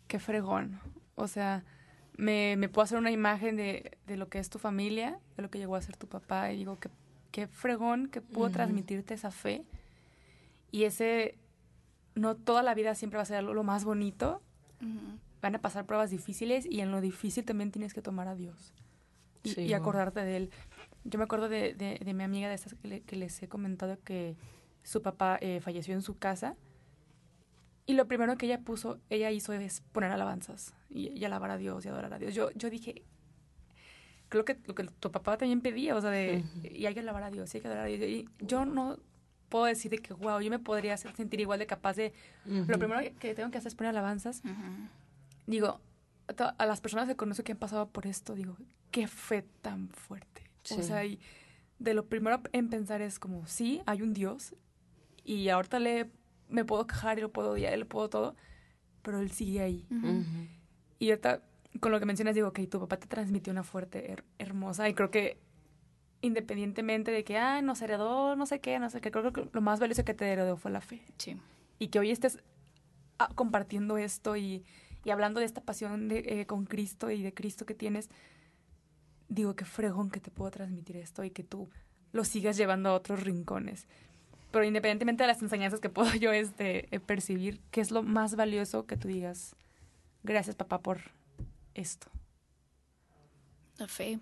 qué 0.07 0.19
fregón. 0.19 0.79
O 1.15 1.27
sea, 1.27 1.65
me, 2.15 2.55
me 2.55 2.69
puedo 2.69 2.85
hacer 2.85 2.97
una 2.97 3.11
imagen 3.11 3.57
de, 3.57 3.97
de, 4.07 4.15
lo 4.15 4.29
que 4.29 4.39
es 4.39 4.49
tu 4.49 4.57
familia, 4.57 5.19
de 5.35 5.43
lo 5.43 5.49
que 5.49 5.59
llegó 5.59 5.75
a 5.75 5.81
ser 5.81 5.97
tu 5.97 6.07
papá, 6.07 6.53
y 6.53 6.59
digo, 6.59 6.79
qué, 6.79 6.89
qué 7.31 7.47
fregón 7.47 8.07
que 8.07 8.21
pudo 8.21 8.49
transmitirte 8.51 9.13
esa 9.13 9.31
fe 9.31 9.65
y 10.71 10.85
ese 10.85 11.37
no 12.15 12.35
toda 12.35 12.63
la 12.63 12.73
vida 12.73 12.95
siempre 12.95 13.17
va 13.17 13.23
a 13.23 13.25
ser 13.25 13.43
lo, 13.43 13.63
más 13.63 13.85
bonito. 13.85 14.41
Van 15.41 15.55
a 15.55 15.61
pasar 15.61 15.85
pruebas 15.85 16.09
difíciles 16.09 16.65
y 16.65 16.81
en 16.81 16.91
lo 16.91 17.01
difícil 17.01 17.45
también 17.45 17.71
tienes 17.71 17.93
que 17.93 18.01
tomar 18.01 18.27
a 18.27 18.35
Dios 18.35 18.73
y, 19.43 19.73
acordarte 19.73 20.21
de 20.21 20.37
Él. 20.37 20.49
Yo 21.03 21.17
me 21.17 21.25
acuerdo 21.25 21.49
de, 21.49 21.73
de, 21.73 22.13
mi 22.13 22.23
amiga 22.23 22.49
de 22.49 22.55
estas 22.55 22.75
que, 22.75 23.15
les 23.15 23.41
he 23.43 23.47
comentado 23.47 23.97
que 24.03 24.37
su 24.83 25.01
papá 25.01 25.37
eh, 25.41 25.59
falleció 25.61 25.93
en 25.93 26.01
su 26.01 26.17
casa 26.17 26.55
y 27.85 27.93
lo 27.93 28.07
primero 28.07 28.37
que 28.37 28.45
ella 28.45 28.61
puso, 28.61 28.99
ella 29.09 29.31
hizo 29.31 29.51
es 29.53 29.81
poner 29.91 30.11
alabanzas 30.11 30.73
y, 30.89 31.23
alabar 31.25 31.51
a 31.51 31.57
Dios 31.57 31.85
y 31.85 31.89
adorar 31.89 32.13
a 32.13 32.19
Dios. 32.19 32.33
Yo, 32.33 32.51
yo 32.51 32.69
dije, 32.69 33.03
creo 34.29 34.45
que 34.45 34.57
lo 34.65 34.75
que 34.75 34.85
tu 34.85 35.11
papá 35.11 35.37
también 35.37 35.61
pedía, 35.61 35.95
o 35.95 36.01
sea, 36.01 36.09
de, 36.09 36.43
y 36.63 36.85
hay 36.85 36.93
que 36.93 37.01
alabar 37.01 37.23
a 37.23 37.31
Dios, 37.31 37.53
y 37.53 37.57
hay 37.57 37.61
que 37.61 37.67
adorar 37.67 37.85
a 37.85 37.89
Dios. 37.89 38.01
Y 38.09 38.29
yo 38.39 38.63
no 38.65 38.97
puedo 39.53 39.65
decir 39.65 39.91
de 39.91 39.99
que, 39.99 40.15
wow, 40.15 40.39
yo 40.41 40.49
me 40.49 40.57
podría 40.57 40.97
sentir 40.97 41.39
igual 41.39 41.59
de 41.59 41.67
capaz 41.67 41.95
de... 41.95 42.11
Lo 42.43 42.79
primero 42.79 42.99
que 43.19 43.35
tengo 43.35 43.51
que 43.51 43.59
hacer 43.59 43.67
es 43.67 43.75
poner 43.75 43.91
alabanzas. 43.91 44.41
Digo, 45.45 45.79
a 46.57 46.65
las 46.65 46.81
personas 46.81 47.07
que 47.07 47.15
conozco 47.15 47.43
que 47.43 47.51
han 47.51 47.59
pasado 47.59 47.87
por 47.87 48.07
esto, 48.07 48.33
digo, 48.33 48.57
qué 48.89 49.05
fe 49.05 49.45
tan 49.61 49.89
fuerte. 49.89 50.49
O 50.71 50.81
sea, 50.81 51.05
y 51.05 51.19
de 51.77 51.93
lo 51.93 52.07
primero 52.07 52.41
en 52.51 52.69
pensar 52.71 53.03
es 53.03 53.19
como, 53.19 53.45
sí, 53.45 53.83
hay 53.85 54.01
un 54.01 54.15
Dios 54.15 54.55
y 55.23 55.49
ahorita 55.49 55.77
le, 55.77 56.09
me 56.49 56.65
puedo 56.65 56.87
quejar 56.87 57.19
y 57.19 57.21
lo 57.21 57.31
puedo 57.31 57.51
odiar 57.51 57.75
y 57.75 57.77
lo 57.77 57.87
puedo 57.87 58.09
todo, 58.09 58.35
pero 59.03 59.19
Él 59.19 59.29
sigue 59.29 59.61
ahí. 59.61 59.85
Y 60.97 61.11
ahorita, 61.11 61.43
con 61.79 61.91
lo 61.91 61.99
que 61.99 62.07
mencionas, 62.07 62.33
digo, 62.33 62.53
que 62.53 62.65
tu 62.65 62.79
papá 62.79 62.97
te 62.97 63.05
transmitió 63.05 63.51
una 63.51 63.61
fuerte, 63.63 64.15
hermosa, 64.39 64.89
y 64.89 64.95
creo 64.95 65.11
que 65.11 65.37
independientemente 66.23 67.11
de 67.11 67.25
que, 67.25 67.37
ah, 67.37 67.61
nos 67.61 67.81
heredó, 67.81 68.37
no 68.37 68.45
sé 68.45 68.61
qué, 68.61 68.79
no 68.79 68.89
sé 68.89 69.01
qué, 69.01 69.11
creo 69.11 69.33
que 69.33 69.49
lo 69.51 69.61
más 69.61 69.81
valioso 69.81 70.05
que 70.05 70.13
te 70.13 70.25
heredó 70.25 70.55
fue 70.55 70.71
la 70.71 70.79
fe. 70.79 71.03
Sí. 71.17 71.37
Y 71.79 71.89
que 71.89 71.99
hoy 71.99 72.11
estés 72.11 72.39
ah, 73.19 73.29
compartiendo 73.35 73.97
esto 73.97 74.37
y, 74.37 74.63
y, 75.03 75.09
hablando 75.11 75.41
de 75.41 75.45
esta 75.45 75.59
pasión 75.59 76.07
de, 76.07 76.23
eh, 76.25 76.45
con 76.45 76.65
Cristo 76.65 77.11
y 77.11 77.21
de 77.21 77.33
Cristo 77.33 77.65
que 77.65 77.75
tienes, 77.75 78.09
digo, 79.27 79.53
qué 79.55 79.65
fregón 79.65 80.09
que 80.09 80.21
te 80.21 80.31
puedo 80.31 80.49
transmitir 80.49 80.95
esto 80.95 81.25
y 81.25 81.29
que 81.29 81.43
tú 81.43 81.69
lo 82.13 82.23
sigas 82.23 82.55
llevando 82.55 82.89
a 82.89 82.93
otros 82.93 83.21
rincones. 83.21 83.85
Pero 84.51 84.63
independientemente 84.63 85.23
de 85.23 85.27
las 85.27 85.41
enseñanzas 85.41 85.81
que 85.81 85.89
puedo 85.89 86.15
yo 86.15 86.31
este, 86.31 86.87
eh, 86.95 87.01
percibir, 87.01 87.59
¿qué 87.69 87.81
es 87.81 87.91
lo 87.91 88.01
más 88.01 88.37
valioso 88.37 88.85
que 88.85 88.95
tú 88.95 89.09
digas? 89.09 89.57
Gracias, 90.23 90.55
papá, 90.55 90.79
por 90.79 91.01
esto. 91.73 92.07
La 93.77 93.89
fe. 93.89 94.19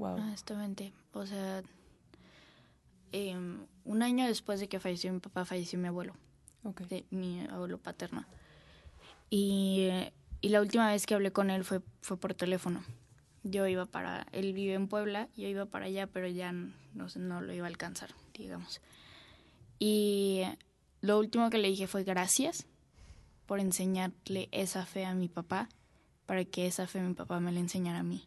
Wow. 0.00 0.14
Honestamente. 0.14 0.94
O 1.12 1.26
sea, 1.26 1.62
em, 3.12 3.66
un 3.84 4.02
año 4.02 4.26
después 4.26 4.58
de 4.58 4.68
que 4.68 4.80
falleció 4.80 5.12
mi 5.12 5.20
papá, 5.20 5.44
falleció 5.44 5.78
mi 5.78 5.88
abuelo. 5.88 6.14
De, 6.88 7.04
mi 7.10 7.40
abuelo 7.46 7.76
paterno. 7.76 8.24
Y, 9.28 9.90
y, 10.40 10.48
la 10.48 10.62
última 10.62 10.88
vez 10.90 11.04
que 11.04 11.14
hablé 11.14 11.32
con 11.32 11.50
él 11.50 11.64
fue, 11.64 11.82
fue 12.00 12.16
por 12.16 12.32
teléfono. 12.32 12.82
Yo 13.42 13.66
iba 13.66 13.84
para, 13.84 14.26
él 14.32 14.54
vive 14.54 14.72
en 14.74 14.88
Puebla, 14.88 15.28
yo 15.36 15.48
iba 15.48 15.66
para 15.66 15.86
allá, 15.86 16.06
pero 16.06 16.28
ya 16.28 16.52
no, 16.52 17.06
no 17.16 17.40
lo 17.42 17.52
iba 17.52 17.66
a 17.66 17.68
alcanzar, 17.68 18.10
digamos. 18.34 18.80
Y 19.78 20.42
lo 21.02 21.18
último 21.18 21.50
que 21.50 21.58
le 21.58 21.68
dije 21.68 21.86
fue 21.86 22.04
gracias 22.04 22.66
por 23.46 23.60
enseñarle 23.60 24.48
esa 24.50 24.86
fe 24.86 25.04
a 25.04 25.14
mi 25.14 25.28
papá, 25.28 25.68
para 26.24 26.44
que 26.44 26.66
esa 26.66 26.86
fe 26.86 27.00
mi 27.00 27.14
papá 27.14 27.38
me 27.40 27.52
la 27.52 27.60
enseñara 27.60 28.00
a 28.00 28.02
mí. 28.02 28.24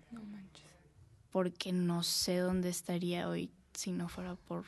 Porque 1.33 1.73
no 1.73 2.03
sé 2.03 2.37
dónde 2.37 2.69
estaría 2.69 3.27
hoy 3.27 3.49
si 3.73 3.91
no 3.91 4.07
fuera 4.07 4.35
por, 4.35 4.65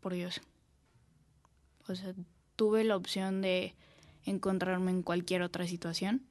por 0.00 0.12
Dios. 0.12 0.42
O 1.88 1.94
sea, 1.94 2.14
tuve 2.56 2.84
la 2.84 2.94
opción 2.94 3.40
de 3.40 3.74
encontrarme 4.26 4.90
en 4.90 5.02
cualquier 5.02 5.40
otra 5.40 5.66
situación, 5.66 6.22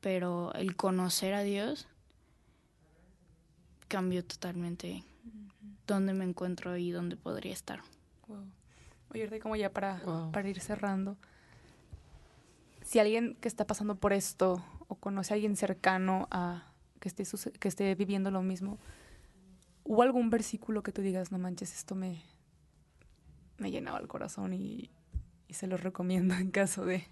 pero 0.00 0.52
el 0.54 0.74
conocer 0.74 1.32
a 1.32 1.42
Dios 1.44 1.86
cambió 3.86 4.24
totalmente 4.24 5.04
dónde 5.86 6.12
me 6.12 6.24
encuentro 6.24 6.76
y 6.76 6.90
dónde 6.90 7.16
podría 7.16 7.52
estar. 7.52 7.82
Wow. 8.26 8.44
Oye, 9.14 9.38
como 9.38 9.54
ya 9.54 9.70
para, 9.70 10.00
Wow. 10.04 10.32
para 10.32 10.48
ir 10.48 10.60
cerrando, 10.60 11.16
si 12.82 12.98
alguien 12.98 13.36
que 13.36 13.46
está 13.46 13.64
pasando 13.64 13.94
por 13.94 14.12
esto 14.12 14.64
o 14.88 14.96
conoce 14.96 15.32
a 15.32 15.36
alguien 15.36 15.54
cercano 15.54 16.26
a 16.32 16.71
que 17.02 17.08
esté, 17.08 17.24
que 17.58 17.66
esté 17.68 17.94
viviendo 17.96 18.30
lo 18.30 18.42
mismo, 18.42 18.78
¿hubo 19.82 20.02
algún 20.02 20.30
versículo 20.30 20.82
que 20.84 20.92
tú 20.92 21.02
digas, 21.02 21.32
no 21.32 21.38
manches, 21.38 21.74
esto 21.74 21.96
me, 21.96 22.22
me 23.58 23.70
llenaba 23.72 23.98
el 23.98 24.06
corazón 24.06 24.52
y, 24.52 24.88
y 25.48 25.54
se 25.54 25.66
los 25.66 25.82
recomiendo 25.82 26.34
en 26.34 26.52
caso 26.52 26.84
de, 26.86 27.04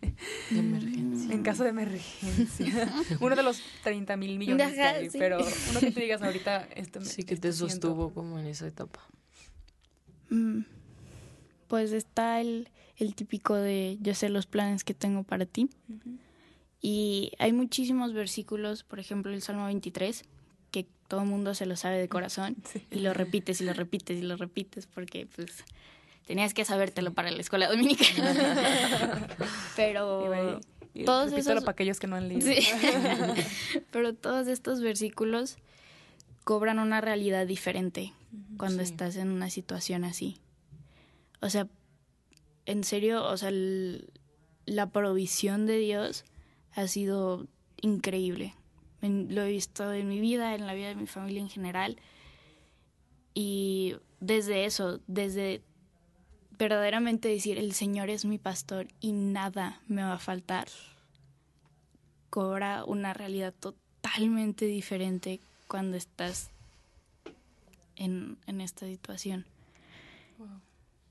De 0.51 0.61
emergencia. 0.61 1.35
en 1.35 1.43
caso 1.43 1.65
de 1.65 1.71
emergencia? 1.71 2.95
uno 3.21 3.35
de 3.35 3.43
los 3.43 3.61
30 3.83 4.17
mil 4.17 4.39
millones 4.39 4.75
que 4.75 4.83
hay, 4.83 5.11
sí. 5.11 5.19
pero 5.19 5.39
uno 5.71 5.81
que 5.81 5.91
tú 5.91 5.99
digas 6.01 6.23
ahorita, 6.23 6.69
esto 6.77 7.01
me 7.01 7.07
Sí, 7.07 7.25
que 7.25 7.35
esto 7.35 7.49
te 7.49 7.53
siento". 7.53 7.89
sostuvo 7.89 8.15
como 8.15 8.39
en 8.39 8.47
esa 8.47 8.69
etapa. 8.69 9.01
Mm, 10.31 10.61
Pues 11.67 11.91
está 11.91 12.41
el, 12.41 12.69
el 12.97 13.17
típico 13.17 13.57
de 13.57 13.99
yo 14.01 14.15
sé 14.15 14.29
los 14.29 14.47
planes 14.47 14.85
que 14.85 14.95
tengo 14.95 15.25
para 15.25 15.45
ti. 15.47 15.69
Ujú. 15.89 16.19
Y 16.81 17.33
hay 17.39 17.53
muchísimos 17.53 18.13
versículos, 18.15 18.85
por 18.85 18.99
ejemplo 19.01 19.33
el 19.33 19.43
Salmo 19.43 19.67
23, 19.67 20.25
que 20.71 20.87
todo 21.09 21.21
el 21.23 21.27
mundo 21.29 21.55
se 21.55 21.67
lo 21.67 21.77
sabe 21.77 21.99
de 21.99 22.09
corazón 22.09 22.57
Sí. 22.73 22.83
y 22.91 23.01
lo 23.01 23.13
repites 23.15 23.61
y 23.61 23.65
lo 23.65 23.73
repites 23.75 24.19
y 24.19 24.23
lo 24.23 24.37
repites 24.37 24.87
porque 24.87 25.27
pues 25.35 25.65
tenías 26.27 26.55
que 26.55 26.65
sabértelo 26.65 27.13
para 27.13 27.31
la 27.31 27.41
escuela 27.41 27.69
dominical. 27.69 28.07
Pero 29.77 30.61
todos 31.05 31.33
esos- 31.33 31.61
para 31.65 31.73
aquellos 31.73 31.99
que 32.01 32.07
no 32.07 32.17
han 32.17 32.29
leído. 32.29 32.47
Sí. 32.51 32.67
Pero 33.91 34.15
todos 34.15 34.49
estos 34.49 34.81
versículos 34.81 35.57
cobran 36.45 36.79
una 36.79 37.01
realidad 37.01 37.47
diferente 37.47 38.13
cuando 38.57 38.85
Sí. 38.85 38.91
estás 38.91 39.17
en 39.17 39.31
una 39.31 39.51
situación 39.51 40.05
así. 40.05 40.39
O 41.43 41.49
sea, 41.51 41.69
en 42.67 42.85
serio, 42.85 43.25
o 43.25 43.37
sea, 43.37 43.49
el- 43.51 44.11
la 44.67 44.91
provisión 44.91 45.67
de 45.67 45.79
Dios 45.79 46.25
ha 46.75 46.87
sido 46.87 47.47
increíble. 47.81 48.55
Lo 49.03 49.43
he 49.43 49.51
visto 49.51 49.93
en 49.93 50.09
mi 50.09 50.21
vida, 50.21 50.55
en 50.55 50.67
la 50.67 50.75
vida 50.75 50.89
de 50.89 50.95
mi 50.95 51.07
familia 51.07 51.41
en 51.41 51.49
general. 51.49 51.97
Y 53.35 53.97
desde 54.21 54.67
eso, 54.67 55.01
desde 55.07 55.63
verdaderamente 56.59 57.29
decir, 57.29 57.59
el 57.59 57.73
Señor 57.73 58.11
es 58.11 58.25
mi 58.27 58.39
pastor 58.39 58.89
y 59.01 59.13
nada 59.13 59.81
me 59.89 60.03
va 60.03 60.15
a 60.15 60.19
faltar, 60.19 60.69
cobra 62.29 62.85
una 62.85 63.15
realidad 63.15 63.55
totalmente 63.59 64.67
diferente 64.67 65.41
cuando 65.69 65.97
estás 65.97 66.51
en, 67.97 68.37
en 68.47 68.61
esta 68.61 68.87
situación. 68.87 69.47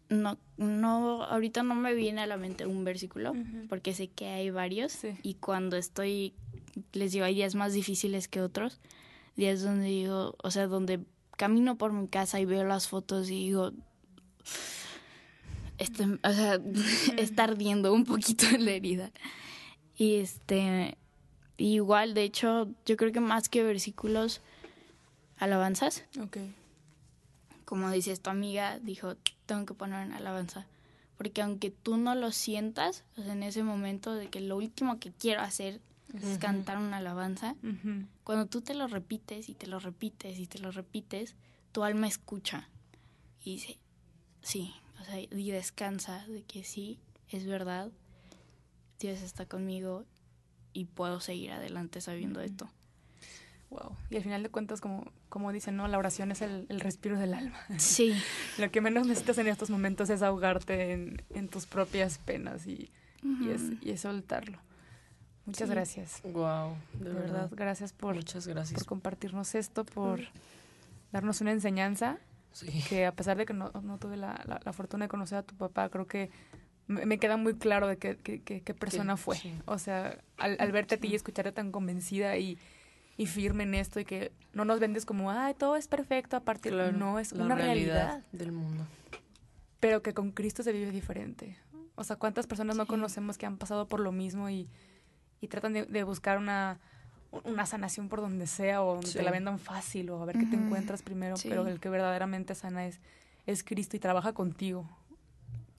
No, 0.10 0.38
no, 0.58 1.24
ahorita 1.24 1.62
no 1.64 1.76
me 1.76 1.94
viene 1.94 2.22
a 2.22 2.28
la 2.28 2.36
mente 2.38 2.66
un 2.66 2.84
versículo, 2.84 3.34
porque 3.70 3.94
sé 3.94 4.08
que 4.08 4.28
hay 4.28 4.50
varios, 4.50 4.92
Sí. 4.92 5.10
y 5.22 5.36
cuando 5.36 5.78
estoy, 5.78 6.34
les 6.94 7.12
digo, 7.12 7.26
hay 7.26 7.36
días 7.36 7.54
más 7.56 7.74
difíciles 7.74 8.28
que 8.28 8.42
otros, 8.42 8.80
días 9.36 9.62
donde 9.62 9.86
digo, 9.88 10.36
o 10.42 10.50
sea, 10.52 10.66
donde 10.68 11.00
camino 11.38 11.78
por 11.78 11.94
mi 11.94 12.08
casa 12.08 12.40
y 12.40 12.46
veo 12.46 12.64
las 12.64 12.88
fotos 12.88 13.30
y 13.30 13.36
digo, 13.46 13.72
esto, 15.78 16.04
o 16.24 16.34
sea, 16.34 16.60
está 17.18 17.44
ardiendo 17.46 17.94
un 17.94 18.04
poquito 18.06 18.46
en 18.48 18.66
la 18.66 18.72
herida. 18.72 19.12
Y 19.96 20.16
este, 20.16 20.98
igual, 21.58 22.14
de 22.14 22.24
hecho, 22.24 22.70
yo 22.86 22.98
creo 22.98 23.12
que 23.12 23.20
más 23.20 23.48
que 23.50 23.64
versículos, 23.64 24.42
alabanzas, 25.38 26.04
Ok. 26.22 26.38
como 27.66 27.92
dices 27.92 28.22
tu 28.22 28.30
amiga, 28.30 28.80
dijo, 28.80 29.16
tengo 29.50 29.66
que 29.66 29.74
poner 29.74 30.06
en 30.06 30.14
alabanza. 30.14 30.68
Porque 31.18 31.42
aunque 31.42 31.72
tú 31.72 31.98
no 31.98 32.14
lo 32.14 32.32
sientas, 32.32 33.04
en 33.18 33.42
ese 33.42 33.64
momento 33.64 34.14
de 34.14 34.30
que 34.30 34.42
lo 34.42 34.56
último 34.56 35.00
que 35.00 35.12
quiero 35.12 35.42
hacer 35.42 35.82
es 36.14 36.38
cantar 36.38 36.78
una 36.78 36.98
alabanza, 36.98 37.56
cuando 38.24 38.46
tú 38.46 38.62
te 38.62 38.76
lo 38.76 38.88
repites 38.88 39.50
y 39.50 39.56
te 39.56 39.66
lo 39.66 39.80
repites 39.80 40.38
y 40.40 40.46
te 40.46 40.60
lo 40.60 40.72
repites, 40.72 41.36
tu 41.72 41.84
alma 41.84 42.08
escucha 42.08 42.70
y 43.44 43.54
dice, 43.54 43.80
sí, 44.42 44.72
o 45.02 45.04
sea, 45.04 45.20
y 45.20 45.52
descansa 45.52 46.26
de 46.28 46.44
que 46.44 46.64
sí, 46.64 47.00
es 47.30 47.46
verdad, 47.46 47.90
Dios 49.00 49.22
está 49.22 49.48
conmigo 49.48 50.06
y 50.74 50.86
puedo 50.86 51.20
seguir 51.22 51.52
adelante 51.52 52.02
sabiendo 52.02 52.40
esto. 52.42 52.70
Wow. 53.70 53.96
Y 54.10 54.16
al 54.18 54.24
final 54.24 54.42
de 54.42 54.50
cuentas, 54.50 54.82
como, 54.82 55.12
como 55.30 55.52
dicen, 55.52 55.78
¿no? 55.78 55.88
La 55.88 55.98
oración 56.00 56.32
es 56.32 56.42
el, 56.42 56.66
el 56.70 56.80
respiro 56.80 57.20
del 57.20 57.34
alma. 57.36 57.58
Sí, 57.78 58.20
Lo 58.58 58.72
que 58.72 58.82
menos 58.82 59.06
necesitas 59.06 59.38
en 59.38 59.48
estos 59.48 59.70
momentos 59.70 60.10
es 60.10 60.22
ahogarte 60.24 60.92
en, 60.94 61.22
en 61.30 61.50
tus 61.50 61.66
propias 61.68 62.18
penas 62.18 62.66
y, 62.66 62.90
y 63.24 63.50
es, 63.50 63.62
y 63.82 63.92
es 63.92 64.02
soltarlo. 64.02 64.58
Muchas 65.46 65.68
Sí. 65.68 65.74
gracias. 65.74 66.22
Wow, 66.24 66.76
de, 66.94 67.10
De 67.10 67.14
verdad, 67.14 67.50
gracias 67.52 67.94
por, 67.94 68.16
Muchas 68.16 68.48
gracias. 68.48 68.80
por 68.80 68.88
compartirnos 68.88 69.54
esto, 69.56 69.86
por 69.86 70.20
darnos 71.12 71.42
una 71.42 71.52
enseñanza 71.52 72.18
Sí. 72.52 72.84
que 72.90 73.06
a 73.06 73.12
pesar 73.12 73.38
de 73.38 73.46
que 73.46 73.54
no, 73.54 73.72
no 73.84 73.98
tuve 74.00 74.18
la, 74.18 74.44
la- 74.48 74.60
la 74.66 74.74
fortuna 74.74 75.06
de 75.06 75.10
conocer 75.10 75.38
a 75.38 75.44
tu 75.44 75.56
papá, 75.56 75.90
creo 75.90 76.08
que 76.08 76.32
me, 76.88 77.06
me 77.06 77.20
queda 77.20 77.38
muy 77.38 77.54
claro 77.56 77.88
de 77.88 77.98
qué, 77.98 78.18
qué- 78.18 78.74
persona 78.74 79.14
Que- 79.14 79.22
fue. 79.22 79.38
sí. 79.38 79.54
O 79.66 79.78
sea, 79.78 80.18
al, 80.38 80.58
al 80.60 80.72
verte 80.72 80.96
a 80.96 80.98
ti 80.98 81.08
y 81.10 81.16
escucharte 81.16 81.52
tan 81.52 81.72
convencida 81.72 82.36
y, 82.38 82.58
y 83.20 83.26
firme 83.26 83.64
en 83.64 83.76
esto 83.76 84.00
y 84.00 84.06
que 84.06 84.32
no 84.54 84.64
nos 84.64 84.80
vendes 84.80 85.06
como, 85.06 85.30
ay, 85.30 85.54
todo 85.54 85.76
es 85.76 85.90
perfecto 85.90 86.38
a 86.38 86.40
partir 86.40 86.72
Claro, 86.72 86.94
No, 86.98 87.20
es 87.20 87.34
una 87.34 87.54
realidad, 87.54 88.24
del 88.32 88.54
mundo. 88.54 88.86
pero 89.82 90.02
que 90.02 90.14
con 90.14 90.32
Cristo 90.32 90.64
se 90.64 90.72
vive 90.72 90.90
diferente. 90.92 91.58
O 91.96 92.04
sea, 92.06 92.16
¿cuántas 92.16 92.48
personas 92.48 92.78
no 92.78 92.84
Sí. 92.86 92.90
conocemos 92.90 93.38
que 93.38 93.46
han 93.46 93.58
pasado 93.58 93.88
por 93.90 94.00
lo 94.00 94.14
mismo 94.14 94.50
y, 94.50 94.70
y 95.42 95.48
tratan 95.50 95.74
de, 95.74 95.84
de 95.86 96.04
buscar 96.06 96.38
una, 96.38 96.80
una 97.44 97.66
sanación 97.66 98.08
por 98.08 98.22
donde 98.22 98.48
sea 98.48 98.82
o 98.82 98.94
donde 98.96 99.12
te 99.12 99.20
Sí. 99.20 99.26
la 99.26 99.32
vendan 99.32 99.60
fácil 99.60 100.10
o 100.12 100.22
a 100.22 100.26
ver 100.26 100.38
qué 100.38 100.46
te 100.46 100.56
encuentras 100.56 101.02
primero, 101.02 101.36
Sí. 101.36 101.50
pero 101.50 101.68
el 101.68 101.82
que 101.82 101.90
verdaderamente 101.90 102.56
sana 102.56 102.88
es, 102.88 103.02
es 103.48 103.66
Cristo 103.66 103.98
y 103.98 104.00
trabaja 104.00 104.32
contigo. 104.32 104.90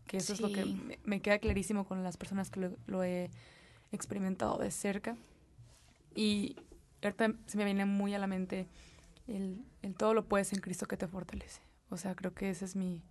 Que 0.07 0.19
eso 0.19 0.35
es 0.35 0.41
lo 0.43 0.49
que 0.53 0.65
Sí. 0.65 0.75
me, 0.75 0.99
me 1.05 1.21
queda 1.23 1.39
clarísimo 1.39 1.85
con 1.87 2.03
las 2.05 2.19
personas 2.19 2.51
que 2.51 2.61
lo, 2.61 2.73
lo 2.87 3.03
he 3.03 3.31
experimentado 3.93 4.59
de 4.59 4.71
cerca. 4.71 5.17
Y 6.15 6.57
ahorita 7.09 7.33
se 7.47 7.57
me 7.59 7.65
viene 7.65 7.85
muy 7.85 8.15
a 8.15 8.19
la 8.19 8.27
mente 8.27 8.69
el, 9.27 9.63
el 9.83 9.95
todo 9.95 10.15
lo 10.15 10.25
puedes 10.27 10.53
en 10.53 10.61
Cristo 10.61 10.87
que 10.87 10.97
te 10.97 11.07
fortalece. 11.09 11.61
O 11.91 11.97
sea, 11.97 12.15
creo 12.15 12.33
que 12.35 12.51
ese 12.51 12.65
es 12.65 12.77
mi, 12.77 13.03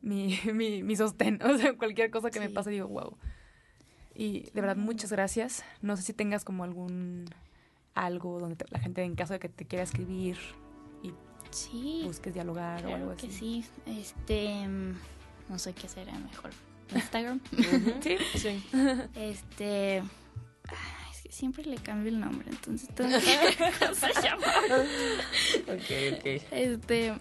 mi, 0.00 0.38
mi, 0.52 0.82
mi 0.82 0.96
sostén. 0.96 1.40
O 1.44 1.56
sea, 1.58 1.76
cualquier 1.76 2.10
cosa 2.10 2.30
que 2.30 2.40
me 2.40 2.48
pase 2.50 2.70
digo, 2.70 2.88
wow. 2.88 3.16
Y 4.14 4.50
de 4.50 4.60
verdad, 4.60 4.76
muchas 4.76 5.10
gracias. 5.10 5.64
No 5.80 5.96
sé 5.96 6.02
si 6.02 6.12
tengas 6.12 6.44
como 6.44 6.64
algún 6.64 7.24
algo 7.94 8.38
donde 8.40 8.56
te- 8.56 8.64
la 8.70 8.78
gente 8.78 9.02
en 9.02 9.14
caso 9.14 9.32
de 9.34 9.38
que 9.38 9.48
te 9.48 9.66
quiera 9.66 9.82
escribir 9.84 10.36
y 11.02 11.12
sí. 11.50 12.02
busques 12.04 12.32
dialogar 12.32 12.84
o 12.86 12.94
algo 12.94 13.06
Claro 13.14 13.16
que 13.16 13.26
así. 13.28 13.62
sí. 13.62 13.64
Este, 13.86 14.66
mm, 14.68 14.94
no 15.50 15.58
sé 15.58 15.72
qué 15.74 15.88
será 15.88 16.18
mejor. 16.18 16.50
Instagram. 16.94 17.40
Sí. 18.02 18.16
Sí. 18.34 18.62
este, 19.14 20.02
siempre 21.32 21.64
le 21.64 21.76
cambio 21.76 22.10
el 22.10 22.20
nombre, 22.20 22.46
entonces 22.50 22.88
tengo 22.94 23.18
que 23.18 23.38
ver 23.38 23.72
cómo 23.78 23.94
se 23.94 24.22
llama. 24.22 24.46
Ok, 25.62 26.18
ok. 26.18 26.42
Este, 26.50 27.14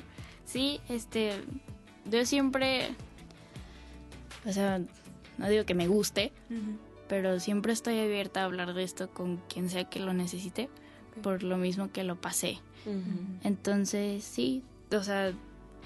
sí, 0.44 0.82
este, 0.90 1.34
yo 2.06 2.26
siempre, 2.26 2.90
o 4.46 4.52
sea, 4.52 4.82
no 5.38 5.50
digo 5.50 5.66
que 5.66 5.74
me 5.74 5.88
guste, 5.88 6.34
pero 7.08 7.40
siempre 7.40 7.72
estoy 7.72 8.00
abierta 8.00 8.42
a 8.42 8.46
hablar 8.46 8.74
de 8.74 8.84
esto 8.84 9.10
con 9.10 9.38
quien 9.48 9.70
sea 9.70 9.86
que 9.86 10.02
lo 10.02 10.14
necesite, 10.14 10.70
por 11.24 11.42
lo 11.42 11.58
mismo 11.58 11.90
que 11.92 12.04
lo 12.04 12.20
pasé. 12.20 12.60
Entonces, 13.46 14.26
sí, 14.26 14.62
o 14.92 15.04
sea, 15.04 15.32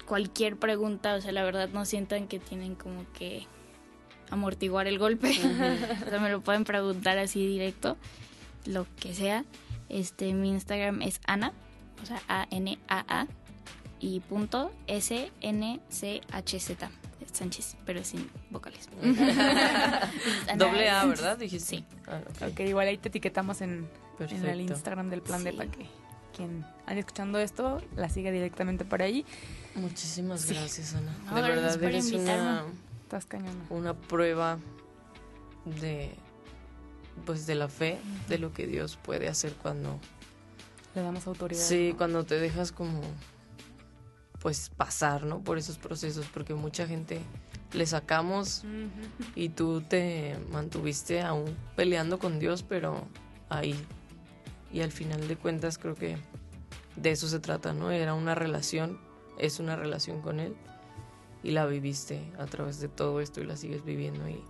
cualquier 0.04 0.56
pregunta, 0.56 1.14
o 1.14 1.20
sea, 1.20 1.30
la 1.30 1.44
verdad 1.44 1.68
no 1.72 1.84
sientan 1.84 2.26
que 2.26 2.40
tienen 2.40 2.74
como 2.74 3.06
que 3.12 3.46
amortiguar 4.30 4.86
el 4.86 4.98
golpe. 4.98 5.30
o 6.06 6.10
sea, 6.10 6.20
me 6.20 6.30
lo 6.30 6.40
pueden 6.40 6.64
preguntar 6.64 7.18
así 7.18 7.46
directo, 7.46 7.96
lo 8.64 8.86
que 9.00 9.14
sea. 9.14 9.44
Este, 9.88 10.32
mi 10.34 10.50
Instagram 10.50 11.02
es 11.02 11.20
Ana, 11.26 11.52
o 12.02 12.06
sea, 12.06 12.20
A-N-A-A, 12.28 13.26
y 14.00 14.20
punto 14.20 14.72
S-N-C-H-Z. 14.86 16.90
Sánchez, 17.32 17.76
pero 17.84 18.02
sin 18.02 18.30
vocales. 18.50 18.88
Doble 20.56 20.88
A, 20.88 21.04
¿verdad? 21.04 21.36
Dijiste. 21.36 21.76
Sí. 21.78 21.84
Ah, 22.06 22.20
ok. 22.30 22.52
Ok, 22.52 22.60
igual 22.60 22.88
ahí 22.88 22.96
te 22.98 23.08
etiquetamos 23.08 23.60
en, 23.60 23.88
en 24.20 24.44
el. 24.46 24.60
Instagram 24.62 25.10
del 25.10 25.20
plan 25.22 25.44
de 25.44 25.50
Sí. 25.50 25.56
pa' 25.56 25.66
que 25.66 25.86
quien 26.34 26.64
ande 26.86 27.00
escuchando 27.00 27.38
esto 27.38 27.82
la 27.94 28.08
siga 28.08 28.30
directamente 28.30 28.84
por 28.86 29.02
ahí. 29.02 29.26
Muchísimas 29.74 30.42
Sí. 30.42 30.54
gracias, 30.54 30.94
Ana. 30.94 31.14
No, 31.26 31.34
de 31.36 31.42
verdad 31.42 31.82
eres 31.82 32.10
una. 32.12 32.64
Estás 33.06 33.24
cañona. 33.24 33.64
una 33.70 33.94
prueba 33.94 34.58
de 35.64 36.10
pues 37.24 37.46
de 37.46 37.54
la 37.54 37.68
fe, 37.68 37.98
de 38.28 38.36
lo 38.36 38.52
que 38.52 38.66
Dios 38.66 38.98
puede 39.00 39.28
hacer 39.28 39.52
cuando 39.52 40.00
Le 40.92 41.02
damos 41.02 41.24
autoridad. 41.28 41.60
Sí, 41.60 41.90
¿no? 41.92 41.98
cuando 41.98 42.26
te 42.26 42.40
dejas 42.40 42.72
como 42.72 43.00
pues 44.40 44.70
pasar, 44.76 45.22
¿no? 45.22 45.38
Por 45.38 45.56
esos 45.56 45.78
procesos, 45.78 46.26
porque 46.26 46.54
mucha 46.54 46.88
gente 46.88 47.20
le 47.72 47.86
sacamos 47.86 48.64
y 49.36 49.50
tú 49.50 49.82
te 49.82 50.36
mantuviste 50.50 51.22
aún 51.22 51.56
peleando 51.76 52.18
con 52.18 52.40
Dios, 52.40 52.64
pero 52.64 53.06
ahí. 53.48 53.76
Y 54.72 54.80
al 54.80 54.90
final 54.90 55.28
de 55.28 55.36
cuentas 55.36 55.78
creo 55.78 55.94
que 55.94 56.18
de 56.96 57.12
eso 57.12 57.28
se 57.28 57.38
trata, 57.38 57.72
¿no? 57.72 57.92
Era 57.92 58.14
una 58.14 58.34
relación, 58.34 58.98
es 59.38 59.60
una 59.60 59.76
relación 59.76 60.22
con 60.22 60.40
Él 60.40 60.56
y 61.46 61.52
la 61.52 61.64
viviste 61.64 62.20
a 62.38 62.46
través 62.46 62.80
de 62.80 62.88
todo 62.88 63.20
esto 63.20 63.40
y 63.40 63.46
la 63.46 63.56
sigues 63.56 63.84
viviendo 63.84 64.28
y 64.28 64.42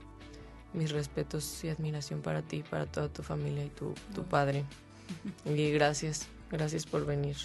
mis 0.73 0.93
respetos 0.93 1.63
y 1.63 1.69
admiración 1.69 2.23
para 2.23 2.41
ti, 2.41 2.65
para 2.71 2.87
toda 2.87 3.11
tu 3.11 3.23
familia 3.23 3.65
y 3.67 3.69
tu, 3.69 3.95
tu 4.15 4.25
padre. 4.25 4.65
Y 5.45 5.71
gracias, 5.73 6.27
gracias 6.51 6.87
por 6.87 7.05
venir. 7.05 7.37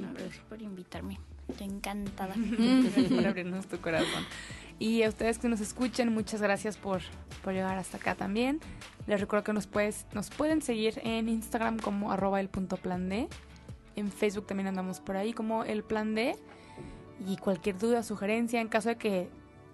No, 0.00 0.12
gracias 0.12 0.44
por 0.48 0.60
invitarme. 0.60 1.20
Estoy 1.48 1.68
encantada. 1.68 2.34
Gracias 2.36 3.06
por 3.06 3.24
abrirnos 3.24 3.66
tu 3.68 3.78
corazón. 3.78 4.24
Y 4.80 5.04
a 5.04 5.08
ustedes 5.08 5.38
que 5.38 5.48
nos 5.48 5.60
escuchan, 5.60 6.12
muchas 6.12 6.42
gracias 6.42 6.76
por, 6.76 7.00
por 7.44 7.54
llegar 7.54 7.78
hasta 7.78 7.98
acá 7.98 8.16
también. 8.16 8.58
Les 9.06 9.20
recuerdo 9.20 9.44
que 9.44 9.52
nos, 9.52 9.68
puedes, 9.68 10.04
nos 10.12 10.28
pueden 10.30 10.60
seguir 10.60 11.00
en 11.04 11.28
Instagram 11.28 11.78
como 11.78 12.10
arroba 12.10 12.40
el 12.40 12.48
punto 12.48 12.76
plan 12.76 13.08
D. 13.08 13.28
En 13.94 14.10
Facebook 14.10 14.48
también 14.48 14.66
andamos 14.66 14.98
por 14.98 15.16
ahí 15.16 15.32
como 15.32 15.62
el 15.62 15.84
plan 15.84 16.16
D. 16.16 16.36
Y 17.26 17.36
cualquier 17.36 17.78
duda, 17.78 18.02
sugerencia, 18.02 18.60
en 18.60 18.68
caso 18.68 18.90
de 18.90 18.96
que 18.96 19.28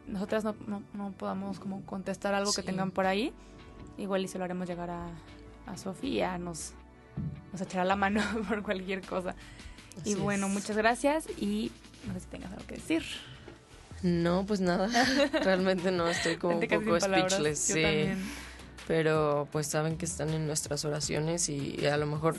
nosotras 0.06 0.44
no, 0.44 0.54
no, 0.66 0.82
no 0.94 1.12
podamos 1.12 1.58
como 1.58 1.84
contestar 1.84 2.34
algo 2.34 2.52
que 2.52 2.62
tengan 2.62 2.90
por 2.90 3.06
ahí, 3.06 3.32
igual 3.98 4.24
y 4.24 4.28
se 4.28 4.38
lo 4.38 4.44
haremos 4.44 4.68
llegar 4.68 4.90
a, 4.90 5.06
a 5.66 5.76
Sofía, 5.76 6.38
nos, 6.38 6.72
nos 7.52 7.60
echará 7.60 7.84
la 7.84 7.96
mano 7.96 8.22
por 8.48 8.62
cualquier 8.62 9.02
cosa. 9.02 9.34
y 10.04 10.14
bueno, 10.14 10.46
es. 10.46 10.52
muchas 10.52 10.76
gracias 10.76 11.26
y 11.38 11.72
no 12.06 12.14
sé 12.14 12.20
si 12.20 12.26
tengas 12.26 12.52
algo 12.52 12.66
que 12.66 12.76
decir. 12.76 13.02
No, 14.02 14.44
pues 14.46 14.60
nada, 14.60 14.88
realmente 15.44 15.90
no, 15.92 16.08
estoy 16.08 16.36
como 16.36 16.58
un 16.58 16.66
poco 16.66 16.98
palabras. 16.98 17.32
speechless, 17.32 17.58
sí. 17.58 18.06
Pero 18.88 19.46
pues 19.52 19.68
saben 19.68 19.96
que 19.96 20.04
están 20.04 20.30
en 20.30 20.46
nuestras 20.46 20.84
oraciones 20.84 21.48
y 21.48 21.86
a 21.86 21.96
lo 21.96 22.06
mejor 22.06 22.34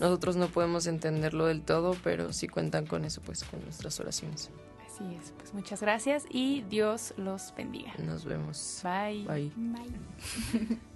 nosotros 0.00 0.36
no 0.36 0.48
podemos 0.48 0.86
entenderlo 0.86 1.46
del 1.46 1.62
todo, 1.62 1.96
pero 2.04 2.32
sí 2.32 2.48
cuentan 2.48 2.86
con 2.86 3.04
eso, 3.04 3.20
pues 3.22 3.44
con 3.44 3.62
nuestras 3.62 3.98
oraciones. 4.00 4.50
Así 4.86 5.04
es. 5.14 5.32
Pues 5.36 5.52
muchas 5.54 5.80
gracias 5.80 6.24
y 6.30 6.62
Dios 6.62 7.14
los 7.16 7.54
bendiga. 7.56 7.92
Nos 7.98 8.24
vemos. 8.24 8.80
Bye. 8.82 9.24
Bye. 9.26 9.52
Bye. 9.56 10.78